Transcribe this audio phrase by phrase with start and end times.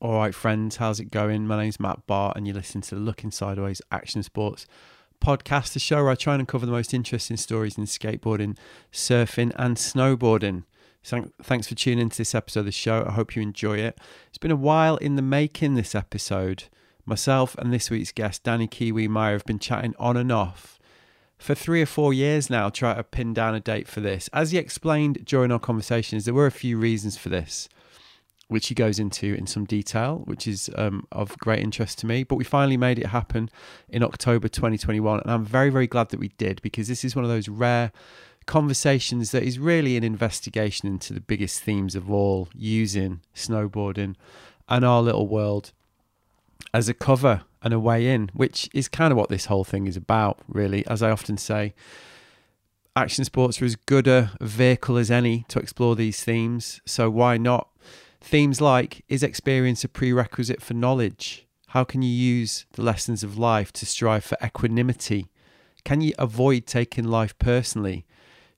[0.00, 1.48] All right, friends, how's it going?
[1.48, 4.64] My name's Matt Barr, and you're listening to the Looking Sideways Action Sports
[5.20, 8.56] podcast, the show where I try and cover the most interesting stories in skateboarding,
[8.92, 10.62] surfing, and snowboarding.
[11.02, 13.04] So thanks for tuning into this episode of the show.
[13.08, 13.98] I hope you enjoy it.
[14.28, 16.66] It's been a while in the making, this episode.
[17.04, 20.78] Myself and this week's guest, Danny Kiwi Meyer, have been chatting on and off
[21.38, 24.30] for three or four years now, trying to pin down a date for this.
[24.32, 27.68] As he explained during our conversations, there were a few reasons for this
[28.48, 32.24] which he goes into in some detail, which is um, of great interest to me.
[32.24, 33.50] But we finally made it happen
[33.88, 35.20] in October 2021.
[35.20, 37.92] And I'm very, very glad that we did because this is one of those rare
[38.46, 44.16] conversations that is really an investigation into the biggest themes of all using snowboarding
[44.68, 45.72] and our little world
[46.72, 49.86] as a cover and a way in, which is kind of what this whole thing
[49.86, 50.86] is about, really.
[50.86, 51.74] As I often say,
[52.96, 56.80] action sports are as good a vehicle as any to explore these themes.
[56.86, 57.68] So why not
[58.20, 61.46] Themes like Is experience a prerequisite for knowledge?
[61.68, 65.28] How can you use the lessons of life to strive for equanimity?
[65.84, 68.06] Can you avoid taking life personally?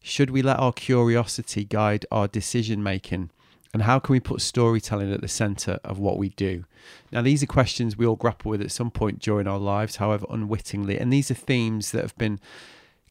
[0.03, 3.31] Should we let our curiosity guide our decision making?
[3.73, 6.65] And how can we put storytelling at the center of what we do?
[7.13, 10.27] Now, these are questions we all grapple with at some point during our lives, however
[10.29, 10.99] unwittingly.
[10.99, 12.41] And these are themes that have been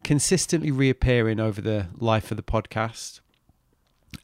[0.03, 3.21] consistently reappearing over the life of the podcast.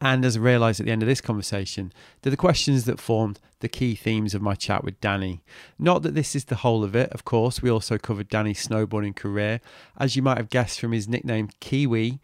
[0.02, 3.70] And as I realised at the end of this conversation, the questions that formed the
[3.70, 5.42] key themes of my chat with Danny.
[5.80, 9.16] Not that this is the whole of it, of course, we also covered Danny's snowboarding
[9.16, 9.62] career.
[9.98, 12.20] As you might have guessed from his nickname Kiwi,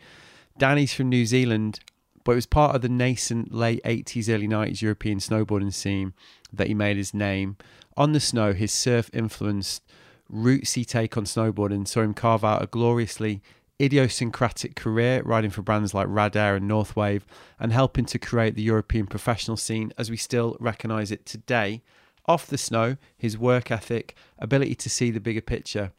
[0.57, 1.79] Danny's from New Zealand,
[2.23, 6.13] but it was part of the nascent late 80s, early 90s European snowboarding scene
[6.51, 7.57] that he made his name.
[7.95, 9.81] On the snow, his surf influenced
[10.31, 13.41] rootsy take on snowboarding saw him carve out a gloriously
[13.81, 17.23] idiosyncratic career riding for brands like Radair and Northwave
[17.59, 21.81] and helping to create the European professional scene as we still recognise it today.
[22.27, 25.91] Off the snow, his work ethic, ability to see the bigger picture,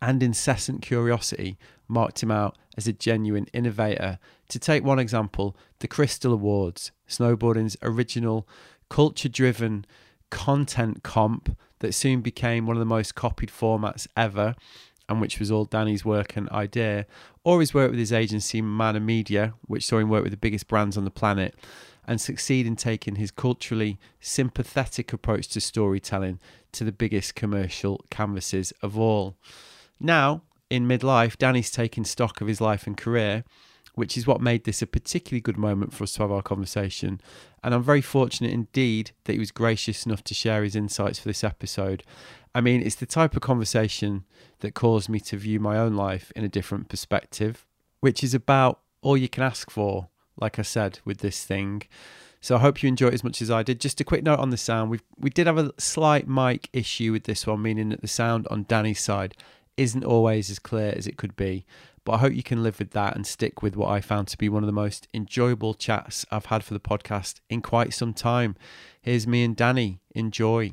[0.00, 4.18] and incessant curiosity marked him out as a genuine innovator.
[4.50, 8.46] To take one example, the Crystal Awards, snowboarding's original
[8.88, 9.84] culture driven
[10.30, 14.54] content comp that soon became one of the most copied formats ever
[15.08, 17.06] and which was all Danny's work and idea,
[17.44, 20.68] or his work with his agency Mana Media, which saw him work with the biggest
[20.68, 21.54] brands on the planet
[22.06, 26.40] and succeed in taking his culturally sympathetic approach to storytelling
[26.72, 29.36] to the biggest commercial canvases of all.
[30.00, 33.44] Now, in midlife, Danny's taking stock of his life and career,
[33.94, 37.20] which is what made this a particularly good moment for us to have our conversation.
[37.62, 41.28] And I'm very fortunate indeed that he was gracious enough to share his insights for
[41.28, 42.04] this episode
[42.54, 44.24] I mean, it's the type of conversation
[44.60, 47.66] that caused me to view my own life in a different perspective,
[48.00, 51.82] which is about all you can ask for, like I said, with this thing.
[52.40, 53.80] So I hope you enjoy it as much as I did.
[53.80, 54.90] Just a quick note on the sound.
[54.90, 58.46] We we did have a slight mic issue with this one, meaning that the sound
[58.50, 59.34] on Danny's side
[59.76, 61.64] isn't always as clear as it could be.
[62.04, 64.38] But I hope you can live with that and stick with what I found to
[64.38, 68.14] be one of the most enjoyable chats I've had for the podcast in quite some
[68.14, 68.56] time.
[69.02, 70.00] Here's me and Danny.
[70.14, 70.72] Enjoy.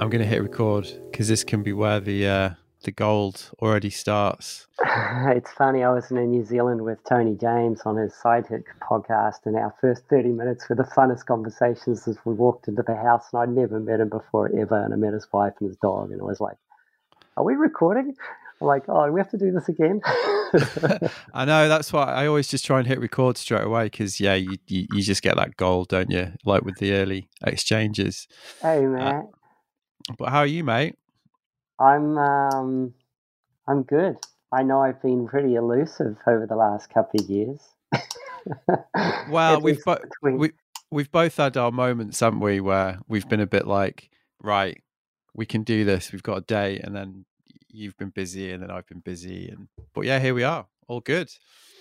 [0.00, 2.50] I'm going to hit record because this can be where the uh,
[2.84, 4.66] the gold already starts.
[4.86, 5.84] it's funny.
[5.84, 10.04] I was in New Zealand with Tony James on his Sidekick podcast, and our first
[10.08, 13.26] 30 minutes were the funnest conversations as we walked into the house.
[13.30, 16.12] And I'd never met him before ever, and I met his wife and his dog,
[16.12, 16.56] and I was like,
[17.36, 18.14] "Are we recording?"
[18.62, 20.00] I'm like, "Oh, do we have to do this again?"
[21.34, 21.68] I know.
[21.68, 24.86] That's why I always just try and hit record straight away because yeah, you, you,
[24.92, 26.32] you just get that gold, don't you?
[26.46, 28.26] Like with the early exchanges.
[28.62, 29.14] Hey man.
[29.14, 29.22] Uh,
[30.18, 30.96] but how are you, mate?
[31.78, 32.94] I'm um,
[33.66, 34.16] I'm good.
[34.52, 37.60] I know I've been pretty elusive over the last couple of years.
[39.30, 40.50] well, we've bo- we,
[40.90, 44.10] we've both had our moments, haven't we, where we've been a bit like,
[44.42, 44.82] right,
[45.34, 46.10] we can do this.
[46.12, 47.24] We've got a day, and then
[47.68, 51.00] you've been busy, and then I've been busy, and but yeah, here we are, all
[51.00, 51.30] good.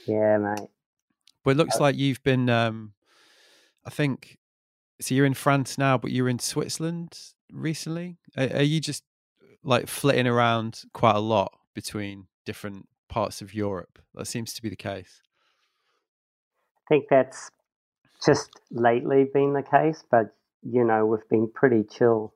[0.05, 0.69] Yeah, mate.
[1.43, 2.49] But it looks uh like you've been.
[2.49, 2.93] um
[3.85, 4.37] I think
[5.01, 5.15] so.
[5.15, 7.17] You're in France now, but you're in Switzerland
[7.51, 8.17] recently?
[8.37, 9.03] Are, are you just
[9.63, 13.99] like flitting around quite a lot between different parts of Europe?
[14.15, 15.21] That seems to be the case.
[16.77, 17.51] I think that's
[18.25, 22.33] just lately been the case, but you know, we've been pretty chill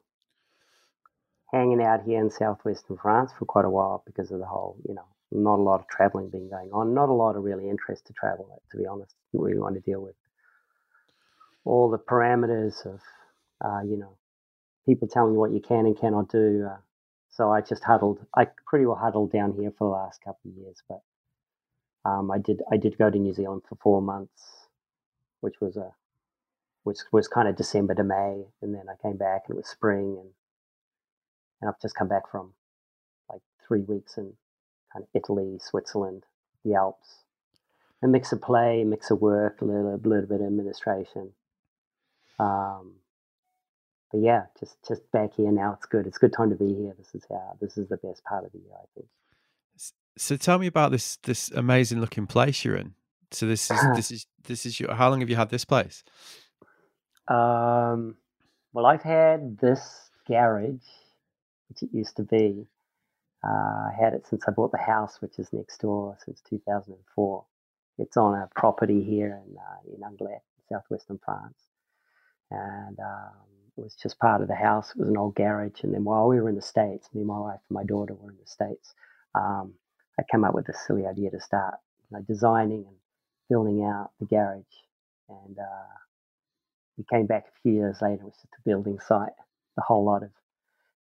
[1.52, 4.96] hanging out here in southwestern France for quite a while because of the whole, you
[4.96, 8.08] know, not a lot of traveling being going on, not a lot of really interest
[8.08, 9.16] to travel, to be honest.
[9.34, 10.16] Really want to deal with
[11.66, 13.00] all the parameters of,
[13.64, 14.18] uh, you know,
[14.86, 16.68] people telling you what you can and cannot do.
[16.72, 16.78] Uh,
[17.30, 18.20] So I just huddled.
[18.36, 21.02] I pretty well huddled down here for the last couple of years, but
[22.06, 24.68] um, I did I did go to New Zealand for four months,
[25.42, 25.92] which was a
[26.84, 29.68] which was kind of December to May, and then I came back and it was
[29.68, 30.30] spring, and
[31.62, 32.54] and I've just come back from
[33.30, 34.34] like three weeks in
[34.92, 36.26] kind of Italy, Switzerland,
[36.64, 37.24] the Alps,
[38.04, 41.32] a mix of play, a mix of work, a little, a little bit of administration.
[42.38, 42.96] Um,
[44.14, 45.74] but yeah, just just back here now.
[45.74, 46.06] It's good.
[46.06, 46.94] It's a good time to be here.
[46.98, 49.08] This is how this is the best part of the year, I think.
[50.18, 52.94] So tell me about this this amazing looking place you're in.
[53.32, 54.94] So this is this is this is your.
[54.94, 56.04] How long have you had this place?
[57.28, 58.16] Um,
[58.72, 60.86] well, I've had this garage,
[61.70, 62.68] which it used to be.
[63.44, 67.46] Uh, I had it since I bought the house, which is next door, since 2004.
[67.98, 71.58] It's on a property here in uh, in Anglet, southwestern France,
[72.52, 74.92] and um, was just part of the house.
[74.92, 77.40] It was an old garage, and then while we were in the states, me, my
[77.40, 78.94] wife, and my daughter were in the states.
[79.36, 79.74] Um,
[80.20, 81.76] I came up with this silly idea to start
[82.12, 82.98] you know, designing and
[83.50, 84.64] building out the garage,
[85.30, 85.94] and uh,
[86.98, 88.22] we came back a few years later.
[88.22, 89.34] It was just a building site,
[89.78, 90.30] a whole lot of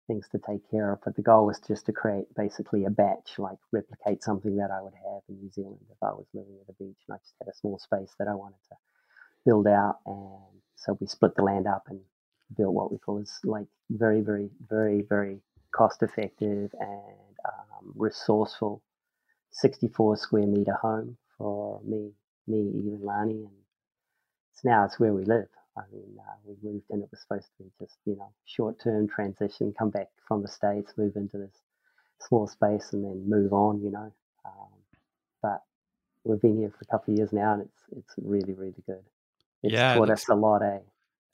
[0.07, 0.99] things to take care of.
[1.03, 4.81] But the goal was just to create basically a bach, like replicate something that I
[4.81, 6.97] would have in New Zealand if I was living at the beach.
[7.07, 8.75] And I just had a small space that I wanted to
[9.45, 9.99] build out.
[10.05, 11.99] And so we split the land up and
[12.57, 15.39] built what we call is like very, very, very, very
[15.73, 18.81] cost effective and um, resourceful
[19.51, 22.11] 64 square meter home for me,
[22.47, 23.43] me, even Lani.
[23.43, 23.51] And
[24.53, 25.47] it's now it's where we live.
[25.77, 28.79] I mean, uh, we moved and It was supposed to be just you know short
[28.81, 31.55] term transition, come back from the states, move into this
[32.19, 33.81] small space, and then move on.
[33.81, 34.13] You know,
[34.45, 34.69] um,
[35.41, 35.63] but
[36.23, 39.03] we've been here for a couple of years now, and it's it's really really good.
[39.63, 40.79] It's Yeah, it taught looks us a lot, eh?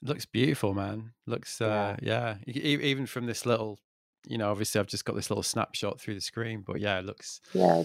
[0.02, 1.12] It looks beautiful, man.
[1.26, 2.38] Looks Yeah, uh yeah.
[2.46, 3.78] E- e- Even from this little,
[4.26, 7.04] you know, obviously I've just got this little snapshot through the screen, but yeah, it
[7.04, 7.82] looks yeah,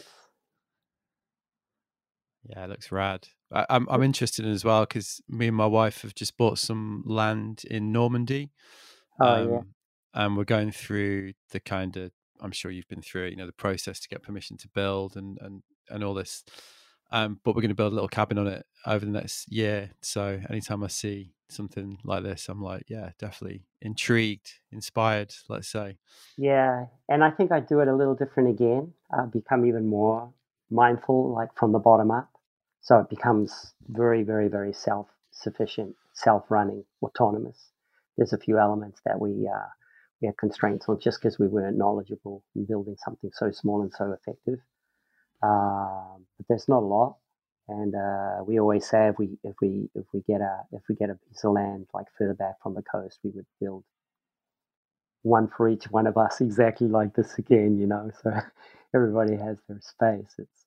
[2.44, 3.28] yeah, it looks rad.
[3.52, 6.60] I, I'm I'm interested in as well because me and my wife have just bought
[6.60, 8.52] some land in Normandy.
[9.20, 9.74] oh yeah, um,
[10.14, 12.12] and we're going through the kind of
[12.42, 15.16] I'm sure you've been through it, you know, the process to get permission to build
[15.16, 16.44] and and and all this.
[17.12, 19.92] Um, but we're going to build a little cabin on it over the next year.
[20.02, 25.34] So anytime I see something like this, I'm like, yeah, definitely intrigued, inspired.
[25.48, 25.98] Let's say,
[26.38, 26.86] yeah.
[27.10, 28.94] And I think I do it a little different again.
[29.12, 30.34] I become even more
[30.70, 32.30] mindful, like from the bottom up.
[32.82, 37.72] So it becomes very, very, very self sufficient, self running, autonomous.
[38.18, 39.70] There's a few elements that we uh,
[40.22, 43.92] we had constraints on just because we weren't knowledgeable in building something so small and
[43.92, 44.60] so effective.
[45.42, 47.18] Um, but there's not a lot,
[47.70, 50.96] and uh, we always say if we if we if we get a if we
[50.96, 53.84] get a piece of land like further back from the coast, we would build
[55.24, 57.78] one for each one of us, exactly like this again.
[57.80, 58.32] You know, so
[58.96, 60.36] everybody has their space.
[60.40, 60.66] It's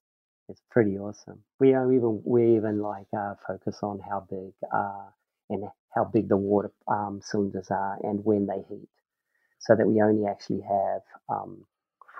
[0.48, 1.40] it's pretty awesome.
[1.60, 5.06] We are even we even like uh, focus on how big uh,
[5.50, 5.64] and
[5.94, 8.88] how big the water um, cylinders are and when they heat,
[9.60, 11.64] so that we only actually have um,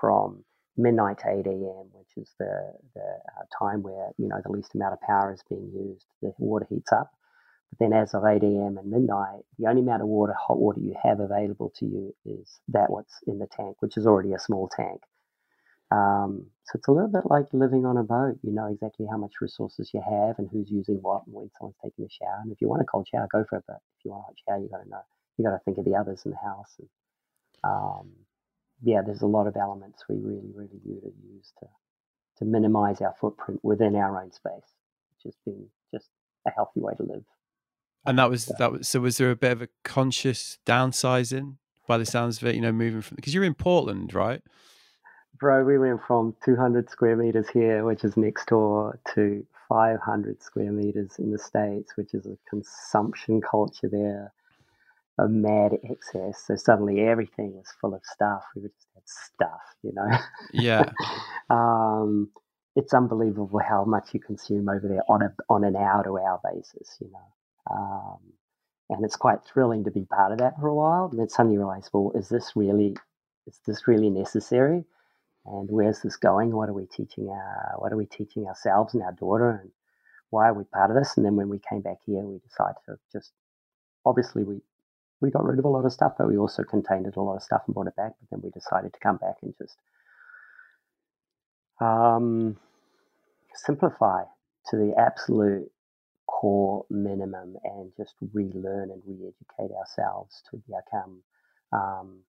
[0.01, 0.43] from
[0.77, 4.75] midnight to 8 a.m., which is the the uh, time where you know the least
[4.75, 6.05] amount of power is being used.
[6.21, 7.11] The water heats up,
[7.71, 8.77] but then as of 8 a.m.
[8.77, 12.59] and midnight, the only amount of water, hot water you have available to you is
[12.69, 15.01] that what's in the tank, which is already a small tank.
[15.91, 18.37] Um, so it's a little bit like living on a boat.
[18.43, 21.77] You know exactly how much resources you have and who's using what and when someone's
[21.83, 22.39] taking a shower.
[22.43, 23.63] And if you want a cold shower, go for it.
[23.67, 25.01] But if you want a hot shower, you got to know.
[25.37, 26.75] You got to think of the others in the house.
[26.79, 26.89] And
[27.63, 28.11] um,
[28.83, 31.67] yeah, there's a lot of elements we really, really do to use to
[32.37, 34.73] to minimize our footprint within our own space,
[35.09, 36.09] which has been just
[36.45, 37.23] a healthy way to live.
[38.05, 38.55] And that was So.
[38.59, 38.99] that was so.
[38.99, 41.57] Was there a bit of a conscious downsizing
[41.87, 42.55] by the sounds of it?
[42.55, 44.41] You know, moving from because you're in Portland, right?
[45.39, 50.71] Bro, we went from 200 square meters here, which is next door, to 500 square
[50.71, 54.33] meters in the States, which is a consumption culture there,
[55.19, 56.43] a mad excess.
[56.45, 58.43] So suddenly everything was full of stuff.
[58.55, 60.17] We were just had stuff, you know.
[60.53, 60.91] Yeah,
[61.49, 62.29] um,
[62.75, 66.39] it's unbelievable how much you consume over there on a on an hour to hour
[66.43, 67.75] basis, you know.
[67.75, 68.19] Um,
[68.89, 71.09] and it's quite thrilling to be part of that for a while.
[71.11, 72.95] And then suddenly you realize, well, is this really
[73.47, 74.85] is this really necessary?
[75.45, 76.51] And where's this going?
[76.51, 79.71] What are we teaching our what are we teaching ourselves and our daughter and
[80.29, 81.15] why are we part of this?
[81.17, 83.31] And then when we came back here we decided to just
[84.05, 84.61] obviously we
[85.21, 87.43] we got rid of a lot of stuff, but we also contained a lot of
[87.43, 88.13] stuff and brought it back.
[88.19, 89.77] But then we decided to come back and just
[91.81, 92.57] um,
[93.53, 94.23] simplify
[94.69, 95.71] to the absolute
[96.27, 101.21] core minimum and just relearn and re-educate ourselves to become
[101.71, 102.19] um,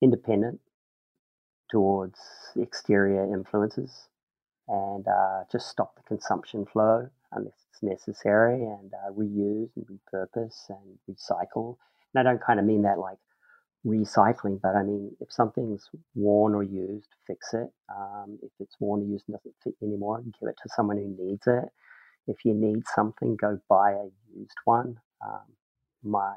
[0.00, 0.60] independent
[1.70, 2.18] towards
[2.56, 4.08] exterior influences
[4.68, 10.68] and uh, just stop the consumption flow unless it's necessary and uh, reuse and repurpose
[10.68, 11.76] and recycle.
[12.14, 13.18] And I don't kind of mean that like
[13.86, 17.70] recycling, but I mean if something's worn or used, fix it.
[17.94, 21.16] Um, if it's worn or used and doesn't fit anymore, give it to someone who
[21.24, 21.64] needs it.
[22.28, 25.00] If you need something, go buy a used one.
[25.24, 25.42] Um,
[26.04, 26.34] my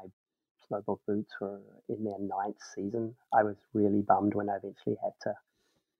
[0.68, 3.14] snowboard boots were in their ninth season.
[3.32, 5.34] I was really bummed when I eventually had to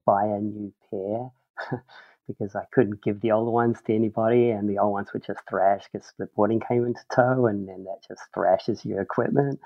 [0.05, 1.31] buy a new pair
[2.27, 5.41] because I couldn't give the old ones to anybody, and the old ones were just
[5.49, 9.61] thrashed because the boarding came into tow, and then that just thrashes your equipment.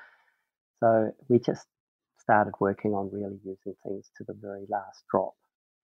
[0.81, 1.67] So we just
[2.19, 5.35] started working on really using things to the very last drop,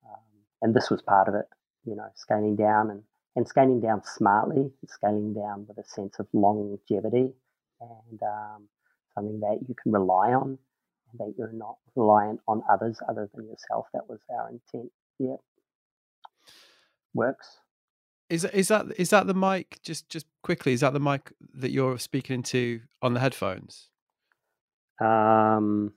[0.06, 0.22] um,
[0.62, 1.46] and this was part of it.
[1.84, 3.02] You know, scaling down and
[3.36, 7.32] and scaling down smartly, scaling down with a sense of longevity,
[7.80, 8.68] and um,
[9.14, 10.58] something that you can rely on,
[11.12, 13.86] and that you're not reliant on others other than yourself.
[13.94, 14.90] That was our intent.
[15.18, 15.36] Yeah
[17.16, 17.58] works.
[18.28, 19.78] Is is that is that the mic?
[19.82, 23.88] Just just quickly, is that the mic that you're speaking into on the headphones?
[25.00, 25.92] Um,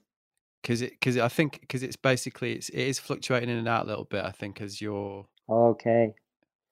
[0.61, 3.85] because it because I think because it's basically it's it is fluctuating in and out
[3.85, 4.23] a little bit.
[4.23, 6.13] I think as you're okay.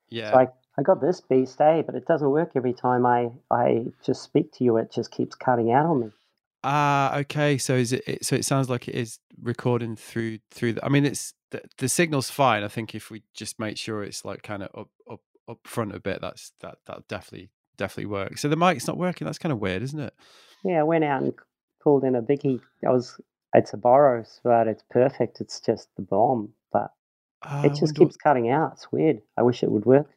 [0.10, 0.32] Yeah.
[0.32, 1.82] So I, I got this beast, eh?
[1.82, 4.78] But it doesn't work every time I I just speak to you.
[4.78, 6.12] It just keeps cutting out on me.
[6.70, 7.58] Ah, okay.
[7.58, 8.26] So is it?
[8.26, 10.74] So it sounds like it is recording through through.
[10.74, 12.62] The, I mean, it's the, the signal's fine.
[12.62, 15.96] I think if we just make sure it's like kind of up up up front
[15.96, 18.42] a bit, that's that that definitely definitely works.
[18.42, 19.24] So the mic's not working.
[19.24, 20.14] That's kind of weird, isn't it?
[20.66, 21.34] Yeah, I went out and
[21.82, 22.60] pulled in a biggie.
[22.86, 23.18] I was
[23.54, 25.40] it's a Boros, but it's perfect.
[25.40, 26.92] It's just the bomb, but
[27.44, 28.24] uh, it just keeps what...
[28.24, 28.74] cutting out.
[28.74, 29.22] It's weird.
[29.38, 30.10] I wish it would work.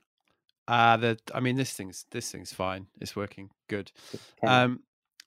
[0.66, 2.88] Uh, the I mean, this thing's this thing's fine.
[3.00, 3.92] It's working good.
[4.42, 4.52] Okay.
[4.52, 4.80] Um,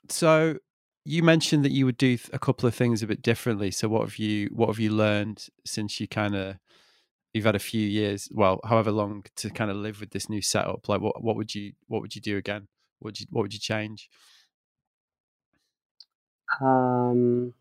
[0.09, 0.57] so
[1.05, 3.71] you mentioned that you would do a couple of things a bit differently.
[3.71, 6.57] So what have you what have you learned since you kind of
[7.33, 10.41] you've had a few years, well, however long to kind of live with this new
[10.41, 10.87] setup?
[10.87, 12.67] Like what what would you what would you do again?
[12.99, 14.09] What would you what would you change?
[16.61, 17.53] Um,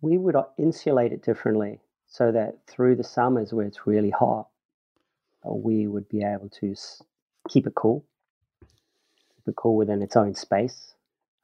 [0.00, 4.48] we would uh, insulate it differently so that through the summers where it's really hot,
[5.46, 6.74] uh, we would be able to
[7.48, 8.04] keep it cool,
[8.60, 10.93] keep it cool within its own space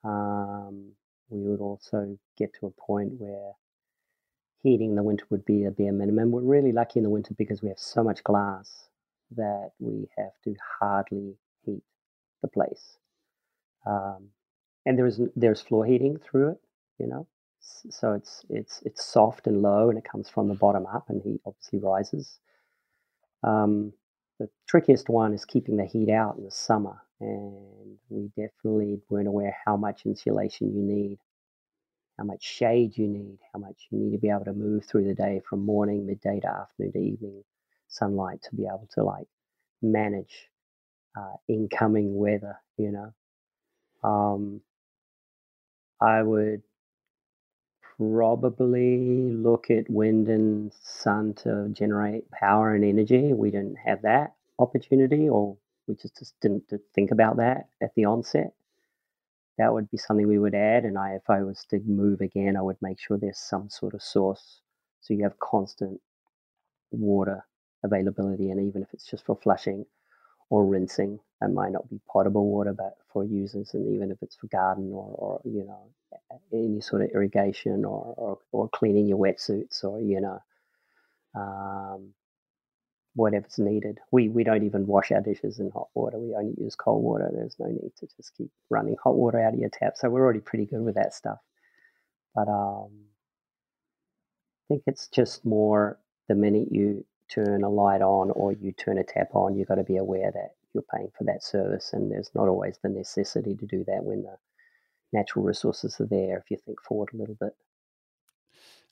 [0.05, 0.93] um,
[1.29, 3.53] we would also get to a point where
[4.63, 6.31] heating in the winter would be a bare minimum.
[6.31, 8.89] We're really lucky in the winter because we have so much glass
[9.37, 11.83] that we have to hardly heat
[12.43, 12.99] the place.
[13.87, 14.29] Um,
[14.87, 16.61] and there's there's floor heating through it,
[16.99, 17.27] you know,
[17.61, 21.23] so it's it's it's soft and low, and it comes from the bottom up, and
[21.23, 22.39] heat obviously rises.
[23.43, 23.93] Um,
[24.39, 29.29] the trickiest one is keeping the heat out in the summer and we definitely weren't
[29.29, 31.19] aware how much insulation you need,
[32.19, 35.07] how much shade you need, how much you need to be able to move through
[35.07, 37.45] the day from morning, midday to afternoon to evening
[37.89, 39.27] sunlight to be able to like
[39.83, 40.49] manage
[41.19, 43.13] uh, incoming weather, you know.
[44.09, 44.61] Um,
[46.01, 46.63] I would
[47.99, 53.33] probably look at wind and sun to generate power and energy.
[53.33, 55.57] We didn't have that opportunity or
[55.91, 58.53] we just, just didn't think about that at the onset.
[59.59, 60.85] That would be something we would add.
[60.85, 63.95] And I, if I was to move again, I would make sure there's some sort
[63.95, 64.61] of source
[65.01, 66.01] so you have constant
[66.91, 67.45] water
[67.83, 68.51] availability.
[68.51, 69.85] And even if it's just for flushing
[70.49, 74.37] or rinsing, it might not be potable water, but for users, and even if it's
[74.37, 75.91] for garden or, or you know,
[76.53, 80.41] any sort of irrigation or, or, or cleaning your wetsuits or, you know,
[81.35, 82.13] um,
[83.15, 83.99] whatever's needed.
[84.13, 86.19] We we don't even wash our dishes in hot water.
[86.19, 87.31] We only use cold water.
[87.33, 89.95] There's no need to just keep running hot water out of your tap.
[89.97, 91.39] So we're already pretty good with that stuff.
[92.35, 92.91] But um,
[94.67, 95.99] I think it's just more
[96.29, 99.77] the minute you turn a light on or you turn a tap on, you've got
[99.77, 103.55] to be aware that you're paying for that service, and there's not always the necessity
[103.57, 104.37] to do that when the
[105.13, 106.39] natural resources are there.
[106.39, 107.55] If you think forward a little bit.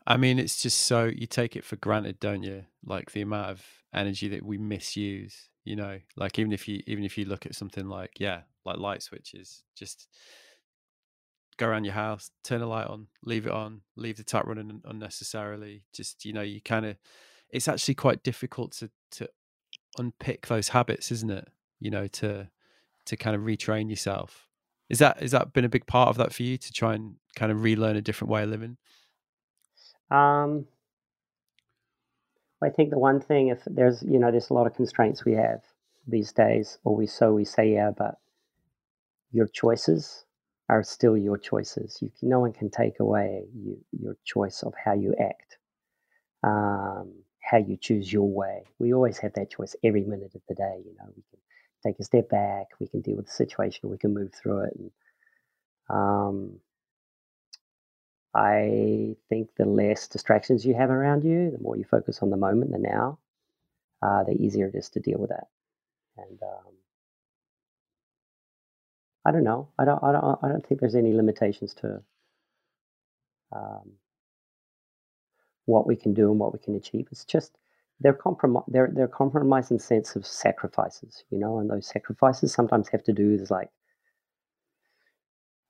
[0.07, 2.65] I mean, it's just so you take it for granted, don't you?
[2.85, 5.99] Like the amount of energy that we misuse you know?
[6.17, 9.65] Like even if you even if you look at something like yeah like light switches
[9.77, 10.09] just
[11.59, 14.81] go around your house turn a light on leave it on leave the tap running
[14.85, 16.97] unnecessarily just you know you kind of
[17.51, 19.29] it's actually quite difficult to to
[19.99, 21.47] unpick those habits isn't it?
[21.81, 22.49] You know to
[23.07, 24.49] to kind of retrain yourself.
[24.89, 27.17] Is that is that been a big part of that for you to try and
[27.37, 28.79] kind of relearn a different way of living
[30.11, 30.67] um
[32.63, 35.35] I think the one thing, if there's, you know, there's a lot of constraints we
[35.35, 35.63] have
[36.07, 38.19] these days, or we so we say, yeah, but
[39.31, 40.25] your choices
[40.69, 41.99] are still your choices.
[42.03, 45.59] You can, no one can take away you, your choice of how you act,
[46.43, 48.65] um, how you choose your way.
[48.79, 50.83] We always have that choice every minute of the day.
[50.85, 51.41] You know, we can
[51.87, 54.75] take a step back, we can deal with the situation, we can move through it.
[54.79, 54.91] And
[55.91, 56.61] um,
[58.39, 62.37] I think the less distractions you have around you, the more you focus on the
[62.37, 63.19] moment, the now,
[64.01, 65.49] uh, the easier it is to deal with that.
[66.17, 66.73] And um,
[69.25, 69.71] I don't know.
[69.77, 70.03] I don't.
[70.05, 70.39] I don't.
[70.43, 72.01] I don't think there's any limitations to
[73.53, 73.91] um,
[75.67, 77.09] what we can do and what we can achieve.
[77.11, 77.59] It's just
[77.99, 82.89] they're comprom- they're they're compromise in sense of sacrifices, you know, and those sacrifices sometimes
[82.91, 83.71] have to do with like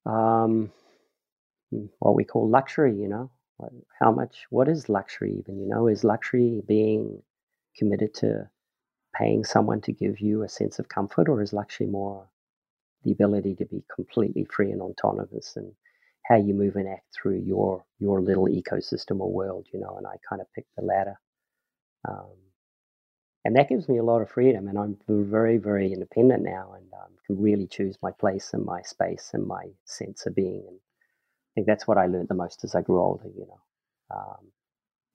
[0.05, 0.71] um,
[1.71, 3.31] what we call luxury, you know.
[3.99, 4.47] How much?
[4.51, 5.61] What is luxury even?
[5.61, 7.23] You know, is luxury being
[7.77, 8.49] committed to
[9.17, 12.29] paying someone to give you a sense of comfort, or is luxury more
[13.05, 15.73] the ability to be completely free and autonomous and
[16.27, 19.97] how you move and act through your your little ecosystem or world, you know.
[19.97, 21.19] And I kind of picked the latter,
[22.09, 22.37] um,
[23.45, 24.69] and that gives me a lot of freedom.
[24.69, 28.83] And I'm very very independent now, and um, can really choose my place and my
[28.83, 30.65] space and my sense of being.
[30.69, 30.79] And
[31.59, 34.17] think that's what I learned the most as I grew older, you know.
[34.17, 34.53] Um,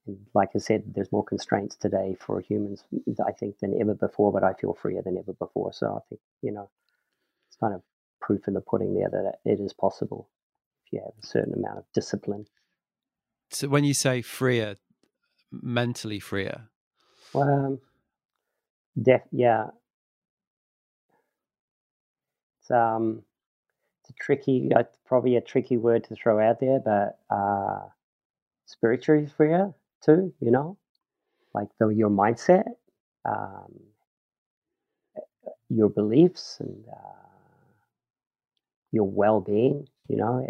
[0.06, 2.84] and like I said, there's more constraints today for humans,
[3.26, 4.34] I think, than ever before.
[4.34, 5.72] But I feel freer than ever before.
[5.72, 6.70] So I think you know
[7.48, 7.82] it's kind of
[8.20, 10.30] proof in the pudding there that it is possible
[10.86, 12.46] if you have a certain amount of discipline.
[13.50, 14.76] So when you say freer,
[15.52, 16.70] mentally freer?
[17.32, 17.80] Well, um,
[19.02, 19.68] def, yeah.
[22.60, 23.24] It's um,
[24.10, 27.88] a tricky, uh, probably a tricky word to throw out there, but uh,
[28.66, 30.34] spiritually freer too.
[30.40, 30.78] You know,
[31.54, 32.68] like the your mindset,
[33.26, 33.80] um,
[35.70, 37.24] your beliefs, and uh,
[38.92, 40.46] your well-being, you know,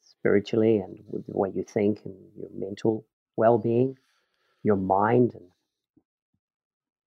[0.00, 3.04] spiritually and the way you think and your mental
[3.36, 3.96] well-being,
[4.62, 5.34] your mind.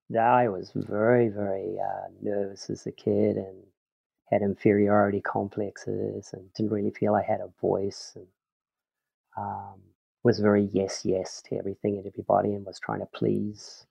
[0.10, 3.64] And I was very, very uh, nervous as a kid and
[4.34, 8.28] had inferiority complexes and didn't really feel I had a voice and
[9.38, 9.80] um,
[10.24, 13.86] was very yes, yes to everything and everybody and was trying to please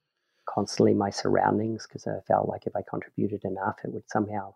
[0.45, 4.55] constantly my surroundings because I felt like if I contributed enough, it would somehow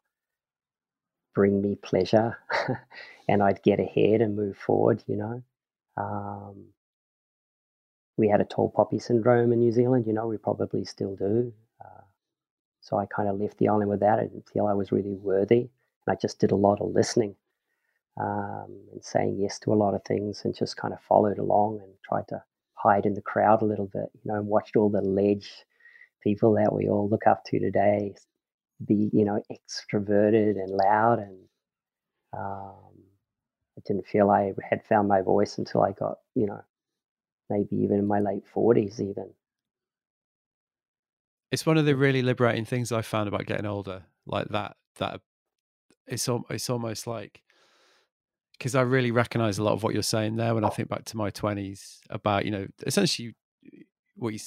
[1.34, 2.38] bring me pleasure
[3.30, 5.44] and I'd get ahead and move forward, you know.
[5.96, 6.66] Um,
[8.18, 11.54] we had a tall poppy syndrome in New Zealand, you know, we probably still do.
[11.84, 12.02] Uh,
[12.82, 15.70] so I kind of left the island without it until I was really worthy.
[16.10, 17.36] I just did a lot of listening
[18.20, 21.80] um, and saying yes to a lot of things and just kind of followed along
[21.84, 22.44] and tried to
[22.74, 25.52] hide in the crowd a little bit, you know, and watched all the ledge
[26.22, 28.14] people that we all look up to today
[28.86, 31.38] be you know extroverted and loud and
[32.34, 32.94] um,
[33.78, 36.62] I didn't feel I had found my voice until I got you know
[37.50, 39.30] maybe even in my late 40s even.
[41.52, 45.22] It's one of the really liberating things I found about getting older like that that
[46.08, 47.42] it's it's almost like
[48.58, 51.06] because I really recognize a lot of what you're saying there when I think back
[51.06, 53.36] to my 20s about you know essentially
[54.16, 54.40] what you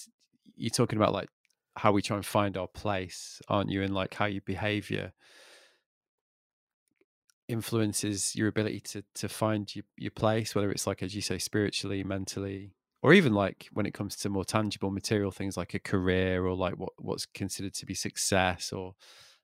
[0.56, 1.28] you're talking about like
[1.76, 3.82] how we try and find our place, aren't you?
[3.82, 5.12] And like how your behavior
[7.48, 11.38] influences your ability to to find your, your place, whether it's like as you say,
[11.38, 15.78] spiritually, mentally, or even like when it comes to more tangible material things like a
[15.78, 18.94] career or like what what's considered to be success or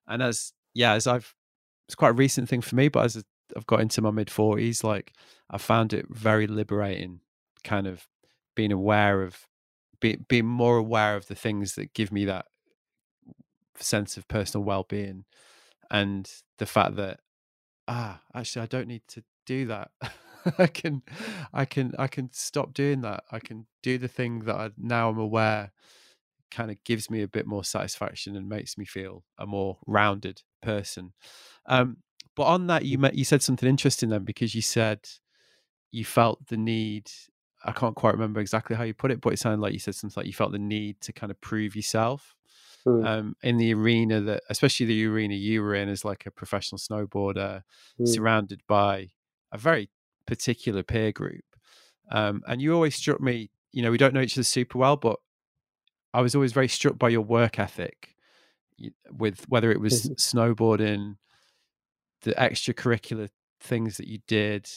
[0.07, 1.35] and as yeah, as I've
[1.87, 3.25] it's quite a recent thing for me, but as
[3.57, 5.12] I've got into my mid forties, like
[5.51, 7.20] I found it very liberating,
[7.64, 8.07] kind of
[8.55, 9.46] being aware of
[10.01, 12.46] be, being more aware of the things that give me that
[13.79, 15.25] sense of personal well-being
[15.90, 17.20] and the fact that
[17.88, 19.90] ah actually i don't need to do that.
[20.59, 21.03] I can
[21.53, 23.25] i can i can stop doing that.
[23.31, 25.72] I can do the thing that I, now i'm aware
[26.51, 30.42] kind of gives me a bit more satisfaction and makes me feel a more rounded
[30.62, 31.12] person
[31.68, 31.96] um
[32.35, 35.00] but on that you met you said something interesting then because you said
[35.90, 37.11] you felt the need
[37.64, 39.94] I can't quite remember exactly how you put it, but it sounded like you said
[39.94, 42.37] something like you felt the need to kind of prove yourself
[42.87, 43.05] mm.
[43.05, 46.79] um, in the arena that, especially the arena you were in as like a professional
[46.79, 47.62] snowboarder,
[48.00, 48.09] mm.
[48.09, 49.09] surrounded by
[49.52, 49.90] a very
[50.26, 51.44] particular peer group.
[52.12, 54.96] Um, and you always struck me, you know, we don't know each other super well,
[54.96, 55.18] but
[56.14, 58.14] I was always very struck by your work ethic
[59.11, 60.38] with whether it was mm-hmm.
[60.38, 61.16] snowboarding,
[62.27, 63.29] the extracurricular
[63.61, 64.69] things that you did,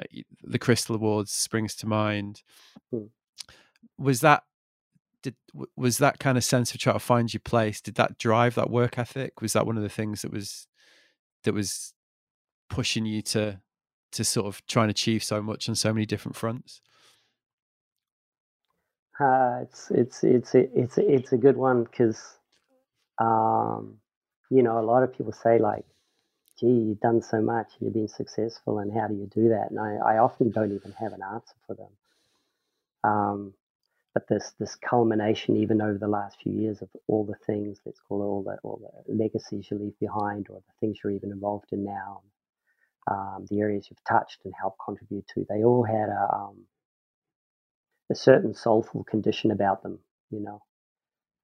[0.00, 0.04] uh,
[0.42, 2.42] the Crystal Awards springs to mind.
[2.90, 3.04] Hmm.
[3.96, 4.42] Was that
[5.22, 5.36] did
[5.76, 7.80] was that kind of sense of trying to find your place?
[7.80, 9.40] Did that drive that work ethic?
[9.40, 10.66] Was that one of the things that was
[11.44, 11.94] that was
[12.68, 13.60] pushing you to
[14.12, 16.80] to sort of try and achieve so much on so many different fronts?
[19.20, 22.38] Uh, it's it's it's it's it's a good one because,
[23.20, 23.98] um,
[24.50, 25.84] you know, a lot of people say like,
[26.58, 29.70] "Gee, you've done so much, and you've been successful, and how do you do that?"
[29.70, 31.92] And I, I often don't even have an answer for them.
[33.04, 33.54] Um,
[34.14, 38.00] but this this culmination, even over the last few years, of all the things, let's
[38.00, 41.32] call it all the all the legacies you leave behind, or the things you're even
[41.32, 42.22] involved in now,
[43.10, 46.56] um, the areas you've touched and helped contribute to, they all had a um,
[48.10, 49.98] a certain soulful condition about them,
[50.30, 50.62] you know.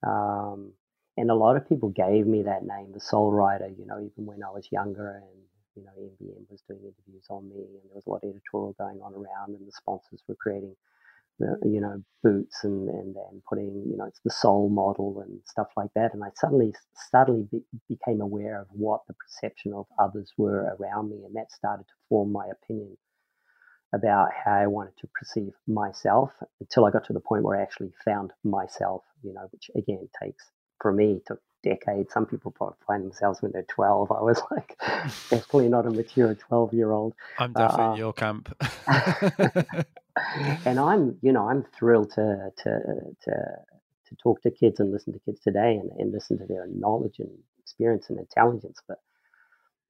[0.06, 0.72] Um,
[1.16, 4.26] and a lot of people gave me that name, the Soul Rider, you know, even
[4.26, 5.40] when I was younger and,
[5.76, 8.74] you know, NBN was doing interviews on me and there was a lot of editorial
[8.78, 10.74] going on around and the sponsors were creating,
[11.40, 15.68] you know, boots and, and, and putting, you know, it's the soul model and stuff
[15.76, 16.14] like that.
[16.14, 16.74] And I suddenly,
[17.10, 21.24] suddenly be, became aware of what the perception of others were around me.
[21.24, 22.96] And that started to form my opinion
[23.94, 27.62] about how I wanted to perceive myself until I got to the point where I
[27.62, 30.44] actually found myself, you know, which again takes,
[30.80, 32.12] for me, took decades.
[32.12, 34.12] Some people probably find themselves when they're 12.
[34.12, 34.76] I was like,
[35.30, 37.14] definitely not a mature 12 year old.
[37.38, 38.56] I'm definitely uh, in your camp.
[40.64, 42.70] and I'm, you know, I'm thrilled to, to,
[43.22, 46.66] to, to talk to kids and listen to kids today and, and listen to their
[46.66, 48.80] knowledge and experience and intelligence.
[48.86, 48.98] But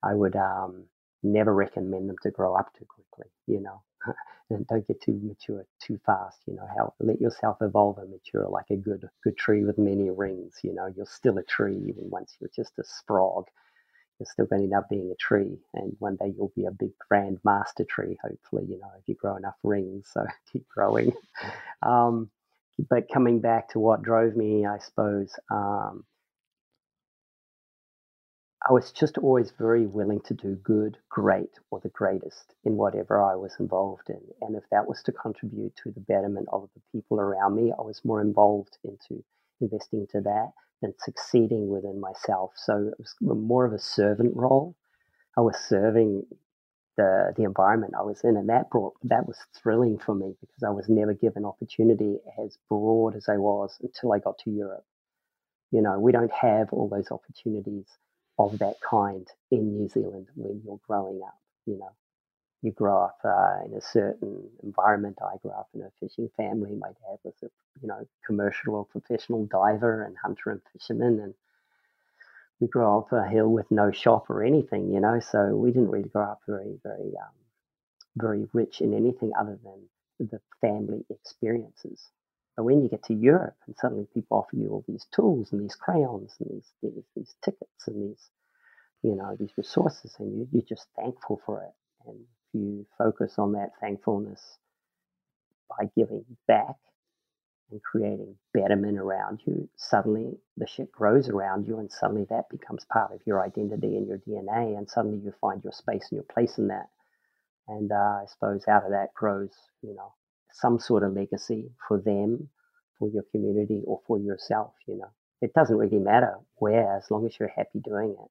[0.02, 0.84] I would um,
[1.22, 3.82] never recommend them to grow up too quickly, you know
[4.50, 6.38] and don't get too mature too fast.
[6.46, 10.10] You know, how let yourself evolve and mature like a good good tree with many
[10.10, 10.58] rings.
[10.62, 13.46] You know, you're still a tree even once you're just a sprog.
[14.20, 16.70] You're still going to end up being a tree, and one day you'll be a
[16.70, 18.16] big grand master tree.
[18.22, 20.08] Hopefully, you know, if you grow enough rings.
[20.12, 21.12] So keep growing.
[21.82, 22.30] Um,
[22.90, 25.32] but coming back to what drove me, I suppose.
[25.50, 26.04] Um,
[28.66, 33.20] I was just always very willing to do good, great, or the greatest in whatever
[33.20, 34.22] I was involved in.
[34.40, 37.82] And if that was to contribute to the betterment of the people around me, I
[37.82, 39.22] was more involved into
[39.60, 42.52] investing into that than succeeding within myself.
[42.56, 44.74] So it was more of a servant role.
[45.36, 46.24] I was serving
[46.96, 50.62] the the environment I was in, and that brought that was thrilling for me because
[50.62, 54.86] I was never given opportunity as broad as I was until I got to Europe.
[55.70, 57.86] You know, we don't have all those opportunities
[58.38, 61.38] of that kind in New Zealand when you're growing up.
[61.66, 61.92] You know,
[62.62, 65.18] you grow up uh, in a certain environment.
[65.22, 66.74] I grew up in a fishing family.
[66.74, 67.48] My dad was a
[67.82, 71.34] you know commercial or professional diver and hunter and fisherman, and
[72.60, 74.92] we grew up a hill with no shop or anything.
[74.92, 77.34] You know, so we didn't really grow up very very um,
[78.16, 82.08] very rich in anything other than the family experiences.
[82.56, 85.62] But when you get to Europe and suddenly people offer you all these tools and
[85.62, 88.30] these crayons and these these, these tickets and these
[89.02, 91.74] you know these resources and you, you're just thankful for it.
[92.06, 94.58] And if you focus on that thankfulness
[95.68, 96.76] by giving back
[97.70, 99.68] and creating betterment around you.
[99.76, 104.06] Suddenly the shit grows around you and suddenly that becomes part of your identity and
[104.06, 106.88] your dna and suddenly you find your space and your place in that.
[107.68, 109.50] And uh, i suppose out of that grows
[109.82, 110.12] you know
[110.54, 112.48] some sort of legacy for them,
[112.98, 114.72] for your community, or for yourself.
[114.86, 115.10] You know,
[115.42, 118.30] it doesn't really matter where, as long as you're happy doing it.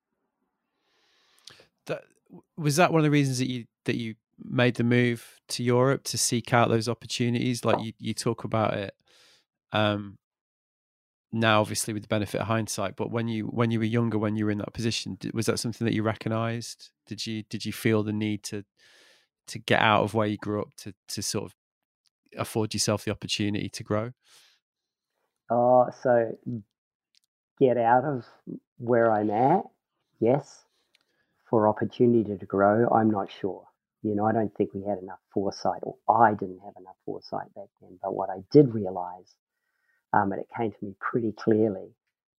[1.86, 2.03] That,
[2.57, 6.03] was that one of the reasons that you that you made the move to Europe
[6.05, 7.65] to seek out those opportunities?
[7.65, 8.95] Like you, you talk about it
[9.73, 10.17] um,
[11.33, 12.95] now, obviously with the benefit of hindsight.
[12.95, 15.59] But when you when you were younger, when you were in that position, was that
[15.59, 16.91] something that you recognised?
[17.07, 18.63] Did you did you feel the need to
[19.47, 21.55] to get out of where you grew up to to sort of
[22.38, 24.12] afford yourself the opportunity to grow?
[25.50, 26.38] Oh, so
[27.60, 28.26] get out of
[28.78, 29.63] where I'm at,
[30.19, 30.65] yes.
[31.50, 33.63] For opportunity to grow, I'm not sure.
[34.02, 37.54] You know, I don't think we had enough foresight, or I didn't have enough foresight
[37.56, 38.00] back then.
[38.02, 39.36] But what I did realize,
[40.12, 41.93] um, and it came to me pretty clearly,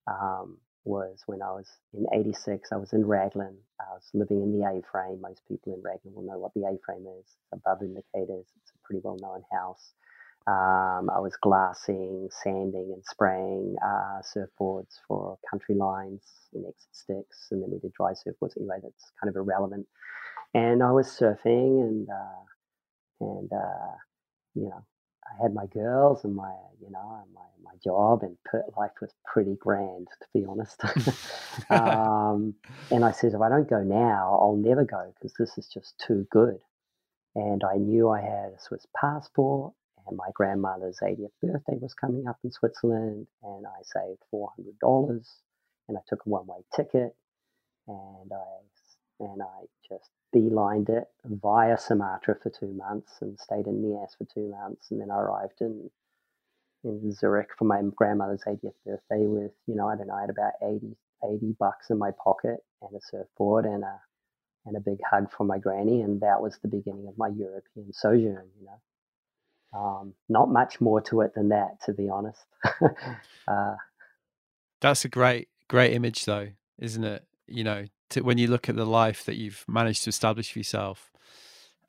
[0.07, 3.57] um, was when I was in 86, I was in Raglan.
[3.81, 5.21] I was living in the A frame.
[5.21, 7.27] Most people in Raglan will know what the A frame is.
[7.53, 8.47] above indicators.
[8.57, 9.93] It's a pretty well known house.
[10.47, 17.49] Um, I was glassing, sanding, and spraying uh, surfboards for country lines and exit sticks.
[17.51, 18.57] And then we did dry surfboards.
[18.59, 19.87] Anyway, that's kind of irrelevant.
[20.53, 22.45] And I was surfing and, uh,
[23.21, 23.97] and uh,
[24.55, 24.85] you know,
[25.27, 28.37] I had my girls and my, you know, my, my job and
[28.77, 30.81] life was pretty grand, to be honest.
[31.71, 32.55] um,
[32.91, 35.99] and I said, if I don't go now, I'll never go because this is just
[35.99, 36.59] too good.
[37.35, 39.73] And I knew I had a Swiss passport
[40.07, 45.27] and my grandmother's 80th birthday was coming up in Switzerland and I saved $400
[45.89, 47.17] and I took a one-way ticket
[47.87, 48.61] and I
[49.21, 54.25] and I just beelined it via Sumatra for two months and stayed in Nias for
[54.25, 55.91] two months, and then I arrived in
[56.85, 60.29] in Zurich for my grandmother's 80th birthday with, you know, I don't know, I had
[60.29, 64.01] about 80, 80 bucks in my pocket and a surfboard and a
[64.67, 67.93] and a big hug from my granny, and that was the beginning of my European
[67.93, 68.49] sojourn.
[68.59, 72.41] You know, um, not much more to it than that, to be honest.
[73.49, 73.75] uh,
[74.81, 76.49] That's a great, great image, though,
[76.79, 77.25] isn't it?
[77.47, 77.85] You know,
[78.23, 81.11] when you look at the life that you've managed to establish for yourself,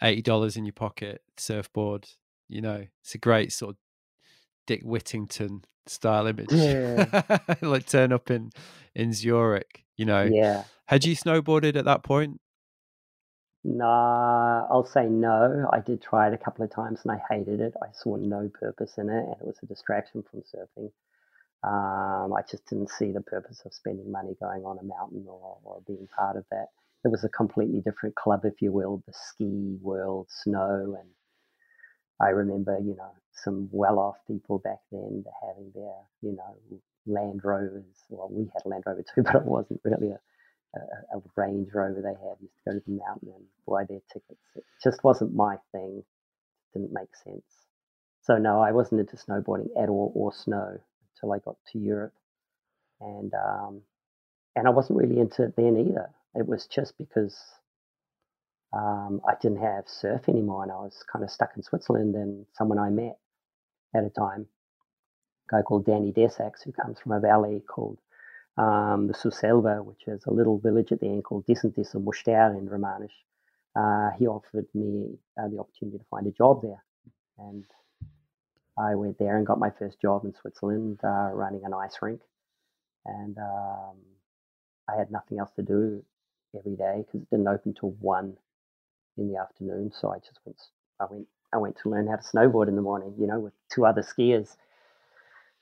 [0.01, 2.07] eighty dollars in your pocket, surfboard.
[2.47, 3.77] You know, it's a great sort of
[4.67, 6.51] Dick Whittington style image.
[6.51, 7.39] Yeah.
[7.61, 8.51] like turn up in
[8.93, 9.83] in Zurich.
[9.97, 10.63] You know, yeah.
[10.87, 12.39] had you snowboarded at that point?
[13.63, 15.67] Nah, I'll say no.
[15.73, 17.73] I did try it a couple of times and I hated it.
[17.81, 20.91] I saw no purpose in it and it was a distraction from surfing.
[21.65, 25.59] Um, I just didn't see the purpose of spending money going on a mountain or,
[25.65, 26.67] or being part of that.
[27.05, 30.97] It was a completely different club, if you will, the ski world, snow.
[30.99, 31.09] And
[32.21, 37.41] I remember, you know, some well off people back then having their, you know, Land
[37.43, 37.85] Rovers.
[38.09, 40.19] Well, we had a Land Rover too, but it wasn't really a
[40.75, 42.37] a, a Range Rover they had.
[42.41, 44.41] Used to go to the mountain and buy their tickets.
[44.55, 46.03] It just wasn't my thing.
[46.75, 47.45] It Didn't make sense.
[48.23, 50.79] So no, I wasn't into snowboarding at all or snow
[51.15, 52.13] until I got to Europe,
[52.99, 53.81] and um,
[54.55, 56.09] and I wasn't really into it then either.
[56.35, 57.37] It was just because
[58.73, 62.15] um, I didn't have surf anymore, and I was kind of stuck in Switzerland.
[62.15, 63.17] And someone I met
[63.95, 64.47] at a time,
[65.49, 67.99] a guy called Danny Desax, who comes from a valley called
[68.57, 72.55] um, the Surselva, which is a little village at the end called Disentis or Muster
[72.57, 73.15] in Romanish.
[73.75, 76.83] Uh, he offered me uh, the opportunity to find a job there.
[77.37, 77.65] And
[78.77, 82.21] I went there and got my first job in Switzerland uh, running an ice rink.
[83.05, 83.95] And um,
[84.89, 86.03] I had nothing else to do
[86.57, 88.35] every day because it didn't open till one
[89.17, 89.91] in the afternoon.
[89.97, 90.57] So I just went,
[90.99, 93.53] I went, I went to learn how to snowboard in the morning, you know, with
[93.71, 94.55] two other skiers.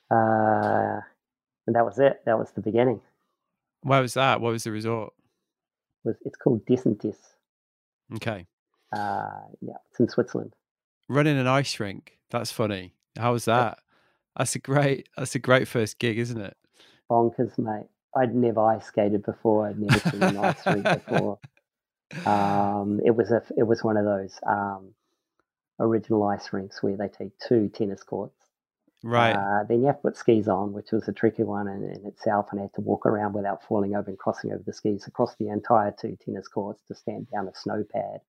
[0.09, 1.01] Uh,
[1.67, 2.21] and that was it.
[2.25, 3.01] That was the beginning.
[3.81, 4.41] Where was that?
[4.41, 5.13] What was the resort?
[6.05, 7.17] It was it's called Disentis.
[8.15, 8.47] Okay.
[8.95, 10.53] Uh, yeah, it's in Switzerland.
[11.09, 12.17] Running an ice rink.
[12.29, 12.93] That's funny.
[13.17, 13.79] How was that?
[14.35, 15.09] That's a great.
[15.17, 16.57] That's a great first gig, isn't it?
[17.09, 17.87] Bonkers, mate.
[18.15, 19.67] I'd never ice skated before.
[19.67, 21.39] I'd never seen an ice rink before.
[22.25, 23.41] Um, it was a.
[23.57, 24.93] It was one of those um,
[25.79, 28.43] original ice rinks where they take two tennis courts
[29.03, 29.33] Right.
[29.33, 32.05] Uh, then you have to put skis on, which was a tricky one in, in,
[32.05, 35.07] itself, and I had to walk around without falling over and crossing over the skis
[35.07, 38.21] across the entire two tennis courts to stand down a snow pad,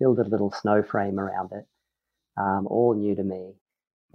[0.00, 1.64] build a little snow frame around it,
[2.36, 3.54] um, all new to me,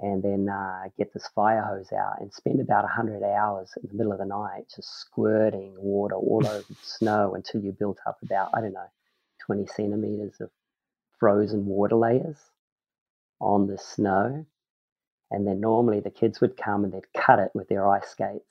[0.01, 3.95] and then uh, get this fire hose out and spend about 100 hours in the
[3.95, 8.17] middle of the night just squirting water all over the snow until you built up
[8.23, 8.89] about, I don't know,
[9.45, 10.49] 20 centimeters of
[11.19, 12.37] frozen water layers
[13.39, 14.45] on the snow
[15.31, 18.45] and then normally the kids would come and they'd cut it with their ice skates,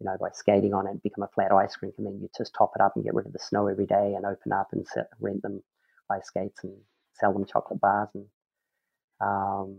[0.00, 1.94] you know, by skating on it, become a flat ice rink.
[1.96, 4.14] And then you just top it up and get rid of the snow every day
[4.16, 5.62] and open up and set, rent them
[6.10, 6.76] ice skates and
[7.14, 8.08] sell them chocolate bars.
[8.14, 8.26] And
[9.20, 9.76] um,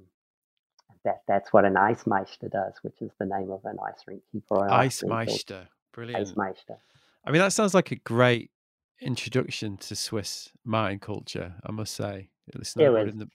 [1.08, 4.22] that that's what an ice meister does, which is the name of an ice rink
[4.30, 4.70] keeper.
[4.70, 5.70] Ice meister.
[5.93, 6.28] Brilliant.
[6.28, 6.78] Ice meister.
[7.26, 8.52] I mean, that sounds like a great
[9.00, 12.30] introduction to Swiss mountain culture, I must say.
[12.54, 13.30] Snowboard, in the,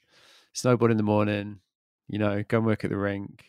[0.55, 1.61] snowboard in the morning,
[2.09, 3.45] you know, go and work at the rink,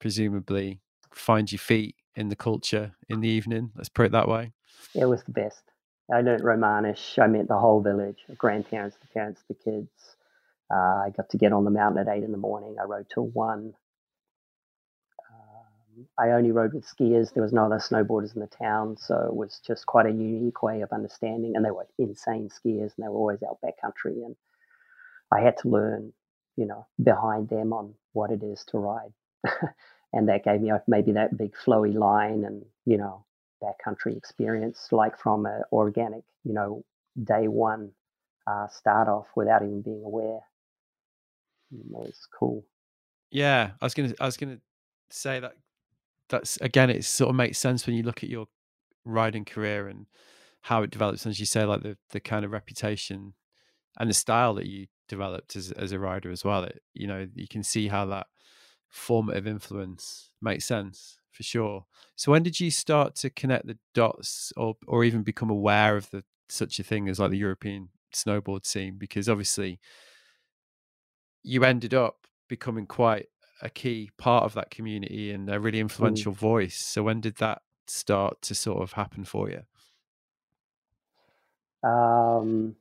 [0.00, 0.80] presumably
[1.12, 3.70] find your feet in the culture in the evening.
[3.76, 4.52] Let's put it that way.
[4.94, 5.62] It was the best.
[6.12, 7.18] I learned Romanish.
[7.22, 10.16] I met the whole village, grandparents, the parents, the kids.
[10.72, 12.76] Uh, I got to get on the mountain at eight in the morning.
[12.80, 13.74] I rode till one.
[15.30, 17.32] Um, I only rode with skiers.
[17.34, 20.62] There was no other snowboarders in the town, so it was just quite a unique
[20.62, 21.54] way of understanding.
[21.56, 24.24] And they were insane skiers, and they were always out backcountry.
[24.24, 24.36] And
[25.30, 26.12] I had to learn
[26.56, 29.12] you know, behind them on what it is to ride.
[30.12, 33.24] and that gave me maybe that big flowy line and, you know,
[33.62, 36.84] backcountry experience, like from an organic, you know,
[37.22, 37.90] day one
[38.46, 40.40] uh, start off without even being aware.
[41.72, 42.64] It was cool.
[43.30, 44.60] Yeah, I was gonna, I was gonna
[45.10, 45.54] say that.
[46.28, 48.48] That's again, it sort of makes sense when you look at your
[49.04, 50.06] riding career and
[50.62, 51.26] how it develops.
[51.26, 53.34] As you say, like the the kind of reputation
[53.98, 56.64] and the style that you developed as as a rider as well.
[56.64, 58.28] It, you know, you can see how that
[58.88, 61.86] formative influence makes sense for sure.
[62.16, 66.10] So when did you start to connect the dots or or even become aware of
[66.10, 68.96] the such a thing as like the European snowboard scene?
[68.98, 69.80] Because obviously
[71.42, 73.28] you ended up becoming quite
[73.60, 75.82] a key part of that community and a really mm.
[75.82, 76.36] influential mm.
[76.36, 76.76] voice.
[76.76, 79.62] So when did that start to sort of happen for you?
[81.88, 82.76] Um,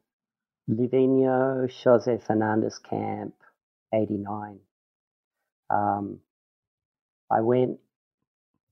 [0.70, 3.34] Livigno, Jose Fernandes Camp,
[3.94, 4.60] 89.
[5.70, 6.20] Um,
[7.30, 7.80] I went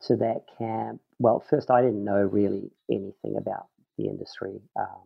[0.01, 1.01] to that camp.
[1.17, 4.61] Well, first, I didn't know really anything about the industry.
[4.79, 5.03] Um,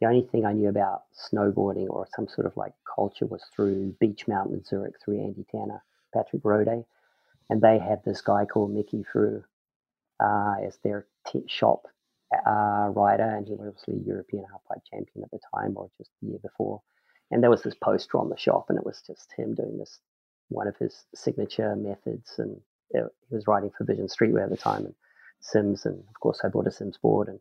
[0.00, 3.94] the only thing I knew about snowboarding or some sort of like culture was through
[4.00, 5.82] Beach Mountain in Zurich, through Andy Tanner,
[6.14, 6.84] Patrick Rode.
[7.50, 9.44] And they had this guy called Mickey Frew
[10.20, 11.86] uh, as their t- shop
[12.46, 16.28] uh, rider, and he was obviously European halfpipe champion at the time, or just the
[16.28, 16.80] year before.
[17.30, 19.98] And there was this poster on the shop, and it was just him doing this
[20.48, 22.60] one of his signature methods, and
[22.90, 24.94] it, he was riding for Vision Streetwear at the time, and
[25.40, 27.28] Sims, and of course I bought a Sims board.
[27.28, 27.40] And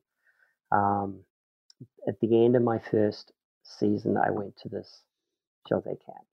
[0.71, 1.19] um,
[2.09, 3.31] at the end of my first
[3.63, 5.03] season, I went to this
[5.69, 6.27] Jose camp,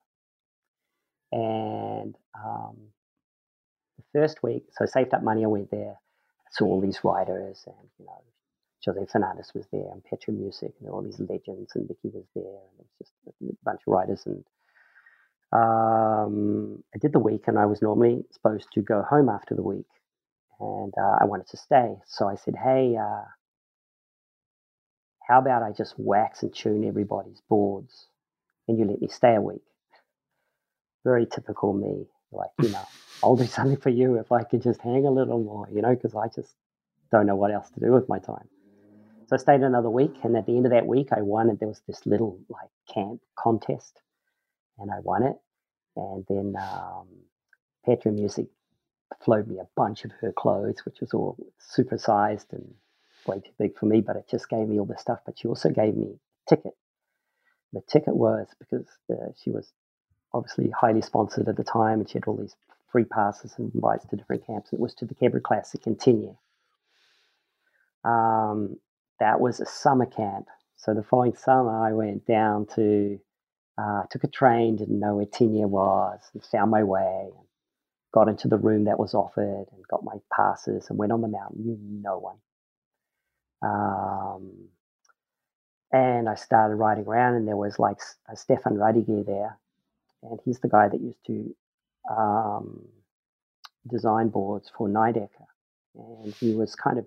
[1.31, 2.77] and um,
[3.97, 6.01] the first week, so I saved up money, I went there,
[6.51, 8.23] saw all these writers, and you know
[8.87, 12.45] Jose Fernandes was there and Petro Music and all these legends and Vicky was there
[12.45, 14.45] and it was just a bunch of writers and
[15.53, 19.63] um, I did the week and I was normally supposed to go home after the
[19.63, 19.87] week
[20.61, 21.97] and uh, I wanted to stay.
[22.07, 23.25] So I said hey uh,
[25.29, 28.09] how about I just wax and tune everybody's boards
[28.69, 29.63] and you let me stay a week
[31.05, 32.85] very typical me like you know
[33.23, 35.95] I'll do something for you if I can just hang a little more you know
[35.95, 36.55] because I just
[37.13, 38.49] don't know what else to do with my time
[39.29, 41.51] so I stayed another week, and at the end of that week, I won.
[41.51, 44.01] And there was this little like camp contest,
[44.79, 45.37] and I won it.
[45.97, 47.09] And then um,
[47.85, 48.47] Petra Music
[49.25, 52.75] flowed me a bunch of her clothes, which was all super sized and
[53.29, 55.21] way too big for me, but it just gave me all this stuff.
[55.25, 56.75] But she also gave me a ticket.
[57.73, 59.73] The ticket was because uh, she was
[60.33, 62.57] obviously highly sponsored at the time, and she had all these
[62.91, 64.73] free passes and invites to different camps.
[64.73, 66.37] And It was to the Quebec Classic in Tignes.
[68.05, 68.79] Um,
[69.21, 70.47] that was a summer camp.
[70.77, 73.19] So the following summer, I went down to,
[73.79, 77.31] uh, took a train, didn't know where Tignes was, and found my way.
[77.37, 77.47] And
[78.13, 81.29] got into the room that was offered and got my passes and went on the
[81.29, 81.65] mountain.
[81.67, 82.37] Knew no one.
[83.63, 84.69] Um,
[85.93, 87.99] and I started riding around, and there was like
[88.31, 89.59] a Stefan Radiger there,
[90.23, 91.55] and he's the guy that used to
[92.11, 92.89] um,
[93.91, 95.47] design boards for Nidecker,
[95.95, 97.07] and he was kind of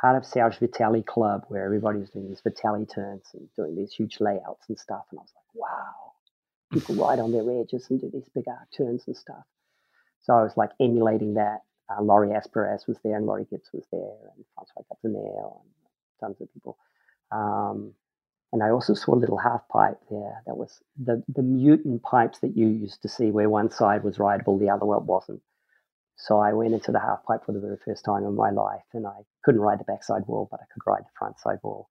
[0.00, 3.92] part of Serge Vitelli Club where everybody was doing these Vitelli turns and doing these
[3.92, 5.04] huge layouts and stuff.
[5.10, 6.12] And I was like, wow,
[6.72, 9.44] people ride on their edges and do these big arc turns and stuff.
[10.20, 11.60] So I was like emulating that.
[11.90, 15.70] Uh, Laurie Asperas was there and Laurie Gibbs was there and Francois Cataneo and
[16.20, 16.78] tons of people.
[17.32, 17.94] Um,
[18.52, 22.38] and I also saw a little half pipe there that was the, the mutant pipes
[22.40, 25.42] that you used to see where one side was rideable, the other one wasn't.
[26.16, 28.84] So I went into the half pipe for the very first time in my life,
[28.92, 31.88] and I couldn't ride the backside wall, but I could ride the front side wall.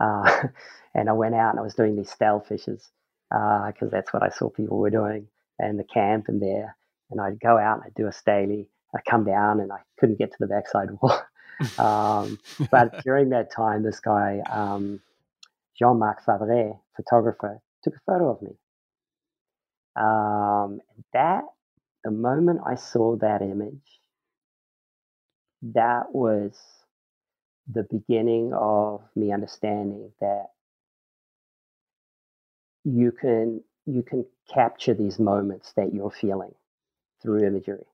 [0.00, 0.48] Uh,
[0.94, 2.82] and I went out and I was doing these stalefishes
[3.30, 6.76] because uh, that's what I saw people were doing, and the camp and there.
[7.10, 8.68] And I'd go out and I'd do a staily.
[8.94, 11.20] I'd come down and I couldn't get to the backside wall.
[11.78, 12.38] Um,
[12.70, 15.00] but during that time, this guy, um,
[15.78, 18.52] Jean Marc Favre, photographer, took a photo of me.
[19.96, 20.80] Um,
[21.12, 21.44] that
[22.04, 24.00] the moment I saw that image,
[25.62, 26.56] that was
[27.72, 30.46] the beginning of me understanding that
[32.84, 36.54] you can you can capture these moments that you're feeling
[37.22, 37.86] through imagery.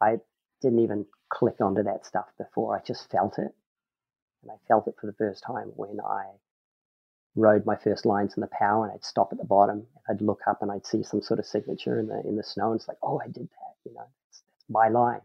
[0.00, 0.18] I
[0.62, 2.76] didn't even click onto that stuff before.
[2.76, 3.54] I just felt it.
[4.42, 6.26] And I felt it for the first time when I
[7.34, 10.22] rode my first lines in the power and I'd stop at the bottom and I'd
[10.22, 12.80] look up and I'd see some sort of signature in the in the snow and
[12.80, 15.20] it's like, oh, I did that, you know, that's, that's my line.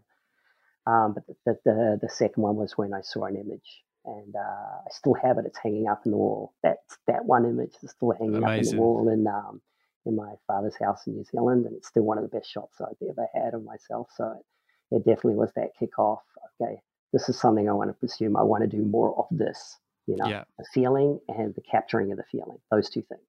[0.88, 4.40] Um, but the, the, the second one was when I saw an image and uh,
[4.40, 5.46] I still have it.
[5.46, 6.54] It's hanging up in the wall.
[6.64, 8.50] That that one image is still hanging Amazing.
[8.50, 9.62] up in the wall in um,
[10.06, 12.82] in my father's house in New Zealand, and it's still one of the best shots
[12.82, 14.10] I've ever had of myself.
[14.16, 14.44] So
[14.91, 16.23] it, it definitely was that kick off.
[16.62, 16.82] Okay,
[17.13, 18.36] this is something I want to pursue.
[18.38, 20.43] I want to do more of this you know yeah.
[20.58, 23.21] the feeling and the capturing of the feeling those two things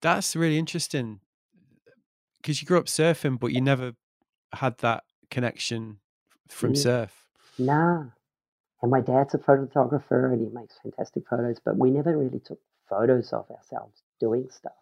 [0.00, 1.20] that's really interesting
[2.36, 3.94] because you grew up surfing but you never
[4.52, 5.98] had that connection
[6.48, 7.26] from surf
[7.58, 8.04] nah
[8.82, 12.60] and my dad's a photographer and he makes fantastic photos but we never really took
[12.88, 14.72] photos of ourselves doing stuff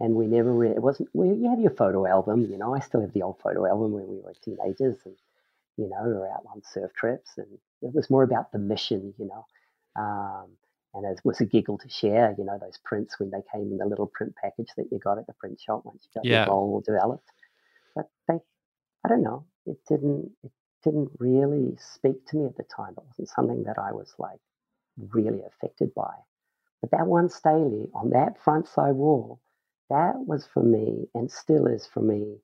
[0.00, 2.80] and we never really it wasn't well you have your photo album you know i
[2.80, 5.14] still have the old photo album when we were teenagers and
[5.76, 7.46] you know we were out on surf trips and
[7.82, 9.44] it was more about the mission you know
[9.96, 10.48] um,
[10.94, 13.78] and it was a giggle to share, you know, those prints when they came in
[13.78, 16.46] the little print package that you got at the print shop once you got yeah.
[16.46, 17.28] your roll developed.
[17.94, 18.38] But they,
[19.04, 20.50] I don't know, it didn't, it
[20.82, 22.94] didn't really speak to me at the time.
[22.96, 24.40] It wasn't something that I was like
[25.12, 26.14] really affected by.
[26.80, 29.40] But that one Staley on that front side wall,
[29.90, 32.38] that was for me and still is for me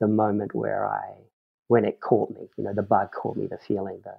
[0.00, 1.12] the moment where I,
[1.68, 4.14] when it caught me, you know, the bug caught me, the feeling, the,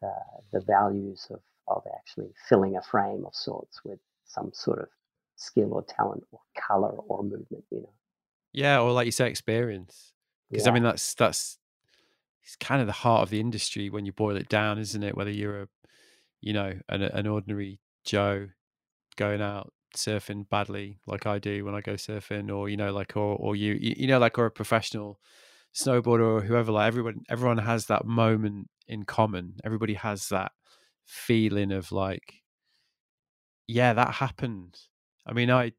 [0.00, 0.12] the,
[0.58, 4.88] the values of, of actually filling a frame of sorts with some sort of
[5.36, 7.92] skill or talent or color or movement, you know.
[8.52, 10.12] Yeah, or like you say, experience.
[10.50, 10.72] Because yeah.
[10.72, 11.58] I mean, that's that's
[12.42, 15.16] it's kind of the heart of the industry when you boil it down, isn't it?
[15.16, 15.68] Whether you're a,
[16.40, 18.48] you know, an, an ordinary Joe
[19.16, 23.16] going out surfing badly like I do when I go surfing, or you know, like
[23.16, 25.20] or or you you know, like or a professional
[25.74, 26.72] snowboarder or whoever.
[26.72, 29.56] Like everyone, everyone has that moment in common.
[29.64, 30.52] Everybody has that
[31.06, 32.42] feeling of like,
[33.68, 34.78] yeah, that happened.
[35.26, 35.72] I mean, I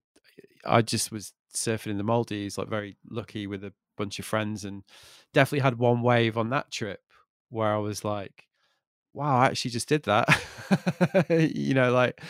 [0.66, 4.66] I just was surfing in the Maldives, like very lucky with a bunch of friends,
[4.66, 4.84] and
[5.34, 7.02] definitely had one wave on that trip
[7.50, 8.46] where I was like,
[9.14, 10.28] wow, I actually just did that.
[11.56, 12.22] you know, like,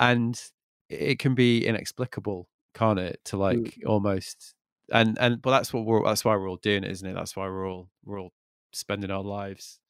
[0.00, 0.40] and
[0.88, 3.20] it can be inexplicable, can't it?
[3.26, 3.40] To mm.
[3.40, 3.86] like mm.
[3.86, 4.54] almost,
[4.92, 7.14] and and but that's what we're that's why we're all doing it, isn't it?
[7.14, 8.32] That's why we're all we're all
[8.72, 9.80] spending our lives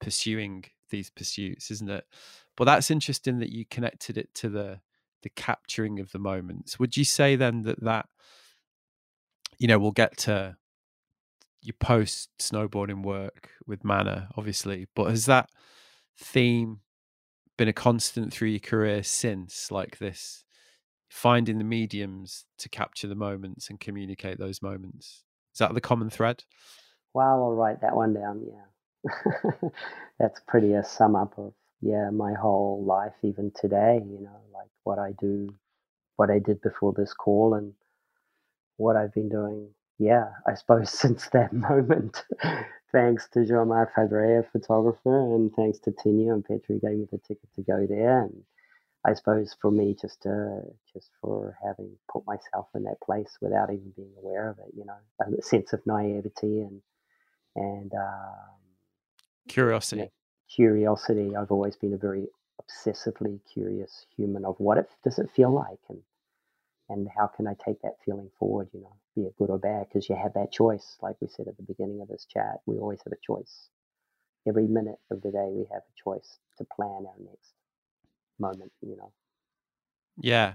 [0.00, 2.04] pursuing these pursuits, isn't it?
[2.56, 4.80] But that's interesting that you connected it to the
[5.22, 6.78] the capturing of the moments.
[6.78, 8.06] Would you say then that that
[9.58, 10.56] you know we'll get to
[11.60, 15.50] your post snowboarding work with Mana, obviously, but has that
[16.16, 16.80] theme
[17.58, 20.44] been a constant through your career since, like this,
[21.10, 25.24] finding the mediums to capture the moments and communicate those moments?
[25.52, 26.44] Is that the common thread?
[27.12, 28.46] Well, I'll write that one down.
[28.48, 29.68] Yeah,
[30.18, 31.52] that's pretty a sum up of
[31.82, 34.00] yeah my whole life, even today.
[34.02, 35.54] You know, like what I do,
[36.16, 37.74] what I did before this call, and
[38.76, 39.68] what I've been doing
[39.98, 42.24] yeah, I suppose since that moment,
[42.92, 47.18] thanks to Jean-Marc Fabre, photographer, and thanks to Tina and Petra who gave me the
[47.18, 48.22] ticket to go there.
[48.22, 48.42] And
[49.04, 50.60] I suppose for me, just uh,
[50.92, 54.84] just for having put myself in that place without even being aware of it, you
[54.84, 56.80] know, a sense of naivety and
[57.56, 58.58] and um,
[59.48, 60.02] curiosity.
[60.02, 60.10] You know,
[60.54, 61.36] curiosity.
[61.36, 62.26] I've always been a very
[62.60, 65.98] obsessively curious human of what it does it feel like and
[66.88, 69.88] and how can I take that feeling forward, you know, be it good or bad,
[69.88, 70.96] because you have that choice.
[71.02, 73.68] Like we said at the beginning of this chat, we always have a choice.
[74.46, 77.52] Every minute of the day, we have a choice to plan our next
[78.38, 79.12] moment, you know.
[80.20, 80.54] Yeah.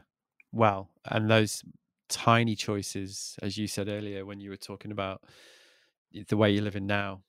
[0.52, 1.64] Well, and those
[2.10, 5.24] tiny choices, as you said earlier, when you were talking about
[6.28, 7.24] the way you're living now,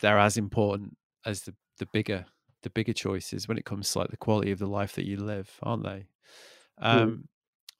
[0.00, 2.26] they're as important as the, the bigger
[2.62, 5.16] the bigger choices when it comes to like the quality of the life that you
[5.16, 6.08] live, aren't they?
[6.90, 6.96] Hmm.
[6.96, 7.22] Um, mm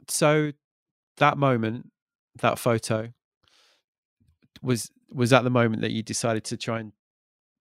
[0.09, 0.53] so
[1.16, 1.90] that moment,
[2.40, 3.12] that photo,
[4.62, 6.92] was was that the moment that you decided to try and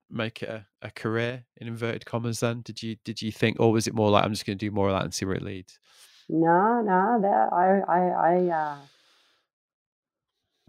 [0.09, 2.61] make it a, a career in inverted commas then?
[2.61, 4.71] Did you did you think or was it more like i'm just going to do
[4.71, 5.79] more of that and see where it leads
[6.27, 8.77] no no that i i i uh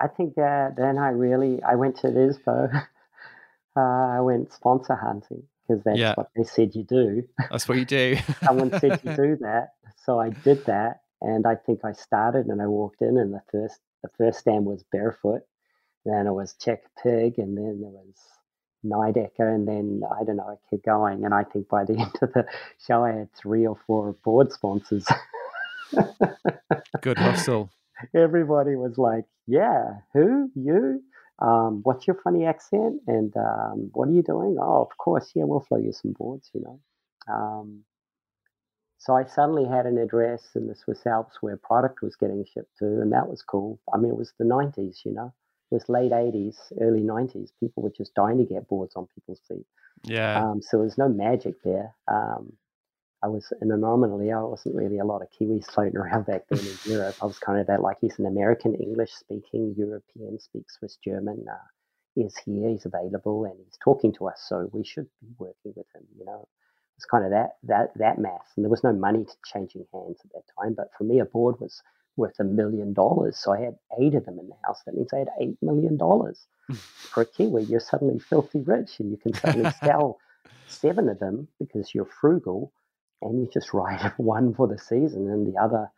[0.00, 2.74] i think that then i really i went to ISPO
[3.76, 6.14] uh, i went sponsor hunting because that's yeah.
[6.16, 7.22] what they said you do.
[7.48, 8.16] That's what you do.
[8.42, 12.62] Someone said you do that so i did that and I think I started and
[12.62, 15.42] I walked in, and the first the first stand was Barfoot.
[16.04, 18.16] Then it was Check Pig, and then there was
[18.84, 21.24] Nidecker, and then I don't know, I kept going.
[21.24, 22.46] And I think by the end of the
[22.86, 25.06] show, I had three or four board sponsors.
[27.02, 27.70] Good hustle.
[28.14, 31.02] Everybody was like, "Yeah, who you?
[31.38, 33.00] Um, what's your funny accent?
[33.06, 34.56] And um, what are you doing?
[34.60, 36.80] Oh, of course, yeah, we'll flow you some boards, you know."
[37.32, 37.84] Um,
[39.00, 42.76] so I suddenly had an address in the Swiss Alps where product was getting shipped
[42.80, 43.80] to, and that was cool.
[43.94, 45.32] I mean, it was the 90s, you know,
[45.70, 47.48] it was late 80s, early 90s.
[47.58, 49.64] People were just dying to get boards on people's feet.
[50.04, 50.44] Yeah.
[50.44, 51.94] Um, so there was no magic there.
[52.08, 52.52] Um,
[53.22, 54.32] I was an anomaly.
[54.32, 57.16] I wasn't really a lot of Kiwis floating around back then in Europe.
[57.22, 61.46] I was kind of that like he's an American English speaking European, speaks Swiss German,
[61.50, 64.44] uh, is here, he's available, and he's talking to us.
[64.46, 66.46] So we should be working with him, you know
[67.00, 70.18] was kind of that that that math, and there was no money to changing hands
[70.24, 70.74] at that time.
[70.74, 71.82] But for me, a board was
[72.16, 74.80] worth a million dollars, so I had eight of them in the house.
[74.84, 76.46] That means I had eight million dollars.
[77.12, 80.18] for a Kiwi, you're suddenly filthy rich, and you can suddenly sell
[80.66, 82.72] seven of them because you're frugal,
[83.22, 85.90] and you just write one for the season, and the other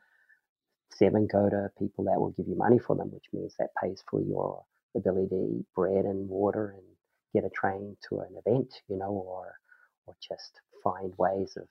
[0.91, 4.03] seven go to people that will give you money for them, which means that pays
[4.09, 6.87] for your ability to eat bread and water and
[7.35, 9.55] get a train to an event, you know, or
[10.13, 11.67] or just find ways of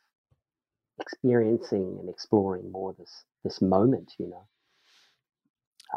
[0.99, 4.47] experiencing and exploring more this this moment, you know.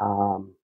[0.01, 0.55] Um,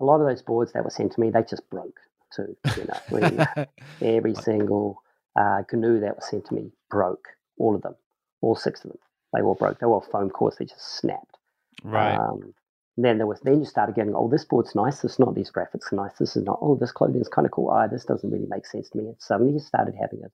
[0.00, 1.98] a lot of those boards that were sent to me, they just broke
[2.34, 2.56] too.
[2.76, 3.66] You know,
[4.02, 5.02] every single
[5.34, 7.28] uh, canoe that was sent to me broke,
[7.58, 7.94] all of them.
[8.42, 8.98] all six of them.
[9.32, 9.78] They all broke.
[9.80, 10.56] They were foam cores.
[10.58, 11.36] They just snapped.
[11.82, 12.14] Right.
[12.16, 12.54] Um,
[12.96, 15.50] then there was then you started getting oh this board's nice this is not these
[15.50, 18.04] graphics are nice this is not oh this clothing is kind of cool ah this
[18.04, 20.28] doesn't really make sense to me and suddenly you started having a,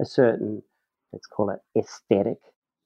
[0.00, 0.62] a certain
[1.12, 2.38] let's call it aesthetic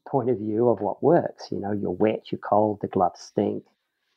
[0.09, 3.65] point of view of what works you know you're wet you're cold the gloves stink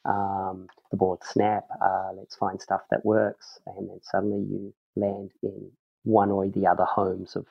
[0.05, 5.31] um, the board snap uh, let's find stuff that works and then suddenly you land
[5.43, 5.69] in
[6.03, 7.45] one or the other homes of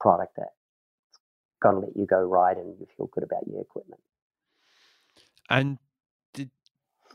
[0.00, 0.50] product that
[1.60, 4.00] got to let you go ride and you feel good about your equipment
[5.50, 5.78] and
[6.34, 6.50] did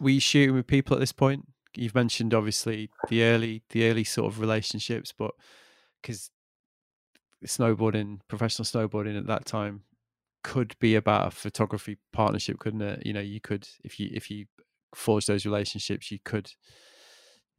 [0.01, 1.47] you shooting with people at this point?
[1.75, 5.31] You've mentioned obviously the early the early sort of relationships, but
[6.01, 6.29] because
[7.45, 9.83] snowboarding, professional snowboarding at that time
[10.43, 13.05] could be about a photography partnership, couldn't it?
[13.05, 14.45] You know, you could if you if you
[14.95, 16.51] forge those relationships, you could.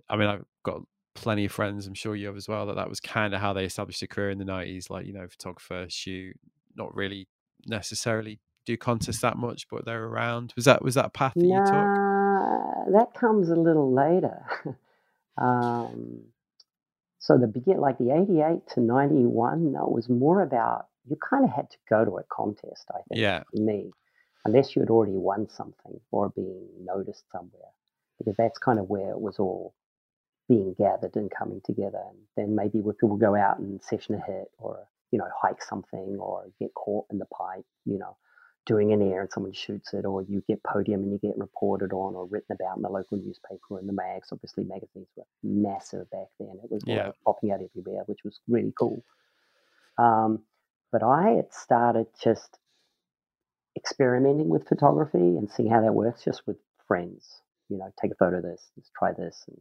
[0.08, 0.82] I mean, I've got
[1.14, 1.86] plenty of friends.
[1.86, 2.66] I'm sure you have as well.
[2.66, 4.90] That that was kind of how they established a career in the '90s.
[4.90, 6.36] Like you know, photographer, shoot,
[6.76, 7.28] not really
[7.66, 10.52] necessarily do contests that much, but they're around.
[10.56, 11.72] Was that was that a path that you took?
[11.72, 14.44] Nah, that comes a little later.
[15.38, 16.24] um,
[17.22, 21.44] so the begin like the 88 to 91 no, it was more about you kind
[21.44, 23.42] of had to go to a contest i think Yeah.
[23.50, 23.90] for me
[24.44, 27.72] unless you had already won something or being noticed somewhere
[28.18, 29.74] because that's kind of where it was all
[30.48, 34.20] being gathered and coming together and then maybe we people go out and session a
[34.30, 38.16] hit or you know hike something or get caught in the pipe you know
[38.66, 41.92] doing an air and someone shoots it or you get podium and you get reported
[41.92, 46.08] on or written about in the local newspaper in the mags obviously magazines were massive
[46.10, 47.12] back then it was Yeah.
[47.24, 49.04] popping out everywhere which was really cool
[49.98, 50.40] um,
[50.92, 52.58] but i had started just
[53.76, 56.56] experimenting with photography and seeing how that works just with
[56.86, 59.60] friends you know take a photo of this let's try this and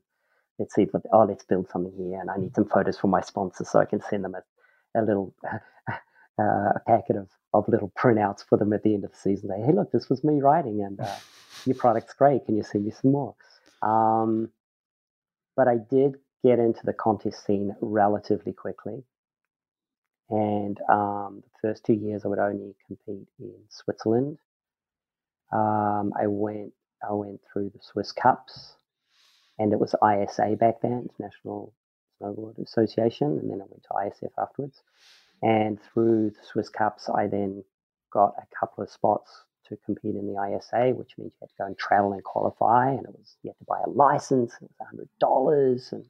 [0.59, 3.69] let's see oh let's build something here and i need some photos for my sponsors
[3.69, 5.33] so i can send them a, a little
[6.41, 9.49] uh, a packet of, of little printouts for them at the end of the season
[9.65, 11.15] hey look this was me writing and uh,
[11.65, 13.35] your product's great can you send me some more
[13.81, 14.49] um,
[15.55, 19.03] but i did get into the contest scene relatively quickly
[20.31, 24.37] and um, the first two years I would only compete in Switzerland.
[25.51, 26.71] Um, I went
[27.07, 28.75] I went through the Swiss Cups,
[29.59, 31.73] and it was ISA back then, International
[32.21, 34.81] Snowboard Association, and then I went to ISF afterwards.
[35.41, 37.63] And through the Swiss Cups, I then
[38.11, 39.31] got a couple of spots
[39.67, 42.89] to compete in the ISA, which means you had to go and travel and qualify,
[42.91, 46.05] and it was you had to buy a license, and it was hundred dollars, and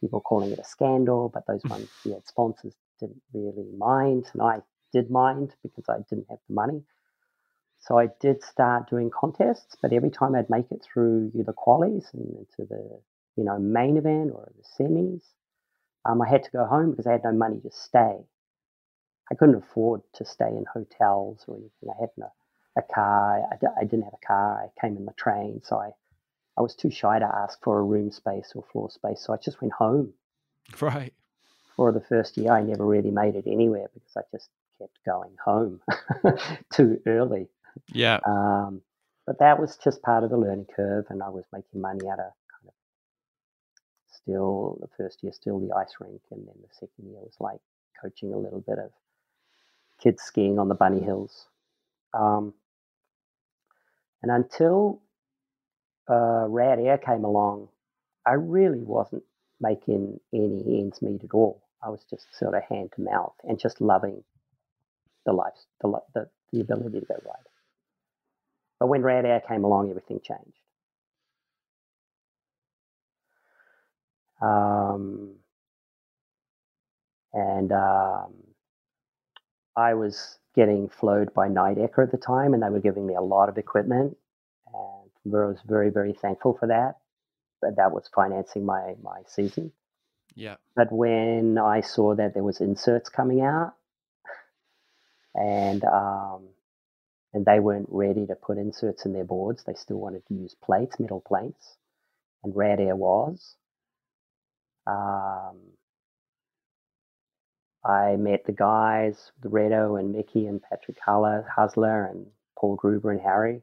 [0.00, 4.60] people calling it a scandal, but those ones had sponsors didn't really mind, and I
[4.92, 6.82] did mind because I didn't have the money.
[7.80, 12.12] So I did start doing contests, but every time I'd make it through the qualies
[12.12, 13.00] and into the
[13.36, 15.22] you know main event or the semis,
[16.04, 18.18] um, I had to go home because I had no money to stay.
[19.32, 21.88] I couldn't afford to stay in hotels or anything.
[21.90, 22.32] I had no
[22.76, 23.42] a car.
[23.52, 24.62] I, d- I didn't have a car.
[24.64, 25.90] I came in the train, so I
[26.58, 29.20] I was too shy to ask for a room space or floor space.
[29.22, 30.12] So I just went home
[30.80, 31.12] Right.
[31.76, 32.52] for the first year.
[32.52, 35.80] I never really made it anywhere because I just kept going home
[36.72, 37.48] too early.
[37.92, 38.18] Yeah.
[38.26, 38.82] Um,
[39.26, 42.18] but that was just part of the learning curve, and I was making money out
[42.18, 42.74] of kind of
[44.10, 47.60] still the first year, still the ice rink, and then the second year was like
[48.00, 48.90] coaching a little bit of
[50.02, 51.46] kids skiing on the bunny hills.
[52.14, 52.54] Um,
[54.22, 55.00] and until
[56.10, 57.68] uh, Rad Air came along,
[58.26, 59.22] I really wasn't
[59.60, 61.62] making any ends meet at all.
[61.82, 64.22] I was just sort of hand to mouth and just loving
[65.24, 67.48] the life, the, the, the ability to go ride.
[68.78, 70.56] But when Rad Air came along, everything changed.
[74.42, 75.34] Um,
[77.32, 78.32] and um,
[79.80, 83.22] I was getting flowed by Nidecker at the time, and they were giving me a
[83.22, 84.16] lot of equipment,
[84.74, 86.98] and I was very, very thankful for that.
[87.62, 89.72] But that was financing my my season.
[90.34, 90.56] Yeah.
[90.76, 93.74] But when I saw that there was inserts coming out,
[95.34, 96.48] and um,
[97.32, 100.54] and they weren't ready to put inserts in their boards, they still wanted to use
[100.54, 101.76] plates, metal plates,
[102.44, 103.56] and Rad Air was.
[104.86, 105.58] Um,
[107.84, 112.26] I met the guys, the Redo and Mickey and Patrick Husler and
[112.58, 113.62] Paul Gruber and Harry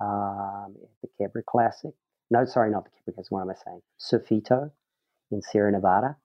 [0.00, 1.92] um, at the Quebec Classic.
[2.30, 3.32] No, sorry, not the Quebec Classic.
[3.32, 3.82] What am I saying?
[3.98, 4.70] Surfito
[5.30, 6.16] in Sierra Nevada.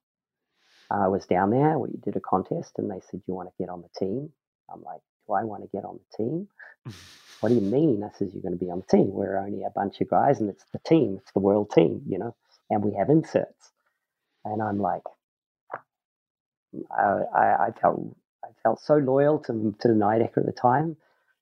[0.91, 1.80] I was down there.
[1.80, 4.32] We did a contest, and they said, "You want to get on the team?"
[4.70, 6.47] I'm like, "Do I want to get on the team?"
[7.39, 8.03] what do you mean?
[8.03, 9.11] I says, "You're going to be on the team.
[9.11, 11.18] We're only a bunch of guys, and it's the team.
[11.22, 12.36] It's the world team, you know,
[12.70, 13.72] and we have inserts."
[14.43, 15.01] And I'm like,
[16.91, 20.97] I, I, felt I felt so loyal to, to the Nidecker at the time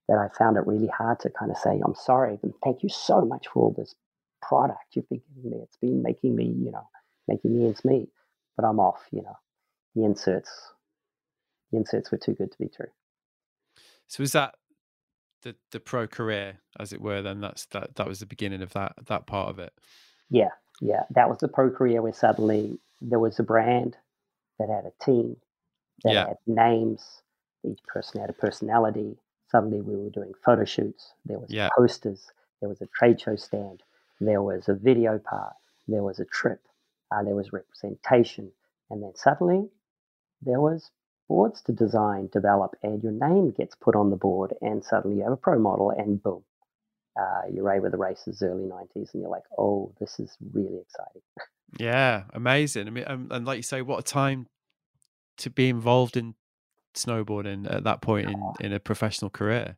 [0.07, 2.89] that I found it really hard to kind of say, I'm sorry, but thank you
[2.89, 3.95] so much for all this
[4.41, 5.63] product you've been giving me.
[5.63, 6.87] It's been making me, you know,
[7.27, 8.09] making me ends meet,
[8.57, 9.37] but I'm off, you know.
[9.95, 10.51] The inserts,
[11.71, 12.87] the inserts were too good to be true.
[14.07, 14.55] So was that
[15.43, 17.21] the the pro career, as it were?
[17.21, 19.73] Then that's that that was the beginning of that that part of it.
[20.29, 20.49] Yeah,
[20.81, 23.97] yeah, that was the pro career where suddenly there was a brand
[24.59, 25.37] that had a team
[26.03, 26.27] that yeah.
[26.27, 27.21] had names.
[27.63, 29.17] Each person had a personality.
[29.49, 31.13] Suddenly, we were doing photo shoots.
[31.25, 31.69] There was yeah.
[31.77, 32.31] posters.
[32.59, 33.83] There was a trade show stand.
[34.19, 35.53] There was a video part.
[35.87, 36.61] There was a trip.
[37.11, 38.51] Uh, there was representation.
[38.89, 39.69] And then suddenly,
[40.41, 40.91] there was
[41.27, 45.23] boards to design, develop, and your name gets put on the board, and suddenly you
[45.23, 46.43] have a pro model, and boom,
[47.19, 50.79] uh, you're right with the races early 90s, and you're like, oh, this is really
[50.79, 51.21] exciting.
[51.79, 52.87] Yeah, amazing.
[52.87, 54.47] I mean, and, and like you say, what a time
[55.37, 56.35] to be involved in
[56.95, 59.77] snowboarding at that point in, in a professional career.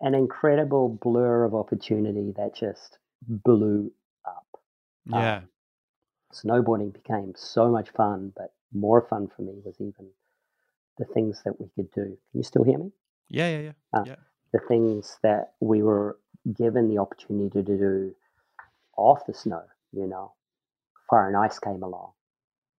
[0.00, 3.92] An incredible blur of opportunity that just blew
[4.24, 4.46] up.
[5.06, 5.36] Yeah.
[5.36, 5.48] Um,
[6.32, 10.08] snowboarding became so much fun, but more fun for me was even
[10.98, 12.02] the things that we could do.
[12.02, 12.90] Can you still hear me?
[13.28, 13.72] Yeah, yeah, yeah.
[13.92, 14.16] Uh, yeah.
[14.52, 16.18] The things that we were
[16.52, 18.14] given the opportunity to do
[18.96, 20.32] off the snow, you know.
[21.10, 22.12] Fire and Ice came along.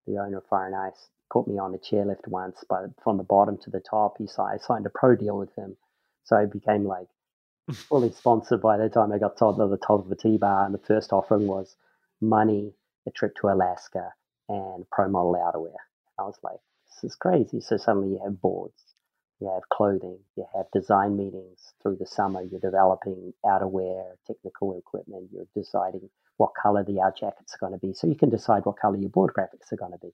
[0.08, 3.24] The owner of Fire and Ice put me on a chairlift once, but from the
[3.24, 5.78] bottom to the top, he I signed a pro deal with him.
[6.24, 7.08] So I became like
[7.74, 10.66] fully sponsored by the time I got to the top of a T bar.
[10.66, 11.76] And the first offering was
[12.22, 12.74] money
[13.08, 14.14] a trip to Alaska,
[14.50, 15.76] and pro model outerwear.
[16.20, 17.62] I was like, this is crazy.
[17.62, 18.95] So suddenly you have boards,
[19.40, 22.42] you have clothing, you have design meetings through the summer.
[22.42, 25.30] You're developing outerwear, technical equipment.
[25.32, 28.66] You're deciding what color the out jackets are going to be, so you can decide
[28.66, 30.14] what color your board graphics are going to be,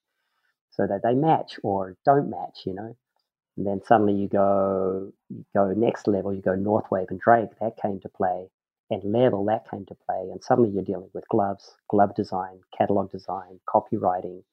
[0.71, 2.61] so that they match or don't match.
[2.65, 2.95] You know.
[3.57, 6.33] And then suddenly you go, you go next level.
[6.33, 7.49] You go Northwave and Drake.
[7.59, 8.47] That came to play
[8.91, 10.29] and level that came to play.
[10.31, 14.43] And suddenly you're dealing with gloves, glove design, catalog design, copywriting,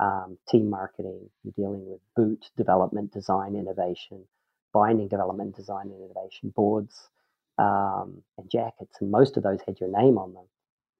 [0.00, 1.30] um, team marketing.
[1.44, 4.24] You're dealing with boot development, design, innovation,
[4.72, 7.10] binding development, design, and innovation, boards,
[7.58, 8.96] um, and jackets.
[9.00, 10.46] And most of those had your name on them.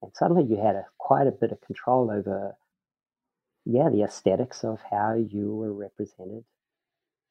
[0.02, 2.56] And suddenly you had a, quite a bit of control over,
[3.64, 6.44] yeah, the aesthetics of how you were represented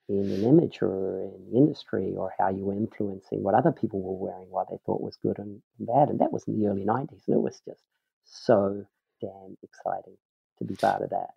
[0.10, 4.02] in an image or in the industry or how you were influencing what other people
[4.02, 6.10] were wearing, what they thought was good and bad.
[6.10, 7.28] And that was in the early 90s.
[7.28, 7.84] And it was just
[8.26, 8.86] so
[9.22, 10.18] damn exciting
[10.60, 11.30] to be part of that.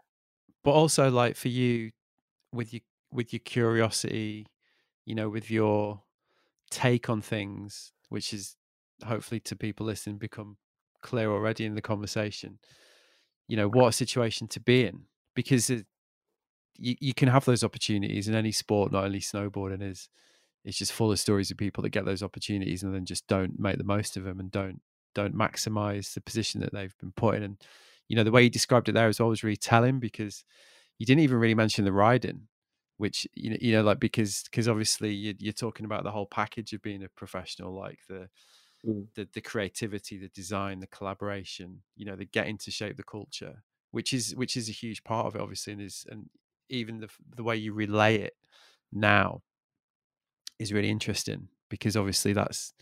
[0.64, 1.90] But also, like for you,
[2.52, 4.46] with your with your curiosity,
[5.04, 6.02] you know, with your
[6.70, 8.56] take on things, which is
[9.04, 10.56] hopefully to people listening become
[11.02, 12.58] clear already in the conversation.
[13.48, 15.02] You know, what a situation to be in
[15.34, 15.86] because it,
[16.78, 20.08] you, you can have those opportunities in any sport, not only snowboarding is
[20.64, 23.58] it's just full of stories of people that get those opportunities and then just don't
[23.58, 24.80] make the most of them and don't
[25.14, 27.42] don't maximize the position that they've been put in.
[27.42, 27.56] And
[28.08, 30.44] you know, the way you described it there is always really telling because
[30.98, 32.48] you didn't even really mention the riding,
[32.96, 36.26] which you know, you know, like because because obviously you, you're talking about the whole
[36.26, 38.28] package of being a professional, like the
[38.86, 39.06] mm.
[39.14, 43.62] the the creativity, the design, the collaboration, you know, the getting to shape the culture,
[43.90, 46.28] which is which is a huge part of it, obviously, and is and
[46.68, 48.34] even the the way you relay it
[48.92, 49.42] now
[50.58, 52.72] is really interesting because obviously that's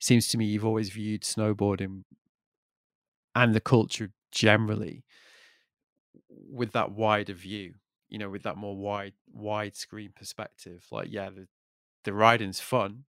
[0.00, 2.02] seems to me you've always viewed snowboarding
[3.34, 5.04] and the culture generally
[6.28, 7.74] with that wider view
[8.08, 11.46] you know with that more wide wide screen perspective like yeah the
[12.04, 13.04] the riding's fun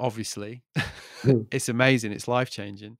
[0.00, 0.62] obviously.
[1.22, 1.46] Mm.
[1.52, 2.96] it's amazing it's life changing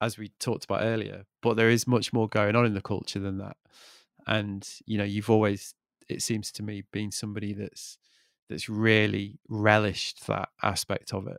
[0.00, 3.20] as we talked about earlier but there is much more going on in the culture
[3.20, 3.56] than that.
[4.26, 5.74] And you know you've always
[6.08, 7.96] it seems to me been somebody that's
[8.48, 11.38] that's really relished that aspect of it.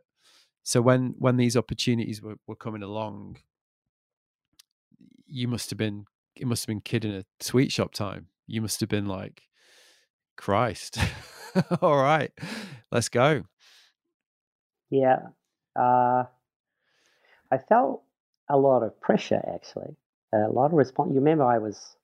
[0.62, 3.36] So when when these opportunities were, were coming along
[5.30, 6.04] you must have been
[6.36, 9.42] it must have been kid in a sweet shop time you must have been like
[10.36, 10.98] christ
[11.82, 12.32] all right
[12.90, 13.42] let's go
[14.90, 15.18] yeah
[15.76, 16.24] uh
[17.50, 18.02] i felt
[18.48, 19.96] a lot of pressure actually
[20.32, 21.96] a lot of response you remember i was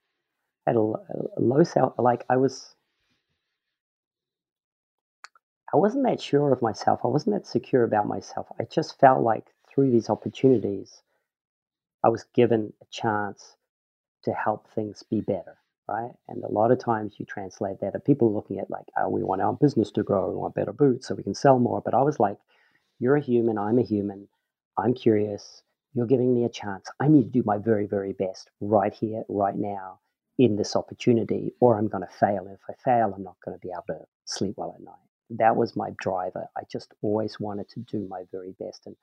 [0.67, 2.75] at a, a low self like I was
[5.73, 7.01] I wasn't that sure of myself.
[7.05, 8.47] I wasn't that secure about myself.
[8.59, 11.03] I just felt like through these opportunities,
[12.07, 13.57] I was given a chance
[14.23, 15.57] to help things be better,
[15.89, 16.13] right?
[16.29, 19.25] And a lot of times you translate that, and people looking at like, oh, we
[19.25, 21.83] want our business to grow, we want better boots so we can sell more.
[21.85, 22.37] But I was like,
[23.01, 24.29] you're a human, I'm a human,
[24.79, 26.89] I'm curious, you're giving me a chance.
[27.01, 29.99] I need to do my very, very best right here, right now
[30.39, 32.47] in this opportunity or I'm going to fail.
[32.47, 34.95] And if I fail, I'm not going to be able to sleep well at night.
[35.31, 36.47] That was my driver.
[36.57, 38.87] I just always wanted to do my very best.
[38.87, 38.95] And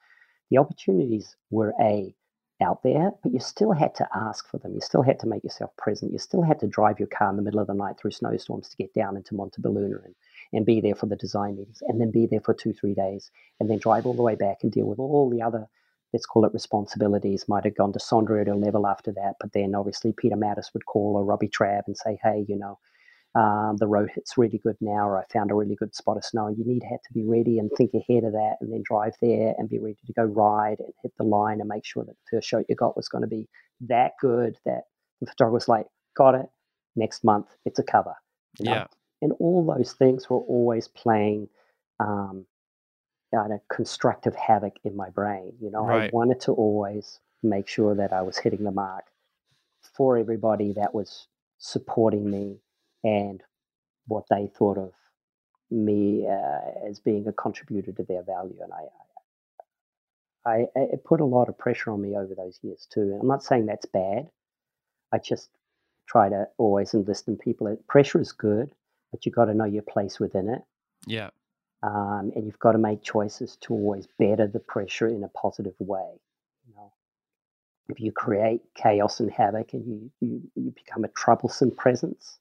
[0.50, 2.16] the opportunities were A,
[2.64, 4.74] out there, but you still had to ask for them.
[4.74, 6.12] You still had to make yourself present.
[6.12, 8.70] You still had to drive your car in the middle of the night through snowstorms
[8.70, 10.16] to get down into Montebelluna and,
[10.54, 13.30] and be there for the design meetings and then be there for two, three days
[13.60, 15.68] and then drive all the way back and deal with all the other
[16.14, 19.34] let's call it responsibilities, might have gone to Sondra at a level after that.
[19.40, 22.78] But then obviously Peter Mattis would call or Robbie Trabb and say, hey, you know,
[23.36, 26.26] um, the road hits really good now, or I found a really good spot of
[26.26, 26.48] snow.
[26.48, 28.84] And You need to have to be ready and think ahead of that, and then
[28.86, 32.04] drive there and be ready to go ride and hit the line and make sure
[32.04, 33.48] that the first shot you got was going to be
[33.82, 34.84] that good that
[35.20, 36.46] the photographer's like, got it.
[36.96, 38.14] Next month, it's a cover.
[38.60, 38.72] You know?
[38.72, 38.88] Yeah.
[39.22, 41.50] And all those things were always playing
[42.00, 42.46] um,
[43.34, 45.54] kind of constructive havoc in my brain.
[45.60, 46.04] You know, right.
[46.04, 49.06] I wanted to always make sure that I was hitting the mark
[49.96, 51.28] for everybody that was
[51.58, 52.60] supporting me
[53.04, 53.42] and
[54.08, 54.92] what they thought of
[55.72, 58.58] me uh, as being a contributor to their value.
[58.62, 62.88] And I, I, I, it put a lot of pressure on me over those years
[62.92, 63.18] too.
[63.20, 64.30] I'm not saying that's bad.
[65.12, 65.50] I just
[66.08, 67.76] try to always enlist in people.
[67.88, 68.72] Pressure is good,
[69.12, 70.62] but you've got to know your place within it.
[71.06, 71.30] Yeah.
[71.82, 75.76] Um, and you've got to make choices to always better the pressure in a positive
[75.80, 76.20] way.
[76.68, 76.94] You know,
[77.90, 82.40] if you create chaos and havoc and you, you, you become a troublesome presence,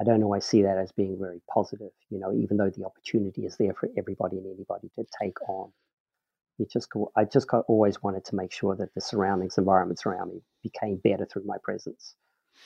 [0.00, 1.90] I don't always see that as being very positive.
[2.10, 5.72] You know, even though the opportunity is there for everybody and anybody to take on.
[6.58, 10.28] It just I just got, always wanted to make sure that the surroundings, environments around
[10.28, 12.14] me became better through my presence.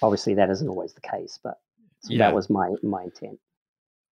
[0.03, 1.55] Obviously, that isn't always the case, but
[2.09, 2.19] yeah.
[2.19, 3.39] that was my my intent.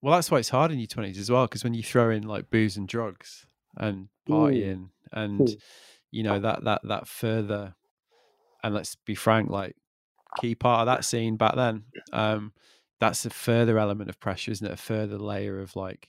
[0.03, 2.25] Well, that's why it's hard in your twenties as well, because when you throw in
[2.25, 3.47] like booze and drugs
[3.77, 4.91] and partying, mm.
[5.11, 5.57] and mm.
[6.11, 7.75] you know that that that further,
[8.63, 9.75] and let's be frank, like
[10.39, 12.53] key part of that scene back then, um,
[13.03, 14.73] that's a further element of pressure, isn't it?
[14.73, 16.09] A further layer of like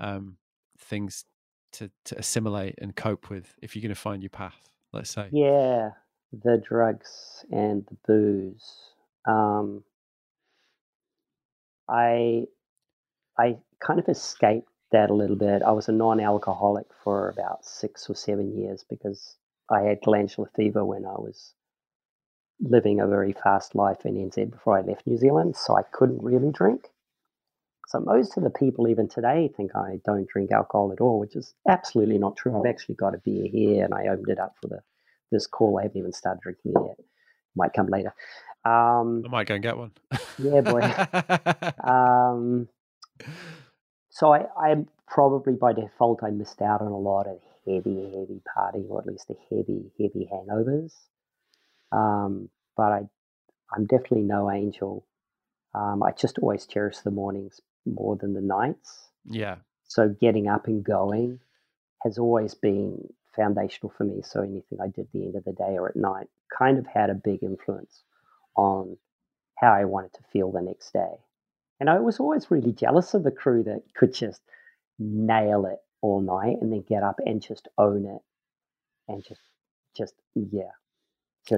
[0.00, 0.38] um,
[0.76, 1.24] things
[1.74, 4.58] to to assimilate and cope with if you're going to find your path.
[4.92, 5.90] Let's say, yeah,
[6.32, 8.74] the drugs and the booze.
[9.24, 9.84] Um,
[11.88, 12.46] I
[13.38, 15.62] I kind of escaped that a little bit.
[15.62, 19.36] I was a non alcoholic for about six or seven years because
[19.70, 21.54] I had glandular fever when I was
[22.60, 26.22] living a very fast life in NZ before I left New Zealand, so I couldn't
[26.22, 26.88] really drink.
[27.88, 31.36] So most of the people even today think I don't drink alcohol at all, which
[31.36, 32.58] is absolutely not true.
[32.58, 34.80] I've actually got a beer here, and I opened it up for the
[35.30, 35.78] this call.
[35.78, 37.06] I haven't even started drinking it yet.
[37.54, 38.12] Might come later.
[38.64, 39.92] Um, I might go and get one.
[40.38, 40.82] yeah, boy.
[41.88, 42.68] um,
[44.10, 44.76] so I, I
[45.06, 49.06] probably by default I missed out on a lot of heavy, heavy partying, or at
[49.06, 50.92] least the heavy, heavy hangovers.
[51.92, 53.02] Um, but I,
[53.74, 55.06] I'm definitely no angel.
[55.74, 59.10] Um, I just always cherish the mornings more than the nights.
[59.24, 59.56] Yeah.
[59.84, 61.40] So getting up and going
[62.02, 64.22] has always been foundational for me.
[64.22, 66.86] So anything I did at the end of the day or at night kind of
[66.86, 68.02] had a big influence
[68.56, 68.96] on
[69.56, 71.16] how I wanted to feel the next day.
[71.78, 74.40] And I was always really jealous of the crew that could just
[74.98, 78.22] nail it all night and then get up and just own it
[79.08, 79.40] and just,
[79.96, 80.72] just, yeah.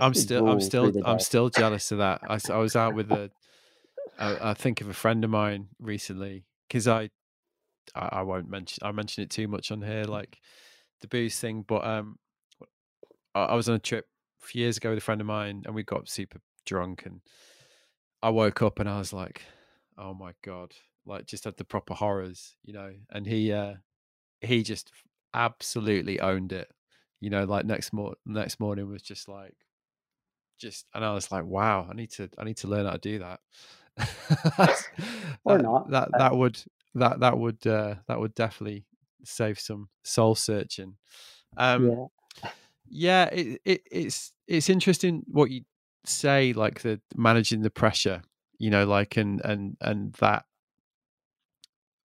[0.00, 2.20] I'm still, I'm still, I'm still jealous of that.
[2.28, 3.30] I, I was out with a,
[4.18, 7.10] I, I think of a friend of mine recently because I,
[7.94, 10.38] I, I won't mention, I mention it too much on here, like
[11.00, 12.18] the booze thing, but um,
[13.34, 14.06] I, I was on a trip
[14.42, 17.20] a few years ago with a friend of mine and we got super drunk and
[18.22, 19.42] I woke up and I was like,
[19.96, 20.72] oh my god,
[21.06, 22.92] like just had the proper horrors, you know.
[23.10, 23.74] And he uh
[24.40, 24.92] he just
[25.34, 26.70] absolutely owned it.
[27.20, 29.54] You know, like next mor next morning was just like
[30.58, 32.98] just and I was like, wow, I need to I need to learn how to
[32.98, 33.40] do that.
[35.44, 35.90] or not.
[35.90, 36.60] That that would
[36.94, 38.84] that that would uh that would definitely
[39.24, 40.96] save some soul searching.
[41.56, 42.50] Um yeah,
[42.88, 45.62] yeah it, it it's it's interesting what you
[46.04, 48.22] say like the managing the pressure
[48.58, 50.44] you know like and and and that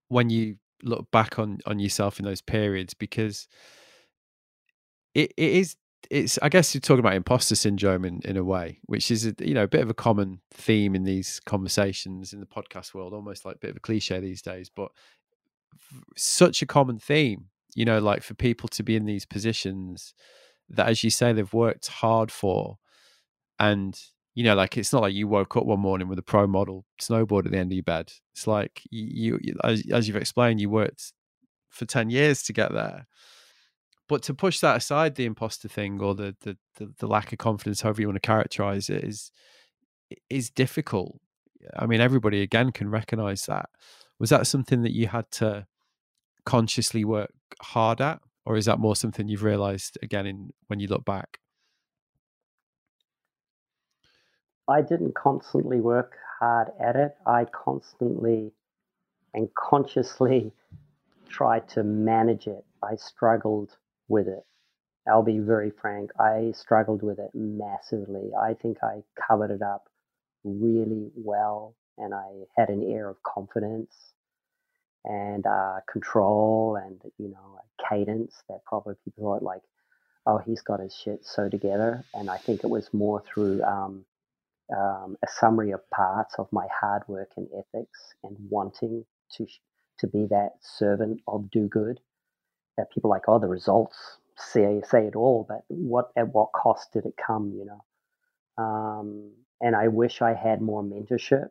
[0.09, 3.47] when you look back on on yourself in those periods because
[5.15, 5.75] it, it is
[6.09, 9.33] it's i guess you're talking about imposter syndrome in in a way which is a
[9.39, 13.13] you know a bit of a common theme in these conversations in the podcast world
[13.13, 14.91] almost like a bit of a cliche these days but
[16.15, 17.45] such a common theme
[17.75, 20.13] you know like for people to be in these positions
[20.69, 22.77] that as you say they've worked hard for
[23.59, 23.99] and
[24.35, 26.85] you know, like it's not like you woke up one morning with a pro model
[26.99, 28.11] snowboard at the end of your bed.
[28.33, 31.13] It's like you, you as, as you've explained, you worked
[31.69, 33.07] for 10 years to get there.
[34.09, 37.39] But to push that aside, the imposter thing or the, the, the, the lack of
[37.39, 39.31] confidence, however you want to characterize it, is
[40.29, 41.19] is difficult.
[41.75, 43.69] I mean, everybody again can recognize that.
[44.19, 45.65] Was that something that you had to
[46.45, 47.31] consciously work
[47.61, 51.39] hard at, or is that more something you've realized again in when you look back?
[54.67, 57.15] I didn't constantly work hard at it.
[57.25, 58.51] I constantly
[59.33, 60.51] and consciously
[61.27, 62.63] tried to manage it.
[62.83, 63.77] I struggled
[64.07, 64.45] with it.
[65.07, 66.11] I'll be very frank.
[66.19, 68.31] I struggled with it massively.
[68.39, 69.89] I think I covered it up
[70.43, 73.93] really well and I had an air of confidence
[75.05, 79.61] and uh, control and, you know, cadence that probably people thought like,
[80.25, 82.03] oh, he's got his shit so together.
[82.13, 84.05] And I think it was more through um,
[84.75, 89.05] um, a summary of parts of my hard work and ethics and wanting
[89.37, 89.47] to
[89.99, 91.99] to be that servant of do good.
[92.77, 96.93] That people like, oh, the results say say it all, but what at what cost
[96.93, 97.53] did it come?
[97.55, 101.49] You know, um, and I wish I had more mentorship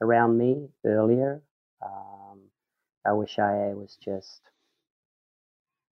[0.00, 1.42] around me earlier.
[1.84, 2.40] Um,
[3.06, 4.40] I wish I was just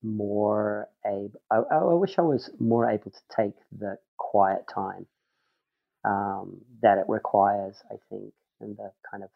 [0.03, 1.41] more able.
[1.51, 5.07] I, I, wish I was more able to take the quiet time
[6.05, 7.77] um, that it requires.
[7.91, 9.31] I think, and the kind of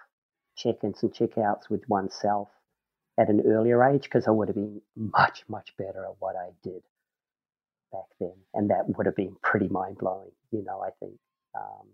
[0.57, 2.49] check-ins and check-outs with oneself
[3.19, 6.51] at an earlier age because I would have been much, much better at what I
[6.63, 6.83] did
[7.93, 8.35] back then.
[8.55, 11.15] And that would have been pretty mind blowing, you know, I think,
[11.55, 11.87] um,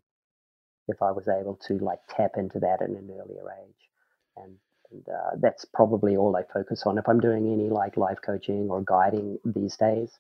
[0.89, 3.89] if I was able to like tap into that at an earlier age.
[4.37, 4.57] And,
[4.91, 6.99] and uh, that's probably all I focus on.
[6.99, 10.11] If I'm doing any like life coaching or guiding these days,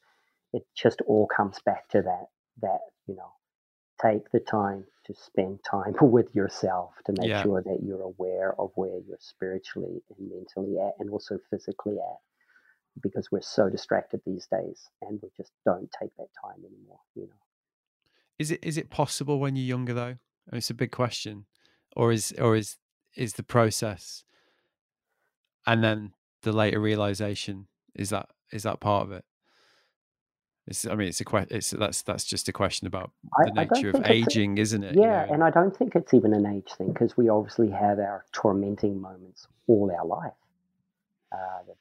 [0.53, 2.26] it just all comes back to that,
[2.62, 3.32] that, you know,
[4.03, 7.42] take the time to spend time with yourself to make yeah.
[7.42, 13.02] sure that you're aware of where you're spiritually and mentally at and also physically at
[13.02, 17.22] because we're so distracted these days and we just don't take that time anymore you
[17.22, 17.32] know.
[18.38, 20.16] Is it is it possible when you're younger though?
[20.52, 21.46] It's a big question.
[21.96, 22.76] Or is or is
[23.16, 24.24] is the process
[25.66, 29.24] and then the later realization is that is that part of it
[30.70, 31.56] it's, I mean, it's a question.
[31.56, 34.84] It's that's that's just a question about the I, nature I of aging, is isn't
[34.84, 34.94] it?
[34.94, 35.34] Yeah, you know?
[35.34, 39.00] and I don't think it's even an age thing because we obviously have our tormenting
[39.00, 40.32] moments all our life.
[41.32, 41.76] Uh, that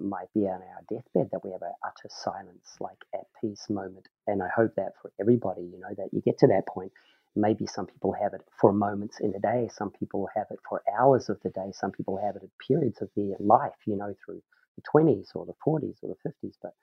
[0.00, 4.08] might be on our deathbed that we have an utter silence, like at peace moment.
[4.26, 6.92] And I hope that for everybody, you know, that you get to that point.
[7.34, 9.70] Maybe some people have it for moments in a day.
[9.72, 11.70] Some people have it for hours of the day.
[11.72, 14.42] Some people have it at periods of their life, you know, through
[14.76, 16.54] the 20s or the 40s or the 50s.
[16.60, 16.74] But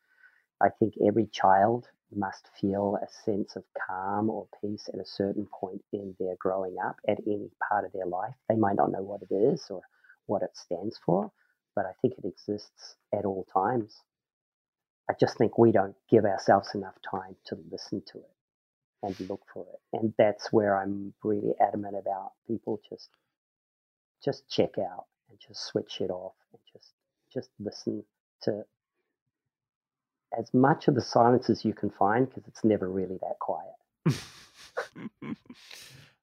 [0.61, 5.47] I think every child must feel a sense of calm or peace at a certain
[5.47, 8.35] point in their growing up at any part of their life.
[8.49, 9.81] They might not know what it is or
[10.25, 11.31] what it stands for,
[11.75, 13.95] but I think it exists at all times.
[15.09, 18.35] I just think we don't give ourselves enough time to listen to it
[19.03, 19.97] and look for it.
[19.97, 23.09] And that's where I'm really adamant about people just
[24.23, 26.93] just check out and just switch it off and just
[27.33, 28.03] just listen
[28.43, 28.65] to
[30.37, 33.73] as much of the silence as you can find because it's never really that quiet.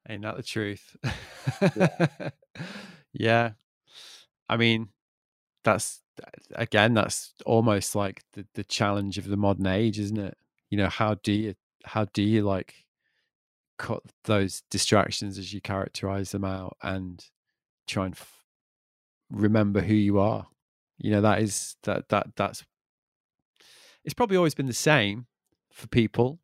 [0.09, 0.95] Ain't that the truth?
[1.75, 2.29] yeah.
[3.13, 3.51] yeah.
[4.49, 4.89] I mean,
[5.63, 6.01] that's
[6.53, 10.37] again, that's almost like the, the challenge of the modern age, isn't it?
[10.69, 11.55] You know, how do you
[11.85, 12.73] how do you like
[13.77, 17.23] cut those distractions as you characterize them out and
[17.85, 18.43] try and f-
[19.29, 20.47] remember who you are?
[20.97, 22.63] You know, that is that that that's
[24.07, 25.25] it's probably always been the same
[25.69, 26.39] for people,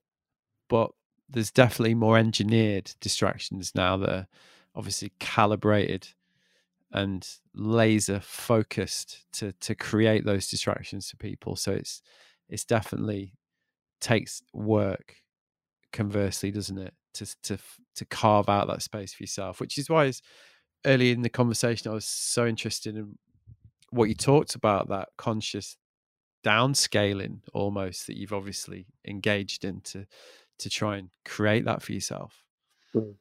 [0.68, 0.92] but
[1.30, 4.28] there's definitely more engineered distractions now that are
[4.76, 6.10] obviously calibrated
[6.92, 11.56] and laser focused to to create those distractions for people.
[11.56, 12.02] So it's
[12.50, 13.34] it's definitely
[14.02, 15.16] takes work
[15.94, 16.94] conversely, doesn't it?
[17.14, 17.58] To to
[17.96, 20.12] to carve out that space for yourself, which is why
[20.86, 23.18] early in the conversation I was so interested in
[23.90, 25.78] what you talked about that conscious
[26.44, 30.06] downscaling almost that you've obviously engaged in to
[30.60, 32.44] to try and create that for yourself.
[32.96, 33.16] Mm.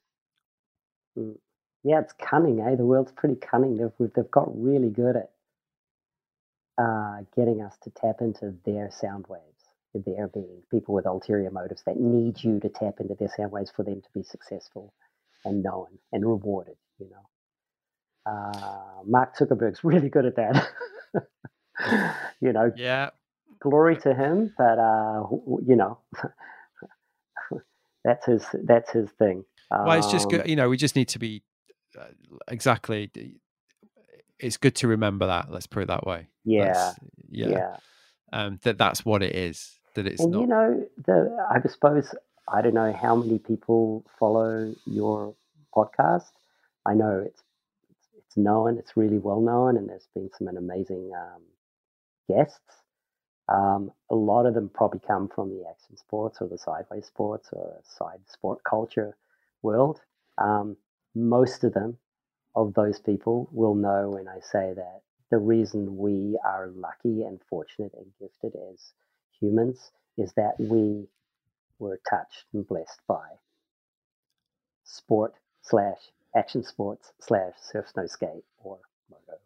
[1.18, 1.38] Mm.
[1.84, 2.76] Yeah, it's cunning, eh?
[2.76, 3.76] The world's pretty cunning.
[3.76, 5.30] They've they've got really good at
[6.78, 9.64] uh, getting us to tap into their sound waves,
[9.94, 10.62] their being.
[10.70, 14.00] People with ulterior motives that need you to tap into their sound waves for them
[14.00, 14.92] to be successful
[15.44, 16.76] and known and rewarded.
[16.98, 20.68] You know, uh, Mark Zuckerberg's really good at that.
[22.40, 23.10] you know, yeah,
[23.60, 24.52] glory to him.
[24.56, 25.24] But uh,
[25.66, 25.98] you know,
[28.04, 29.44] that's his that's his thing.
[29.70, 30.42] Well, it's just good.
[30.42, 31.42] Um, you know, we just need to be
[31.98, 32.04] uh,
[32.48, 33.10] exactly.
[34.38, 35.50] It's good to remember that.
[35.50, 36.28] Let's put it that way.
[36.44, 36.92] Yeah,
[37.30, 37.48] yeah.
[37.48, 37.76] yeah.
[38.32, 39.78] Um, that that's what it is.
[39.94, 40.40] That it's and not.
[40.40, 42.14] You know, the I suppose
[42.48, 45.34] I don't know how many people follow your
[45.74, 46.30] podcast.
[46.84, 47.42] I know it's
[48.16, 51.42] it's known, it's really well known, and there's been some amazing um,
[52.28, 52.60] guests.
[53.48, 57.48] Um, a lot of them probably come from the action sports or the sideways sports
[57.52, 59.16] or side sport culture
[59.62, 60.00] world.
[60.38, 60.76] Um,
[61.14, 61.98] most of them,
[62.54, 67.40] of those people, will know when I say that the reason we are lucky and
[67.48, 68.92] fortunate and gifted as
[69.40, 71.08] humans is that we
[71.78, 73.26] were touched and blessed by
[74.84, 75.98] sport slash
[76.36, 78.78] action sports slash surf snow skate or
[79.10, 79.38] moto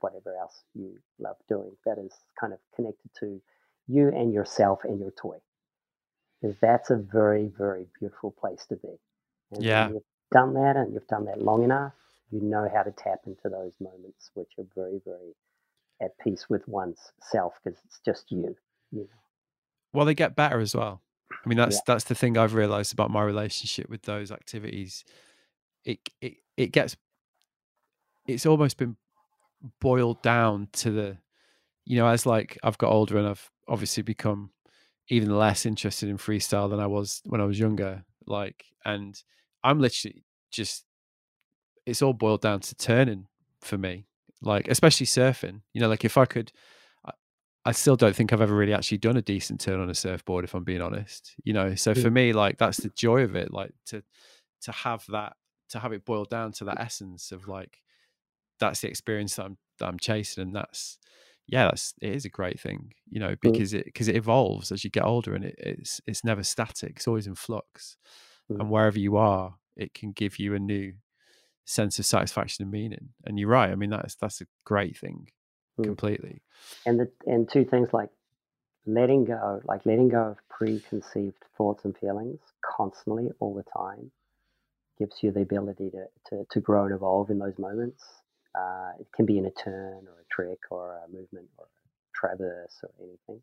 [0.00, 3.40] whatever else you love doing that is kind of connected to
[3.86, 5.36] you and yourself and your toy.
[6.40, 8.98] Because that's a very, very beautiful place to be.
[9.52, 9.88] And yeah.
[9.90, 11.92] you've done that and you've done that long enough,
[12.30, 15.34] you know how to tap into those moments which are very, very
[16.00, 18.56] at peace with one's self because it's just you.
[18.90, 19.06] you know.
[19.92, 21.02] Well, they get better as well.
[21.32, 21.82] I mean, that's yeah.
[21.86, 25.04] that's the thing I've realized about my relationship with those activities.
[25.84, 26.96] It it it gets
[28.26, 28.96] it's almost been
[29.80, 31.18] boiled down to the
[31.84, 34.50] you know as like I've got older and I've obviously become
[35.08, 38.04] even less interested in freestyle than I was when I was younger.
[38.26, 39.20] Like, and
[39.64, 40.84] I'm literally just
[41.86, 43.26] it's all boiled down to turning
[43.60, 44.06] for me.
[44.42, 45.62] Like, especially surfing.
[45.74, 46.52] You know, like if I could
[47.64, 50.44] I still don't think I've ever really actually done a decent turn on a surfboard,
[50.44, 51.34] if I'm being honest.
[51.44, 54.02] You know, so for me, like that's the joy of it, like to
[54.62, 55.34] to have that,
[55.70, 57.78] to have it boiled down to that essence of like
[58.60, 60.98] that's the experience that I'm that I'm chasing, and that's
[61.46, 64.84] yeah, that's it is a great thing, you know, because it because it evolves as
[64.84, 67.96] you get older, and it, it's it's never static; it's always in flux,
[68.48, 70.92] and wherever you are, it can give you a new
[71.64, 73.10] sense of satisfaction and meaning.
[73.24, 75.28] And you're right; I mean, that's that's a great thing
[75.78, 75.84] mm.
[75.84, 76.42] completely.
[76.86, 78.10] And the and two things like
[78.86, 84.12] letting go, like letting go of preconceived thoughts and feelings constantly, all the time,
[84.98, 88.04] gives you the ability to to, to grow and evolve in those moments.
[88.54, 91.68] Uh, it can be in a turn or a trick or a movement or a
[92.14, 93.42] traverse or anything.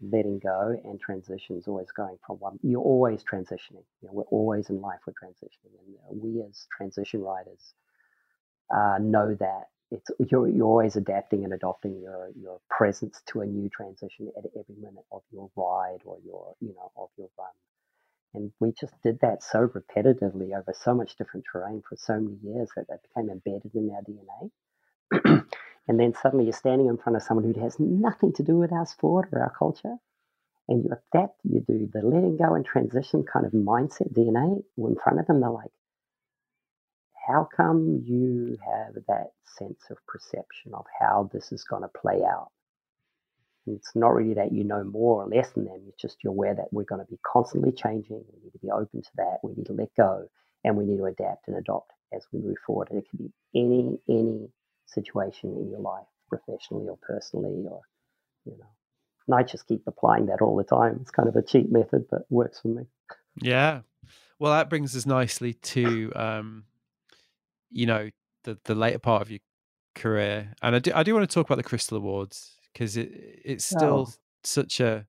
[0.00, 2.58] Letting go and transitions, always going from one.
[2.62, 3.84] You're always transitioning.
[4.00, 5.00] You know, we're always in life.
[5.06, 5.76] We're transitioning,
[6.10, 7.74] and we as transition riders
[8.74, 13.46] uh, know that it's you're, you're always adapting and adopting your your presence to a
[13.46, 17.48] new transition at every minute of your ride or your you know of your run
[18.34, 22.36] and we just did that so repetitively over so much different terrain for so many
[22.42, 25.44] years that it became embedded in our DNA
[25.88, 28.72] and then suddenly you're standing in front of someone who has nothing to do with
[28.72, 29.96] our sport or our culture
[30.68, 34.96] and you adapt you do the letting go and transition kind of mindset DNA in
[35.02, 35.70] front of them they're like
[37.26, 42.22] how come you have that sense of perception of how this is going to play
[42.24, 42.50] out?
[43.66, 45.80] It's not really that you know more or less than them.
[45.88, 48.24] It's just you're aware that we're going to be constantly changing.
[48.32, 49.38] We need to be open to that.
[49.42, 50.26] We need to let go
[50.64, 52.88] and we need to adapt and adopt as we move forward.
[52.90, 54.48] And it can be any any
[54.86, 57.82] situation in your life, professionally or personally, or
[58.44, 58.66] you know.
[59.28, 60.98] And I just keep applying that all the time.
[61.00, 62.82] It's kind of a cheap method, but works for me.
[63.40, 63.82] Yeah.
[64.40, 66.64] Well, that brings us nicely to um,
[67.70, 68.10] you know
[68.42, 69.40] the the later part of your
[69.94, 73.10] career, and I do I do want to talk about the Crystal Awards because it
[73.44, 74.12] it's still oh.
[74.44, 75.06] such a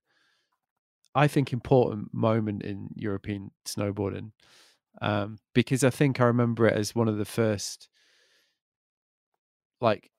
[1.15, 4.31] I think important moment in European snowboarding
[5.01, 7.89] um, because I think I remember it as one of the first
[9.81, 10.11] like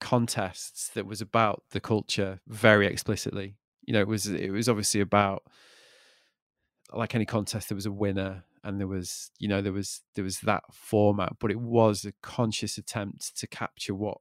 [0.00, 3.56] contests that was about the culture very explicitly.
[3.82, 5.44] You know, it was it was obviously about
[6.92, 10.24] like any contest, there was a winner and there was you know there was there
[10.24, 14.18] was that format but it was a conscious attempt to capture what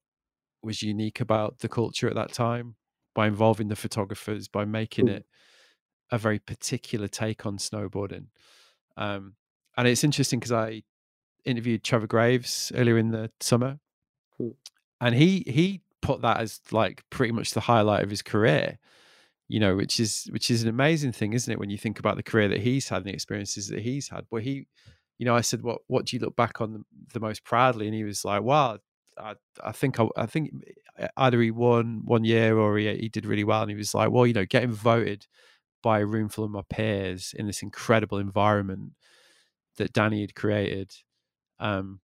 [0.63, 2.75] was unique about the culture at that time
[3.13, 5.11] by involving the photographers by making mm.
[5.11, 5.25] it
[6.11, 8.25] a very particular take on snowboarding
[8.97, 9.35] um,
[9.77, 10.81] and it's interesting because i
[11.45, 13.79] interviewed trevor graves earlier in the summer
[14.39, 14.53] mm.
[14.99, 18.77] and he he put that as like pretty much the highlight of his career
[19.51, 21.59] you know, which is which is an amazing thing, isn't it?
[21.59, 24.23] When you think about the career that he's had and the experiences that he's had.
[24.31, 24.65] But he,
[25.17, 27.85] you know, I said, "What what do you look back on the, the most proudly?"
[27.85, 28.77] And he was like, "Well,
[29.17, 30.51] I, I think I, I, think
[31.17, 34.11] either he won one year or he he did really well." And he was like,
[34.11, 35.27] "Well, you know, getting voted
[35.83, 38.91] by a room full of my peers in this incredible environment
[39.77, 40.91] that Danny had created,
[41.59, 41.99] um,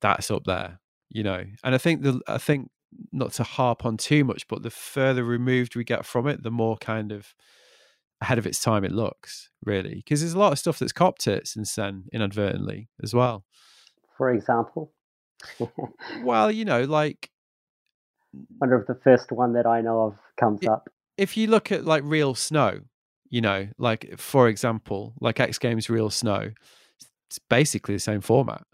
[0.00, 0.80] that's up there."
[1.10, 2.70] You know, and I think the I think
[3.12, 6.50] not to harp on too much, but the further removed we get from it, the
[6.50, 7.34] more kind of
[8.20, 9.96] ahead of its time it looks, really.
[9.96, 13.44] Because there's a lot of stuff that's copped it since then, inadvertently as well.
[14.16, 14.92] For example,
[16.22, 17.30] well, you know, like.
[18.60, 20.88] wonder if the first one that I know of comes it, up.
[21.16, 22.80] If you look at like real snow,
[23.30, 26.52] You know, like for example, like X Games Real Snow,
[27.28, 28.64] it's basically the same format.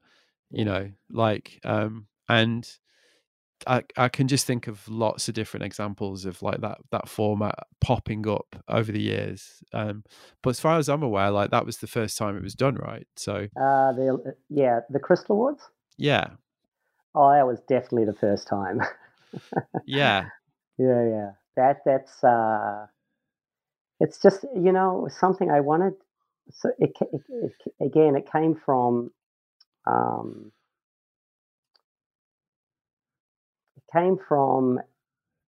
[0.51, 2.69] You know, like um, and
[3.67, 7.67] I, I can just think of lots of different examples of like that that format
[7.81, 9.63] popping up over the years.
[9.73, 10.05] Um,
[10.43, 12.77] but as far as I'm aware, like that was the first time it was done,
[12.77, 13.07] right?
[13.17, 15.63] So uh, the uh, yeah, the Crystal Awards.
[15.97, 16.31] Yeah.
[17.15, 18.83] Oh, that was definitely the first time.
[19.87, 20.27] yeah.
[20.79, 21.31] Yeah, yeah.
[21.57, 22.87] That that's uh,
[24.01, 25.95] it's just you know something I wanted.
[26.53, 29.13] So it, it, it again, it came from
[29.87, 30.53] um,
[33.77, 34.81] it came from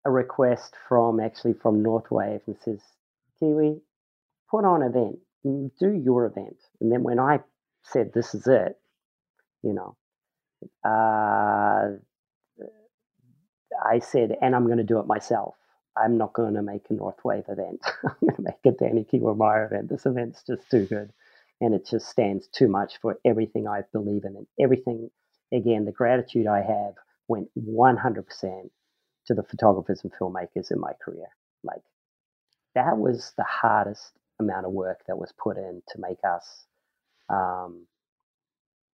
[0.06, 2.80] a request from actually from Northwave and says,
[3.40, 3.80] Kiwi,
[4.50, 6.56] put on an event, mm, do your event.
[6.80, 7.40] And then when I
[7.84, 8.78] said, this is it,
[9.62, 9.96] you know,
[10.84, 11.96] uh,
[13.84, 15.54] I said, and I'm going to do it myself.
[15.96, 17.80] I'm not going to make a Northwave event.
[18.04, 19.88] I'm going to make a Danny Kiwamara event.
[19.90, 21.12] This event's just too good.
[21.60, 25.10] And it just stands too much for everything I believe in and everything,
[25.52, 26.94] again, the gratitude I have
[27.28, 28.70] went 100%
[29.26, 31.28] to the photographers and filmmakers in my career.
[31.62, 31.82] Like
[32.74, 36.66] that was the hardest amount of work that was put in to make us
[37.28, 37.86] um,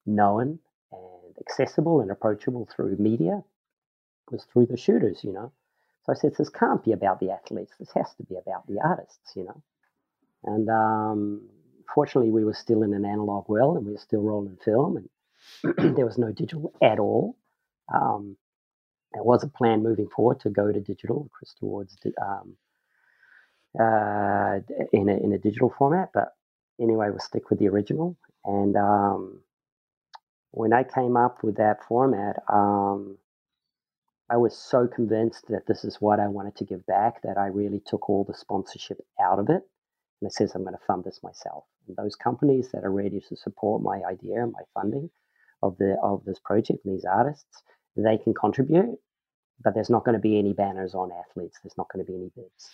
[0.05, 0.59] known
[0.93, 3.43] and accessible and approachable through media
[4.31, 5.53] was through the shooters, you know.
[6.05, 7.73] So I said, this can't be about the athletes.
[7.79, 9.63] This has to be about the artists, you know.
[10.45, 11.49] And um,
[11.95, 15.97] fortunately, we were still in an analog world and we were still rolling film and
[15.97, 17.37] there was no digital at all.
[17.93, 18.37] Um,
[19.13, 22.57] there was a plan moving forward to go to digital, Crystal Awards um,
[23.79, 24.59] uh,
[24.93, 26.35] in, a, in a digital format, but
[26.81, 28.17] anyway, we'll stick with the original.
[28.45, 29.41] And um,
[30.51, 33.19] when I came up with that format, um,
[34.31, 37.47] I was so convinced that this is what I wanted to give back that I
[37.47, 39.63] really took all the sponsorship out of it.
[40.21, 41.65] And it says I'm going to fund this myself.
[41.87, 45.11] And those companies that are ready to support my idea and my funding
[45.63, 47.63] of the of this project and these artists,
[47.97, 48.99] they can contribute,
[49.63, 51.59] but there's not going to be any banners on athletes.
[51.63, 52.71] There's not going to be any bids.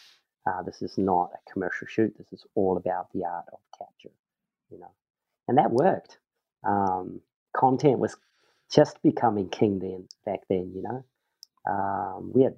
[0.46, 2.14] Uh, this is not a commercial shoot.
[2.18, 4.14] This is all about the art of capture,
[4.70, 4.90] you know,
[5.48, 6.18] and that worked.
[6.64, 7.20] Um,
[7.56, 8.16] content was
[8.72, 11.04] just becoming king then back then, you know.
[11.70, 12.56] Um, we had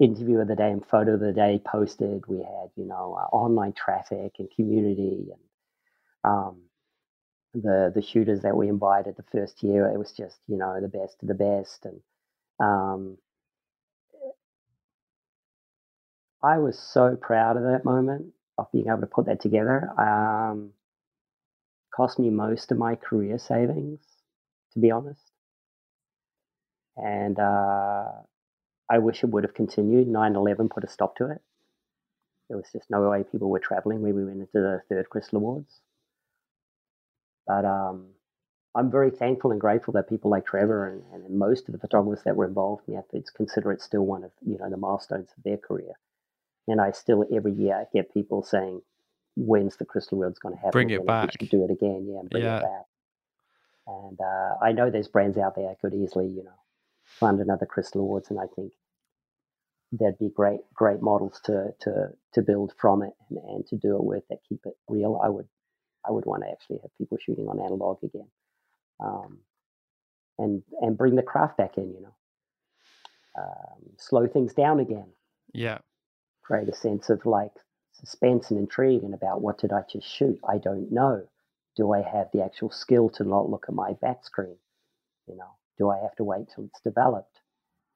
[0.00, 2.26] interview of the day and photo of the day posted.
[2.26, 5.40] We had, you know, uh, online traffic and community and
[6.24, 6.62] um,
[7.54, 10.88] the the shooters that we invited the first year, it was just you know the
[10.88, 12.00] best of the best, and
[12.60, 13.18] um,
[16.42, 19.90] I was so proud of that moment of being able to put that together.
[19.98, 20.72] Um,
[21.94, 24.00] cost me most of my career savings,
[24.72, 25.32] to be honest,
[26.96, 28.10] and uh,
[28.90, 30.08] I wish it would have continued.
[30.08, 31.40] 9/11 put a stop to it.
[32.48, 35.38] There was just no way people were traveling when we went into the third Crystal
[35.38, 35.80] Awards.
[37.46, 38.08] But um,
[38.74, 42.24] I'm very thankful and grateful that people like Trevor and, and most of the photographers
[42.24, 45.28] that were involved in the athletes consider it still one of you know the milestones
[45.36, 45.92] of their career.
[46.68, 48.82] And I still every year get people saying,
[49.36, 50.72] "When's the Crystal Awards going to happen?
[50.72, 51.30] Bring it back.
[51.40, 52.58] We should do it again, yeah, bring yeah.
[52.58, 52.84] it back."
[53.90, 56.58] And uh, I know there's brands out there that could easily, you know,
[57.04, 58.72] fund another Crystal Awards, and I think
[59.92, 63.96] there'd be great, great models to to to build from it and, and to do
[63.96, 65.20] it with that keep it real.
[65.22, 65.48] I would
[66.06, 68.28] I would want to actually have people shooting on analog again,
[69.00, 69.38] um,
[70.38, 71.92] and and bring the craft back in.
[71.92, 75.08] You know, um, slow things down again.
[75.52, 75.78] Yeah,
[76.42, 77.52] create a sense of like
[77.92, 80.38] suspense and intrigue and about what did I just shoot?
[80.48, 81.26] I don't know.
[81.80, 84.58] Do I have the actual skill to not look at my back screen?
[85.26, 87.40] You know, do I have to wait till it's developed?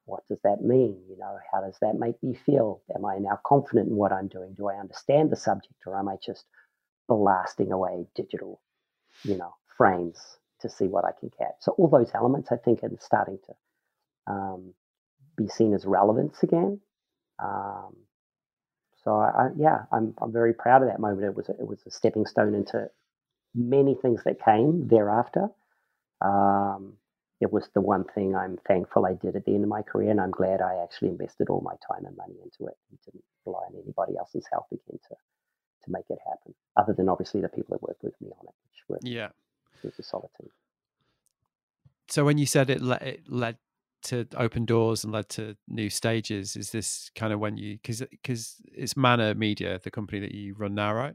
[0.06, 1.02] What does that mean?
[1.11, 2.82] You know, how does that make me feel?
[2.97, 4.55] Am I now confident in what I'm doing?
[4.56, 6.47] Do I understand the subject or am I just
[7.09, 8.62] blasting away digital,
[9.24, 11.56] you know, frames to see what I can catch.
[11.61, 14.74] So all those elements, I think, are starting to um,
[15.36, 16.81] be seen as relevance again.
[17.43, 17.97] Um,
[19.05, 21.24] so I, I, yeah, I'm I'm very proud of that moment.
[21.27, 22.89] It was a, it was a stepping stone into
[23.55, 25.49] many things that came thereafter.
[26.21, 26.95] Um,
[27.41, 30.11] it was the one thing I'm thankful I did at the end of my career,
[30.11, 33.25] and I'm glad I actually invested all my time and money into it and didn't
[33.45, 35.17] rely on anybody else's help again to
[35.85, 36.55] to make it happen.
[36.77, 39.29] Other than obviously the people that worked with me on it, which were yeah,
[39.83, 40.49] it was a solid team.
[42.09, 43.59] So when you said it, le- it led
[44.05, 48.03] to open doors and led to new stages, is this kind of when you because
[48.11, 51.15] because it's Mana Media, the company that you run now, right?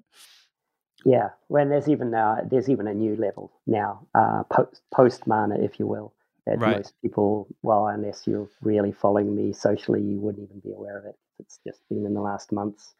[1.05, 5.57] Yeah, when there's even now there's even a new level now, uh, post post Mana,
[5.59, 6.13] if you will.
[6.47, 6.77] That right.
[6.77, 11.05] most people, well, unless you're really following me socially, you wouldn't even be aware of
[11.05, 11.15] it.
[11.39, 12.91] It's just been in the last months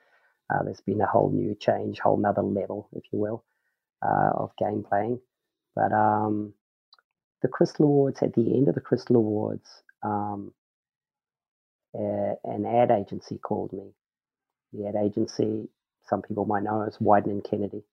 [0.53, 3.45] Uh, there's been a whole new change, whole nother level, if you will,
[4.03, 5.19] uh, of game playing.
[5.75, 6.53] But um,
[7.41, 9.69] the Crystal Awards, at the end of the Crystal Awards,
[10.03, 10.53] um,
[11.93, 13.93] an ad agency called me.
[14.73, 15.69] The ad agency,
[16.09, 17.83] some people might know as Wieden and Kennedy.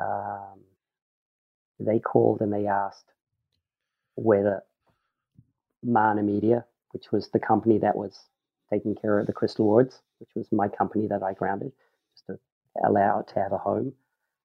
[0.00, 0.60] Um,
[1.80, 3.12] they called and they asked
[4.16, 4.62] whether
[5.82, 8.18] Mana Media, which was the company that was
[8.70, 11.72] taking care of the Crystal Awards, which was my company that I grounded,
[12.14, 12.38] just to
[12.86, 13.92] allow it to have a home,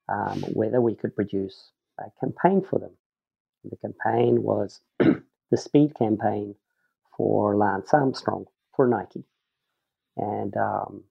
[0.09, 2.91] um, whether we could produce a campaign for them.
[3.65, 6.55] The campaign was the speed campaign
[7.15, 8.45] for Lance Armstrong
[8.75, 9.23] for Nike.
[10.15, 11.03] And um,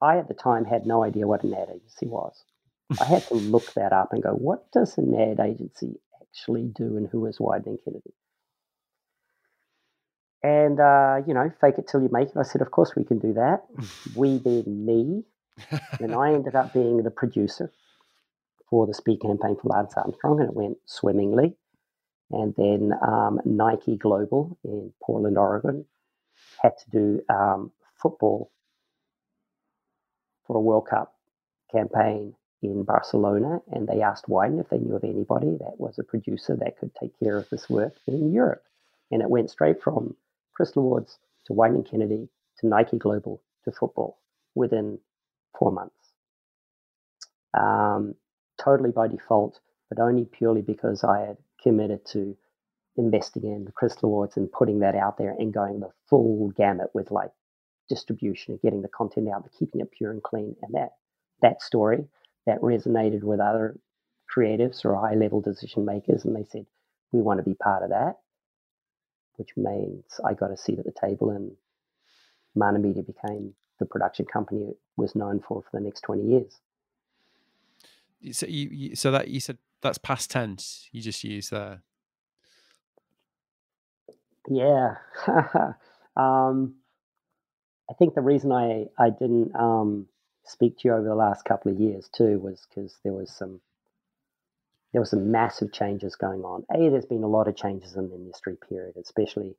[0.00, 2.44] I, at the time, had no idea what an ad agency was.
[3.00, 6.96] I had to look that up and go, what does an ad agency actually do
[6.96, 8.12] and who is Wieden Kennedy?
[10.42, 12.36] And, uh, you know, fake it till you make it.
[12.36, 13.64] I said, of course we can do that.
[14.16, 15.24] we being me.
[16.00, 17.72] and I ended up being the producer
[18.68, 21.54] for the speed campaign for Lance Armstrong, and it went swimmingly.
[22.30, 25.86] And then um, Nike Global in Portland, Oregon,
[26.60, 28.50] had to do um, football
[30.46, 31.14] for a World Cup
[31.70, 36.04] campaign in Barcelona, and they asked Wieden if they knew of anybody that was a
[36.04, 38.64] producer that could take care of this work in Europe.
[39.10, 40.16] And it went straight from
[40.54, 44.18] Crystal Awards to Wieden Kennedy to Nike Global to football
[44.54, 44.98] within
[45.58, 45.94] four months.
[47.52, 48.14] Um,
[48.58, 52.36] totally by default, but only purely because I had committed to
[52.96, 56.90] investing in the Crystal Awards and putting that out there and going the full gamut
[56.94, 57.30] with like
[57.88, 60.56] distribution and getting the content out, but keeping it pure and clean.
[60.62, 60.90] And that
[61.42, 62.06] that story
[62.46, 63.78] that resonated with other
[64.34, 66.66] creatives or high level decision makers, and they said,
[67.12, 68.18] "We want to be part of that,"
[69.36, 71.56] which means I got a seat at the table, and
[72.54, 76.60] Mana Media became the production company it was known for for the next twenty years.
[78.32, 80.88] So you, you so that you said that's past tense.
[80.92, 81.82] You just use there.
[84.48, 84.96] Yeah.
[86.16, 86.76] um,
[87.90, 90.06] I think the reason I, I didn't um,
[90.44, 93.60] speak to you over the last couple of years too was because there was some
[94.92, 96.64] there was some massive changes going on.
[96.72, 99.56] A, there's been a lot of changes in the industry period, especially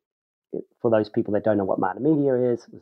[0.82, 2.64] for those people that don't know what Mana Media is.
[2.64, 2.82] It was,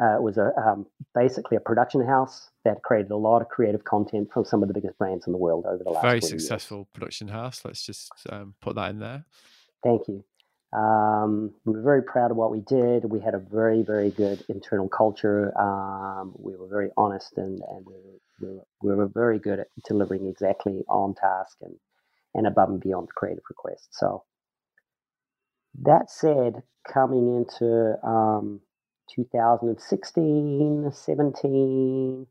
[0.00, 3.82] uh, it was a um, basically a production house that created a lot of creative
[3.82, 6.02] content from some of the biggest brands in the world over the last.
[6.02, 6.88] Very successful years.
[6.92, 7.62] production house.
[7.64, 9.24] Let's just um, put that in there.
[9.82, 10.24] Thank you.
[10.72, 13.04] Um, we were very proud of what we did.
[13.04, 15.56] We had a very, very good internal culture.
[15.58, 19.60] Um, we were very honest and, and we, were, we, were, we were very good
[19.60, 21.74] at delivering exactly on task and,
[22.34, 23.88] and above and beyond the creative requests.
[23.92, 24.24] So,
[25.82, 28.60] that said, coming into um,
[29.14, 32.26] 2016, 17,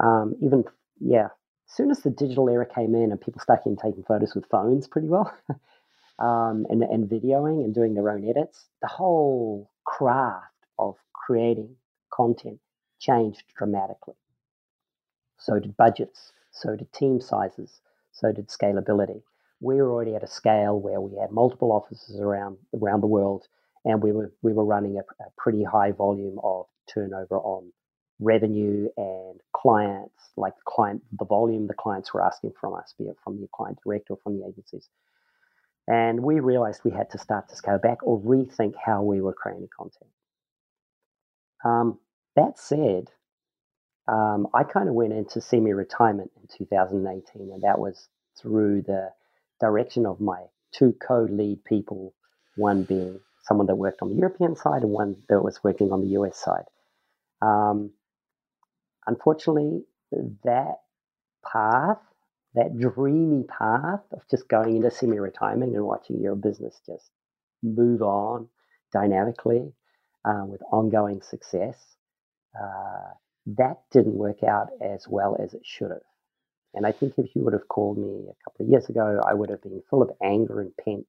[0.00, 0.64] um, even,
[1.00, 4.46] yeah, as soon as the digital era came in and people started taking photos with
[4.50, 5.32] phones pretty well.
[6.18, 11.76] um, and, and videoing and doing their own edits, the whole craft of creating
[12.12, 12.60] content
[12.98, 14.14] changed dramatically.
[15.38, 17.80] So did budgets, so did team sizes,
[18.12, 19.22] so did scalability.
[19.60, 23.46] We were already at a scale where we had multiple offices around around the world,
[23.84, 27.72] and we were we were running a, a pretty high volume of turnover on
[28.20, 33.04] revenue and clients, like the client, the volume the clients were asking from us, be
[33.04, 34.88] it from the client direct or from the agencies.
[35.88, 39.32] And we realized we had to start to scale back or rethink how we were
[39.32, 40.10] creating content.
[41.64, 41.98] Um,
[42.36, 43.10] that said,
[44.06, 48.08] um, I kind of went into semi retirement in 2018, and that was
[48.38, 49.10] through the
[49.60, 52.14] direction of my two co lead people,
[52.56, 56.02] one being someone that worked on the European side and one that was working on
[56.02, 56.66] the US side.
[57.40, 57.92] Um,
[59.06, 59.84] unfortunately,
[60.44, 60.76] that
[61.50, 61.98] path
[62.54, 67.10] that dreamy path of just going into semi retirement and watching your business just
[67.62, 68.48] move on
[68.92, 69.72] dynamically
[70.24, 71.76] uh, with ongoing success,
[72.60, 73.12] uh,
[73.46, 76.02] that didn't work out as well as it should have.
[76.74, 79.34] And I think if you would have called me a couple of years ago, I
[79.34, 81.06] would have been full of anger and pent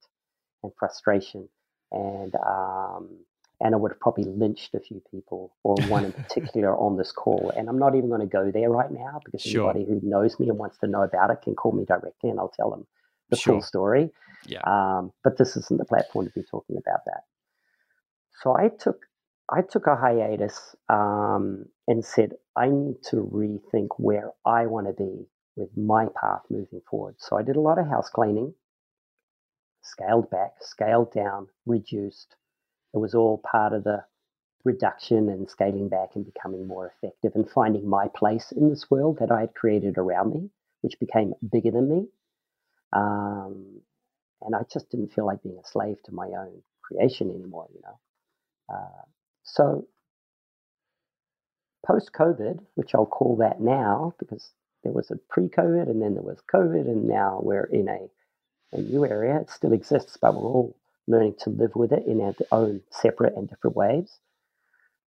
[0.62, 1.48] and frustration
[1.92, 3.08] and um,
[3.60, 7.12] and I would have probably lynched a few people, or one in particular on this
[7.12, 7.52] call.
[7.56, 9.70] And I'm not even going to go there right now because sure.
[9.70, 12.38] anybody who knows me and wants to know about it can call me directly, and
[12.38, 12.86] I'll tell them
[13.28, 13.54] the sure.
[13.54, 14.10] full story.
[14.46, 14.62] Yeah.
[14.66, 17.24] Um, but this isn't the platform to be talking about that.
[18.42, 19.06] So I took
[19.52, 24.92] I took a hiatus um, and said I need to rethink where I want to
[24.92, 25.26] be
[25.56, 27.16] with my path moving forward.
[27.18, 28.54] So I did a lot of house cleaning,
[29.82, 32.36] scaled back, scaled down, reduced
[32.94, 34.04] it was all part of the
[34.64, 39.18] reduction and scaling back and becoming more effective and finding my place in this world
[39.20, 40.50] that I had created around me,
[40.82, 42.06] which became bigger than me.
[42.92, 43.80] Um,
[44.42, 47.80] and I just didn't feel like being a slave to my own creation anymore, you
[47.82, 48.74] know.
[48.74, 49.04] Uh,
[49.42, 49.86] so
[51.86, 54.50] post COVID, which I'll call that now because
[54.82, 58.76] there was a pre COVID and then there was COVID, and now we're in a,
[58.76, 59.40] a new area.
[59.40, 60.76] It still exists, but we're all
[61.10, 64.18] learning to live with it in our own separate and different ways.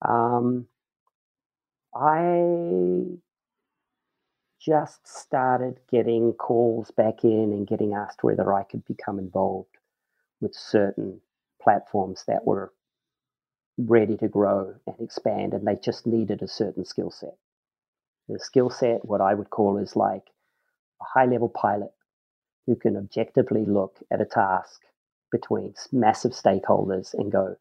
[0.08, 0.68] Um,
[1.96, 3.04] I
[4.60, 9.78] just started getting calls back in and getting asked whether I could become involved
[10.42, 11.22] with certain
[11.62, 12.74] platforms that were
[13.78, 17.36] ready to grow and expand, and they just needed a certain skill set.
[18.30, 20.24] The skill set, what I would call, is like
[21.02, 21.92] a high level pilot
[22.66, 24.82] who can objectively look at a task
[25.34, 27.58] between massive stakeholders and go,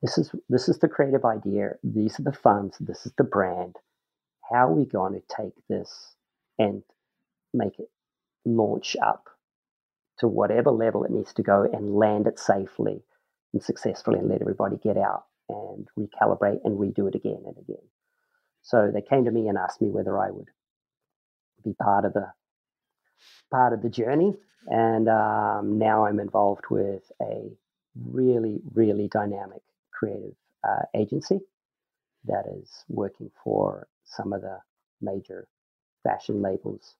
[0.00, 3.76] this is this is the creative idea, these are the funds, this is the brand.
[4.50, 6.14] How are we going to take this
[6.58, 6.82] and
[7.52, 7.90] make it
[8.44, 9.28] launch up
[10.18, 13.02] to whatever level it needs to go and land it safely
[13.52, 17.84] and successfully and let everybody get out and recalibrate and redo it again and again.
[18.62, 20.48] So they came to me and asked me whether I would
[21.64, 22.32] be part of the
[23.52, 24.34] part of the journey.
[24.66, 27.50] And um, now I'm involved with a
[27.94, 29.62] really, really dynamic
[29.92, 30.34] creative
[30.66, 31.40] uh, agency
[32.24, 34.58] that is working for some of the
[35.00, 35.48] major
[36.04, 36.94] fashion labels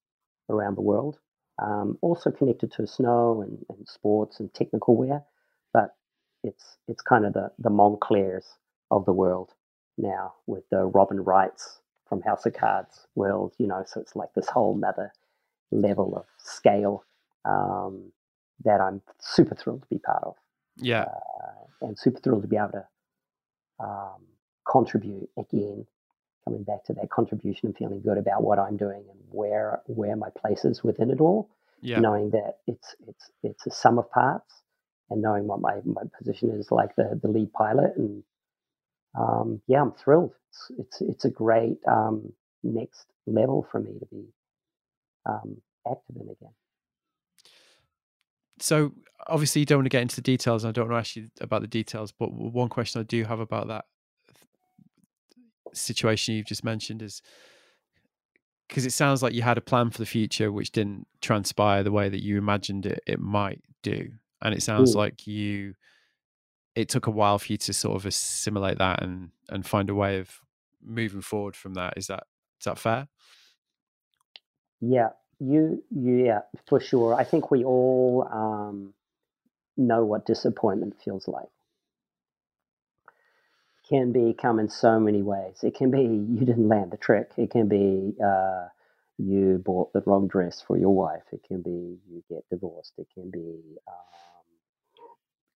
[0.48, 1.18] around the world.
[1.62, 5.22] Um, also connected to snow and, and, sports and technical wear,
[5.72, 5.94] but
[6.42, 8.46] it's it's kind of the the Monclers
[8.90, 9.50] of the world
[9.98, 13.84] now with the Robin Wrights from House of Cards world, you know.
[13.86, 15.12] So it's like this whole other
[15.72, 17.04] level of scale
[17.44, 18.12] um,
[18.64, 20.36] that I'm super thrilled to be part of.
[20.76, 22.86] Yeah, uh, and super thrilled to be able to
[23.84, 24.22] um,
[24.70, 25.86] contribute again
[26.44, 30.16] coming back to that contribution and feeling good about what I'm doing and where where
[30.16, 31.48] my place is within it all.
[31.80, 32.00] Yeah.
[32.00, 34.62] Knowing that it's it's it's a sum of parts
[35.10, 38.22] and knowing what my, my position is like the, the lead pilot and
[39.18, 40.32] um, yeah, I'm thrilled.
[40.48, 42.32] It's it's, it's a great um,
[42.62, 44.24] next level for me to be
[45.26, 46.54] um, active in again.
[48.60, 48.92] So
[49.26, 50.64] obviously you don't want to get into the details.
[50.64, 53.40] I don't want to ask you about the details, but one question I do have
[53.40, 53.84] about that
[55.74, 57.22] situation you've just mentioned is
[58.68, 61.92] because it sounds like you had a plan for the future which didn't transpire the
[61.92, 64.10] way that you imagined it it might do
[64.42, 64.98] and it sounds Ooh.
[64.98, 65.74] like you
[66.74, 69.94] it took a while for you to sort of assimilate that and and find a
[69.94, 70.30] way of
[70.82, 72.24] moving forward from that is that
[72.60, 73.08] is that fair
[74.82, 75.10] yeah
[75.40, 78.94] you yeah for sure i think we all um
[79.78, 81.48] know what disappointment feels like
[83.88, 85.60] can be come in so many ways.
[85.62, 87.30] It can be you didn't land the trick.
[87.36, 88.68] It can be uh,
[89.18, 91.24] you bought the wrong dress for your wife.
[91.32, 92.94] It can be you get divorced.
[92.98, 94.56] It can be um,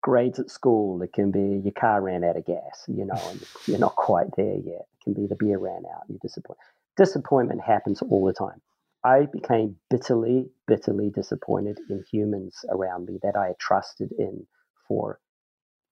[0.02, 1.02] grades at school.
[1.02, 2.84] It can be your car ran out of gas.
[2.88, 3.20] You know,
[3.66, 4.86] you're not quite there yet.
[5.00, 6.04] It can be the beer ran out.
[6.08, 6.60] You're disappointed.
[6.96, 8.60] Disappointment happens all the time.
[9.06, 14.46] I became bitterly, bitterly disappointed in humans around me that I had trusted in
[14.88, 15.20] for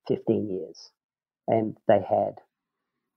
[0.09, 0.91] 15 years
[1.49, 2.41] and they had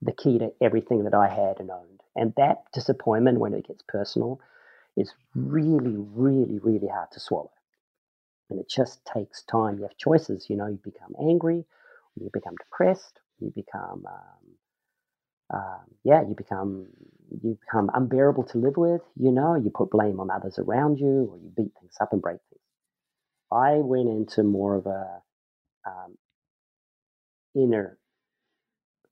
[0.02, 2.02] the key to everything that I had and owned.
[2.16, 4.42] And that disappointment, when it gets personal,
[4.98, 7.52] is really, really, really hard to swallow.
[8.50, 9.78] And it just takes time.
[9.78, 10.48] You have choices.
[10.50, 11.66] You know, you become angry,
[12.20, 14.72] you become depressed, you become, um,
[15.60, 16.88] um, yeah, you become
[17.32, 19.02] you become unbearable to live with.
[19.18, 22.22] You know, you put blame on others around you, or you beat things up and
[22.22, 22.62] break things.
[23.52, 25.22] I went into more of a
[25.86, 26.18] um,
[27.56, 27.98] inner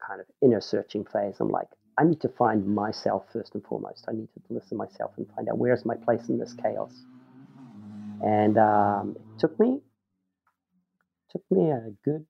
[0.06, 1.36] kind of inner searching phase.
[1.40, 1.68] I'm like,
[1.98, 4.06] I need to find myself first and foremost.
[4.10, 6.92] I need to listen to myself and find out where's my place in this chaos.
[8.24, 9.80] And um, it took me
[11.32, 12.26] took me a good,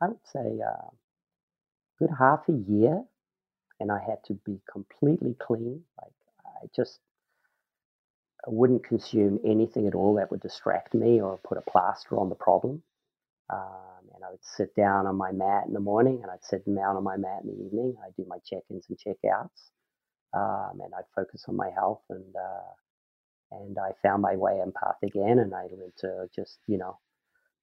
[0.00, 0.88] I would say, uh,
[1.98, 3.04] good half a year,
[3.82, 5.82] and I had to be completely clean.
[6.00, 6.12] Like
[6.46, 7.00] I just
[8.46, 12.28] I wouldn't consume anything at all that would distract me or put a plaster on
[12.28, 12.82] the problem.
[13.50, 16.64] Um, and I would sit down on my mat in the morning and I'd sit
[16.64, 17.96] down on my mat in the evening.
[18.04, 19.70] I'd do my check ins and check outs.
[20.32, 22.72] Um, and I'd focus on my health and, uh,
[23.52, 25.40] and I found my way and path again.
[25.40, 26.98] And I learned to just, you know,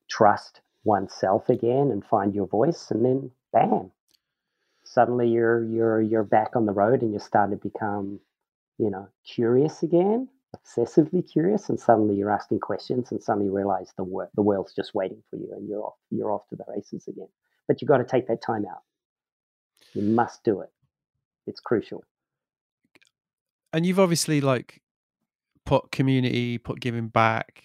[0.10, 2.91] trust oneself again and find your voice.
[2.91, 3.91] And then bam,
[4.90, 8.20] suddenly you're, you're, you're back on the road and you're starting to become,
[8.78, 13.94] you know, curious again obsessively curious and suddenly you're asking questions and suddenly you realize
[13.98, 16.64] the wor- the world's just waiting for you and you're off you're off to the
[16.68, 17.28] races again
[17.68, 18.82] but you've got to take that time out
[19.94, 20.70] You must do it.
[21.48, 22.03] It's crucial.
[23.74, 24.82] And you've obviously like
[25.66, 27.64] put community, put giving back,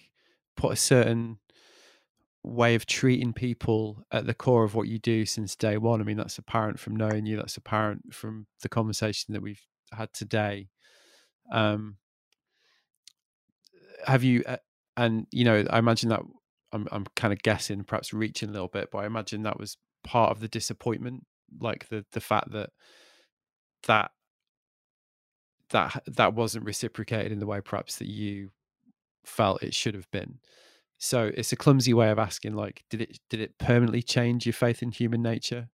[0.55, 1.39] put a certain
[2.45, 6.01] way of treating people at the core of what you do since day one.
[6.01, 7.37] I mean, that's apparent from knowing you.
[7.37, 9.61] That's apparent from the conversation that we've
[9.93, 10.69] had today.
[11.51, 11.97] Um,
[14.05, 14.43] have you?
[14.45, 14.57] Uh,
[14.97, 16.21] and you know, I imagine that
[16.71, 19.77] I'm I'm kind of guessing, perhaps reaching a little bit, but I imagine that was
[20.03, 21.25] part of the disappointment,
[21.59, 22.69] like the the fact that
[23.87, 24.11] that
[25.69, 28.51] that that wasn't reciprocated in the way perhaps that you
[29.25, 30.39] felt it should have been.
[30.97, 34.53] So it's a clumsy way of asking, like, did it did it permanently change your
[34.53, 35.69] faith in human nature?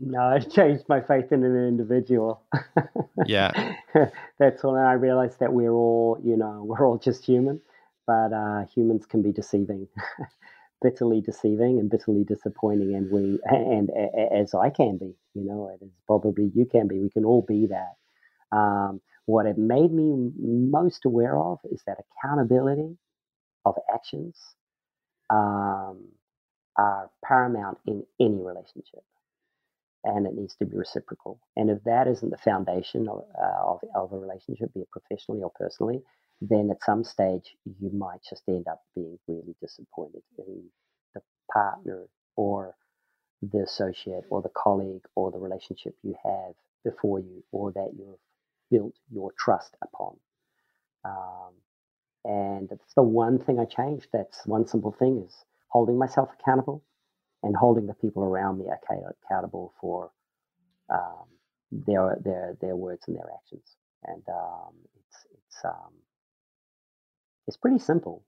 [0.00, 2.42] No, it changed my faith in an individual.
[3.26, 3.74] yeah,
[4.38, 7.60] that's when I realized that we're all, you know, we're all just human,
[8.06, 9.88] but uh, humans can be deceiving,
[10.82, 15.70] bitterly deceiving and bitterly disappointing, and we, and, and as I can be, you know,
[15.72, 17.96] as probably you can be, we can all be that.
[18.56, 22.96] Um, what it made me most aware of is that accountability
[23.64, 24.36] of actions
[25.30, 26.08] um,
[26.76, 29.04] are paramount in any relationship
[30.04, 31.38] and it needs to be reciprocal.
[31.56, 35.42] And if that isn't the foundation of, uh, of, of, a relationship, be it professionally
[35.42, 36.02] or personally,
[36.40, 40.64] then at some stage you might just end up being really disappointed in
[41.14, 41.20] the
[41.52, 42.06] partner
[42.36, 42.74] or
[43.42, 46.54] the associate or the colleague or the relationship you have
[46.84, 48.18] before you or that you've
[48.70, 50.16] built your trust upon.
[51.04, 51.52] Um,
[52.24, 54.08] and it's the one thing I changed.
[54.12, 56.84] That's one simple thing is holding myself accountable
[57.42, 58.66] and holding the people around me
[59.26, 60.10] accountable for
[60.90, 61.26] um,
[61.72, 63.76] their their their words and their actions.
[64.04, 65.92] And um, it's it's um,
[67.46, 68.24] it's pretty simple.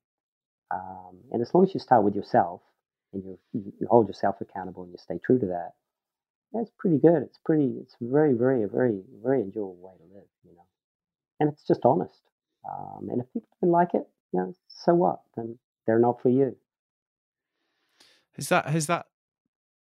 [0.70, 2.62] Um, and as long as you start with yourself
[3.12, 5.72] and you, you hold yourself accountable and you stay true to that,
[6.52, 7.22] that's pretty good.
[7.22, 7.76] It's pretty.
[7.80, 10.28] It's very very very very enjoyable way to live.
[10.44, 10.66] You know,
[11.40, 12.20] and it's just honest.
[12.68, 15.20] Um, and if people don't like it, you know, so what?
[15.36, 16.56] Then they're not for you.
[18.36, 19.06] Has that has that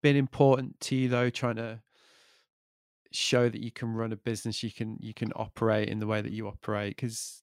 [0.03, 1.31] been important to you though?
[1.31, 1.83] Trying to
[3.11, 6.23] show that you can run a business, you can you can operate in the way
[6.23, 7.43] that you operate because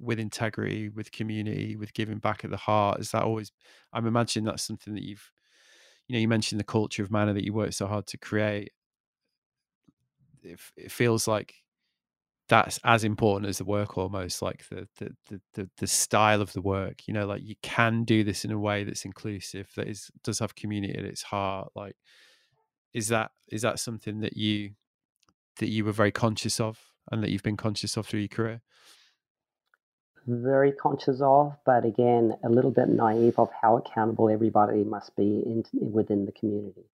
[0.00, 3.52] with integrity, with community, with giving back at the heart, is that always?
[3.92, 5.30] I'm imagining that's something that you've,
[6.06, 8.70] you know, you mentioned the culture of Mana that you worked so hard to create.
[10.42, 11.54] It, it feels like
[12.52, 16.52] that's as important as the work almost like the, the the the the, style of
[16.52, 19.88] the work you know like you can do this in a way that's inclusive that
[19.88, 21.96] is does have community at its heart like
[22.92, 24.72] is that is that something that you
[25.60, 26.78] that you were very conscious of
[27.10, 28.60] and that you've been conscious of through your career?
[30.26, 35.42] Very conscious of but again a little bit naive of how accountable everybody must be
[35.46, 36.84] in, within the community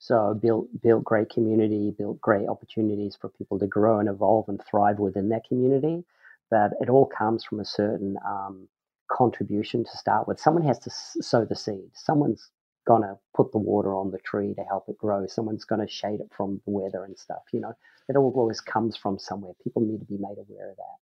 [0.00, 4.60] so built built great community, built great opportunities for people to grow and evolve and
[4.64, 6.04] thrive within that community.
[6.50, 8.68] But it all comes from a certain um,
[9.12, 10.40] contribution to start with.
[10.40, 11.90] Someone has to sow the seed.
[11.94, 12.50] Someone's
[12.88, 15.26] gonna put the water on the tree to help it grow.
[15.28, 17.42] Someone's gonna shade it from the weather and stuff.
[17.52, 17.74] You know,
[18.08, 19.52] it all always comes from somewhere.
[19.62, 20.98] People need to be made aware of that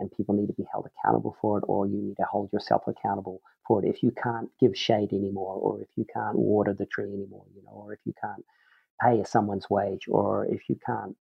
[0.00, 2.82] and people need to be held accountable for it, or you need to hold yourself
[2.88, 3.40] accountable
[3.78, 7.62] If you can't give shade anymore, or if you can't water the tree anymore, you
[7.62, 8.44] know, or if you can't
[9.00, 11.16] pay someone's wage, or if you can't,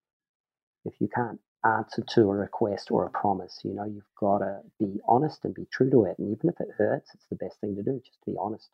[0.85, 4.61] if you can't answer to a request or a promise, you know, you've got to
[4.79, 6.17] be honest and be true to it.
[6.17, 8.69] And even if it hurts, it's the best thing to do, just to be honest.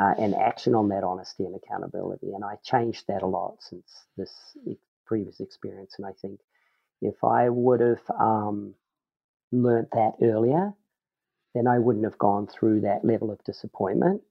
[0.00, 2.32] Uh, and action on that honesty and accountability.
[2.32, 4.32] And I changed that a lot since this
[5.06, 5.94] previous experience.
[5.98, 6.40] And I think
[7.02, 8.74] if I would have um,
[9.52, 10.72] learnt that earlier,
[11.54, 14.22] then I wouldn't have gone through that level of disappointment.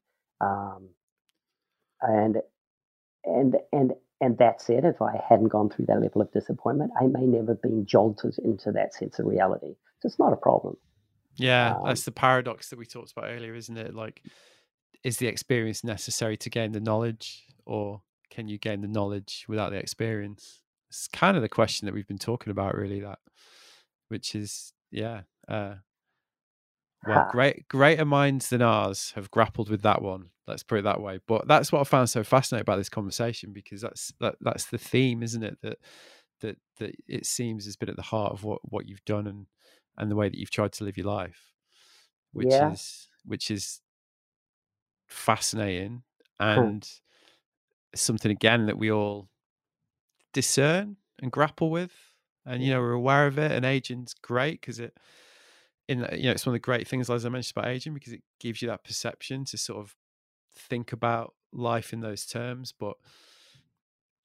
[0.41, 0.89] Um,
[2.01, 2.37] and
[3.23, 7.07] and and and that said, if I hadn't gone through that level of disappointment, I
[7.07, 9.75] may never have been jolted into that sense of reality.
[9.99, 10.77] So it's not a problem.
[11.35, 13.95] Yeah, um, that's the paradox that we talked about earlier, isn't it?
[13.95, 14.23] Like,
[15.03, 19.71] is the experience necessary to gain the knowledge, or can you gain the knowledge without
[19.71, 20.61] the experience?
[20.89, 22.99] It's kind of the question that we've been talking about, really.
[22.99, 23.19] That,
[24.07, 25.21] which is yeah.
[25.47, 25.75] Uh,
[27.07, 30.29] well, great, greater minds than ours have grappled with that one.
[30.47, 31.19] Let's put it that way.
[31.27, 34.77] But that's what I found so fascinating about this conversation because that's that, that's the
[34.77, 35.57] theme, isn't it?
[35.61, 35.77] That
[36.41, 39.45] that that it seems has been at the heart of what what you've done and
[39.97, 41.53] and the way that you've tried to live your life,
[42.33, 42.71] which yeah.
[42.71, 43.81] is which is
[45.07, 46.03] fascinating
[46.39, 46.89] and cool.
[47.95, 49.29] something again that we all
[50.33, 51.91] discern and grapple with
[52.45, 54.95] and you know we're aware of it and aging's great because it
[55.89, 58.13] in you know it's one of the great things as i mentioned about aging because
[58.13, 59.95] it gives you that perception to sort of
[60.55, 62.95] think about life in those terms but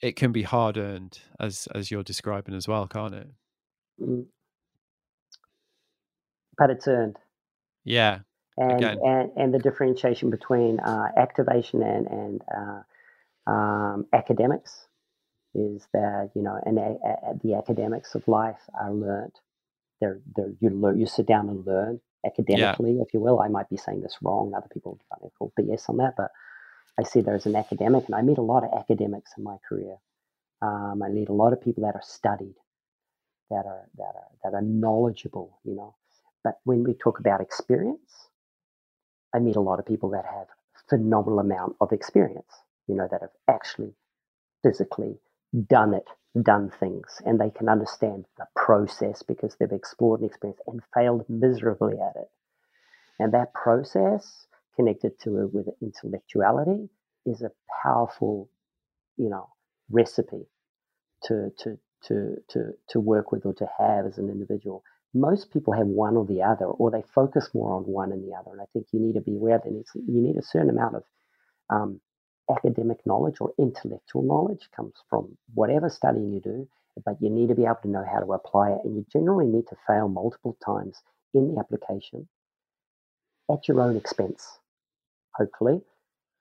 [0.05, 3.29] it can be hard earned, as as you're describing as well, can't it?
[4.01, 4.27] Mm.
[6.59, 7.17] But it's earned.
[7.85, 8.21] Yeah.
[8.57, 8.99] And, Again.
[9.03, 14.87] and and the differentiation between uh, activation and and uh, um, academics
[15.55, 16.97] is that you know, and a,
[17.31, 19.33] a, the academics of life are learned.
[20.01, 23.41] They're, they're you learn, you sit down and learn academically, if you will.
[23.41, 24.53] I might be saying this wrong.
[24.55, 24.99] Other people
[25.39, 26.31] call BS on that, but
[26.99, 29.57] I see there as an academic, and I meet a lot of academics in my
[29.69, 29.97] career.
[30.63, 32.55] Um, I meet a lot of people that are studied,
[33.51, 35.95] that are that are that are knowledgeable, you know.
[36.45, 38.29] But when we talk about experience,
[39.35, 40.47] I meet a lot of people that have
[40.89, 42.53] phenomenal amount of experience,
[42.89, 43.95] you know, that have actually
[44.63, 45.19] physically
[45.69, 46.09] done it,
[46.43, 51.25] done things, and they can understand the process because they've explored and experienced and failed
[51.29, 52.29] miserably at it.
[53.19, 56.89] And that process connected to it with intellectuality
[57.27, 57.53] is a
[57.83, 58.51] powerful,
[59.17, 59.49] you know,
[59.91, 60.47] recipe
[61.25, 64.83] to to to to to work with or to have as an individual.
[65.15, 68.35] Most people have one or the other, or they focus more on one and the
[68.35, 68.51] other.
[68.53, 71.05] And I think you need to be aware that you need a certain amount of
[71.71, 72.01] um,
[72.51, 76.69] academic knowledge or intellectual knowledge comes from whatever studying you do,
[77.05, 78.81] but you need to be able to know how to apply it.
[78.85, 81.03] And you generally need to fail multiple times
[81.33, 82.29] in the application
[83.51, 84.59] at your own expense,
[85.35, 85.83] hopefully,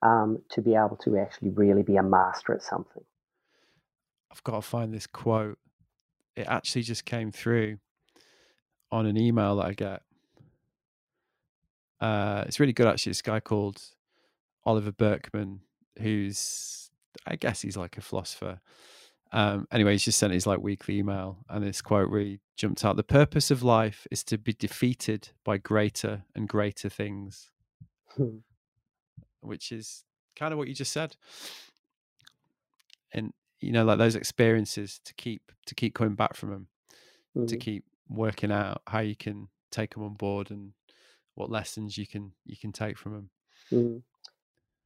[0.02, 3.04] um, to be able to actually really be a master at something.
[4.32, 5.58] I've got to find this quote.
[6.36, 7.78] It actually just came through
[8.92, 10.02] on an email that I get.
[12.00, 13.12] Uh, it's really good, actually.
[13.12, 13.82] This guy called
[14.66, 15.62] Oliver Burkeman
[16.00, 16.90] who's
[17.26, 18.60] I guess he's like a philosopher.
[19.32, 22.98] Um, anyway, he's just sent his like weekly email, and this quote really jumped out:
[22.98, 27.50] "The purpose of life is to be defeated by greater and greater things,"
[28.16, 28.38] hmm.
[29.42, 30.04] which is
[30.36, 31.16] kind of what you just said.
[33.12, 36.68] And you know, like those experiences to keep to keep coming back from them,
[37.36, 37.48] mm-hmm.
[37.48, 40.74] to keep working out how you can take them on board and
[41.34, 43.30] what lessons you can you can take from them.
[43.72, 43.98] Mm-hmm.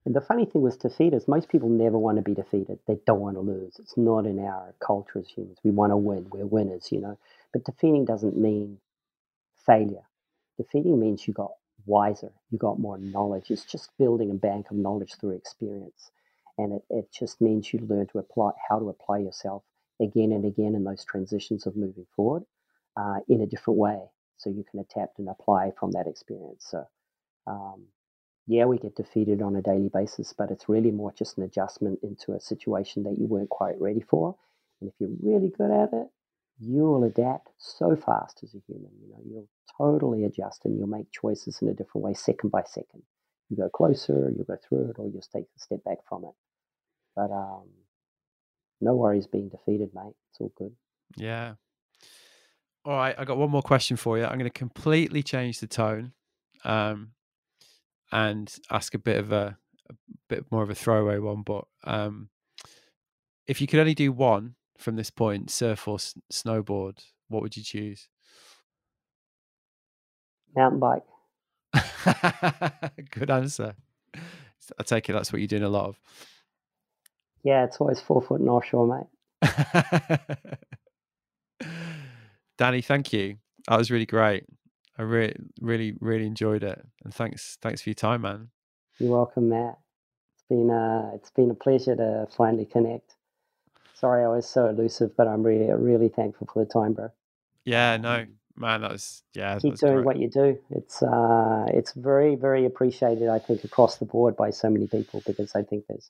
[0.08, 2.80] And the funny thing with defeat is most people never want to be defeated.
[2.88, 3.76] They don't want to lose.
[3.78, 5.58] It's not in our culture as humans.
[5.66, 6.30] We want to win.
[6.30, 7.20] We're winners, you know.
[7.52, 8.78] But defeating doesn't mean
[9.66, 10.04] failure.
[10.56, 11.52] Defeating means you got
[11.86, 13.52] wiser, you got more knowledge.
[13.52, 16.10] It's just building a bank of knowledge through experience.
[16.58, 19.64] And it, it just means you learn to apply how to apply yourself
[20.02, 22.44] again and again in those transitions of moving forward
[22.96, 24.00] uh, in a different way.
[24.38, 26.66] So you can adapt and apply from that experience.
[26.70, 26.88] So
[27.46, 27.88] um,
[28.48, 32.00] yeah, we get defeated on a daily basis, but it's really more just an adjustment
[32.02, 34.36] into a situation that you weren't quite ready for.
[34.80, 36.08] And if you're really good at it,
[36.60, 38.92] you will adapt so fast as a human.
[39.02, 42.64] You know, you'll totally adjust and you'll make choices in a different way, second by
[42.66, 43.04] second.
[43.50, 46.24] You go closer, you go through it, or you just take a step back from
[46.24, 46.34] it.
[47.16, 47.68] But um,
[48.80, 50.14] no worries being defeated, mate.
[50.32, 50.74] It's all good.
[51.18, 51.56] Yeah.
[52.86, 54.24] All right, I got one more question for you.
[54.24, 56.14] I'm going to completely change the tone.
[56.64, 57.12] Um,
[58.18, 59.58] and ask a bit of a,
[59.90, 59.94] a
[60.28, 61.44] bit more of a throwaway one.
[61.44, 62.30] But um,
[63.46, 67.56] if you could only do one from this point, surf or s- snowboard, what would
[67.56, 68.08] you choose?
[70.56, 71.04] Mountain bike.
[73.12, 73.76] Good answer.
[74.80, 76.00] I take it that's what you're doing a lot of.
[77.44, 79.06] Yeah, it's always four foot and offshore,
[79.42, 80.28] mate.
[82.58, 83.38] Danny, thank you.
[83.68, 84.46] That was really great.
[84.98, 88.50] I really, really, really enjoyed it, and thanks, thanks for your time, man.
[89.00, 89.78] You're welcome, Matt.
[90.34, 93.16] It's been uh, it's been a pleasure to finally connect.
[93.94, 97.10] Sorry, I was so elusive, but I'm really, really thankful for the time, bro.
[97.64, 98.26] Yeah, no,
[98.56, 99.60] man, that was yeah.
[99.60, 100.06] Keep was doing great.
[100.06, 100.58] what you do.
[100.72, 103.30] It's uh, it's very, very appreciated.
[103.30, 106.10] I think across the board by so many people because I think there's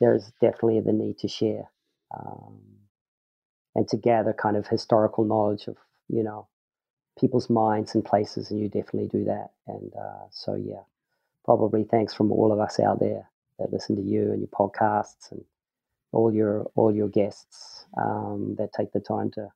[0.00, 1.70] there's definitely the need to share
[2.16, 2.60] um,
[3.74, 5.76] and to gather kind of historical knowledge of
[6.08, 6.46] you know
[7.18, 9.50] people's minds and places, and you definitely do that.
[9.66, 10.82] And uh, so, yeah,
[11.44, 13.28] probably thanks from all of us out there
[13.58, 15.44] that listen to you and your podcasts and
[16.12, 19.48] all your all your guests um, that take the time to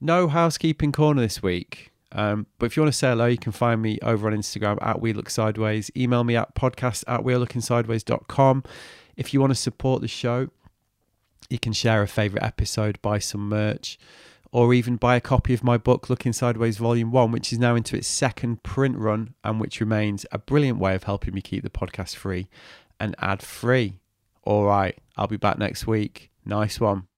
[0.00, 1.92] No housekeeping corner this week.
[2.16, 4.78] Um, but if you want to say hello, you can find me over on Instagram
[4.80, 5.90] at We Look Sideways.
[5.94, 8.64] Email me at podcast at wearelookingsideways.com.
[9.16, 10.48] If you want to support the show,
[11.50, 13.98] you can share a favourite episode, buy some merch,
[14.50, 17.74] or even buy a copy of my book, Looking Sideways Volume 1, which is now
[17.76, 21.62] into its second print run and which remains a brilliant way of helping me keep
[21.62, 22.48] the podcast free
[22.98, 24.00] and ad free.
[24.42, 26.30] All right, I'll be back next week.
[26.46, 27.08] Nice one.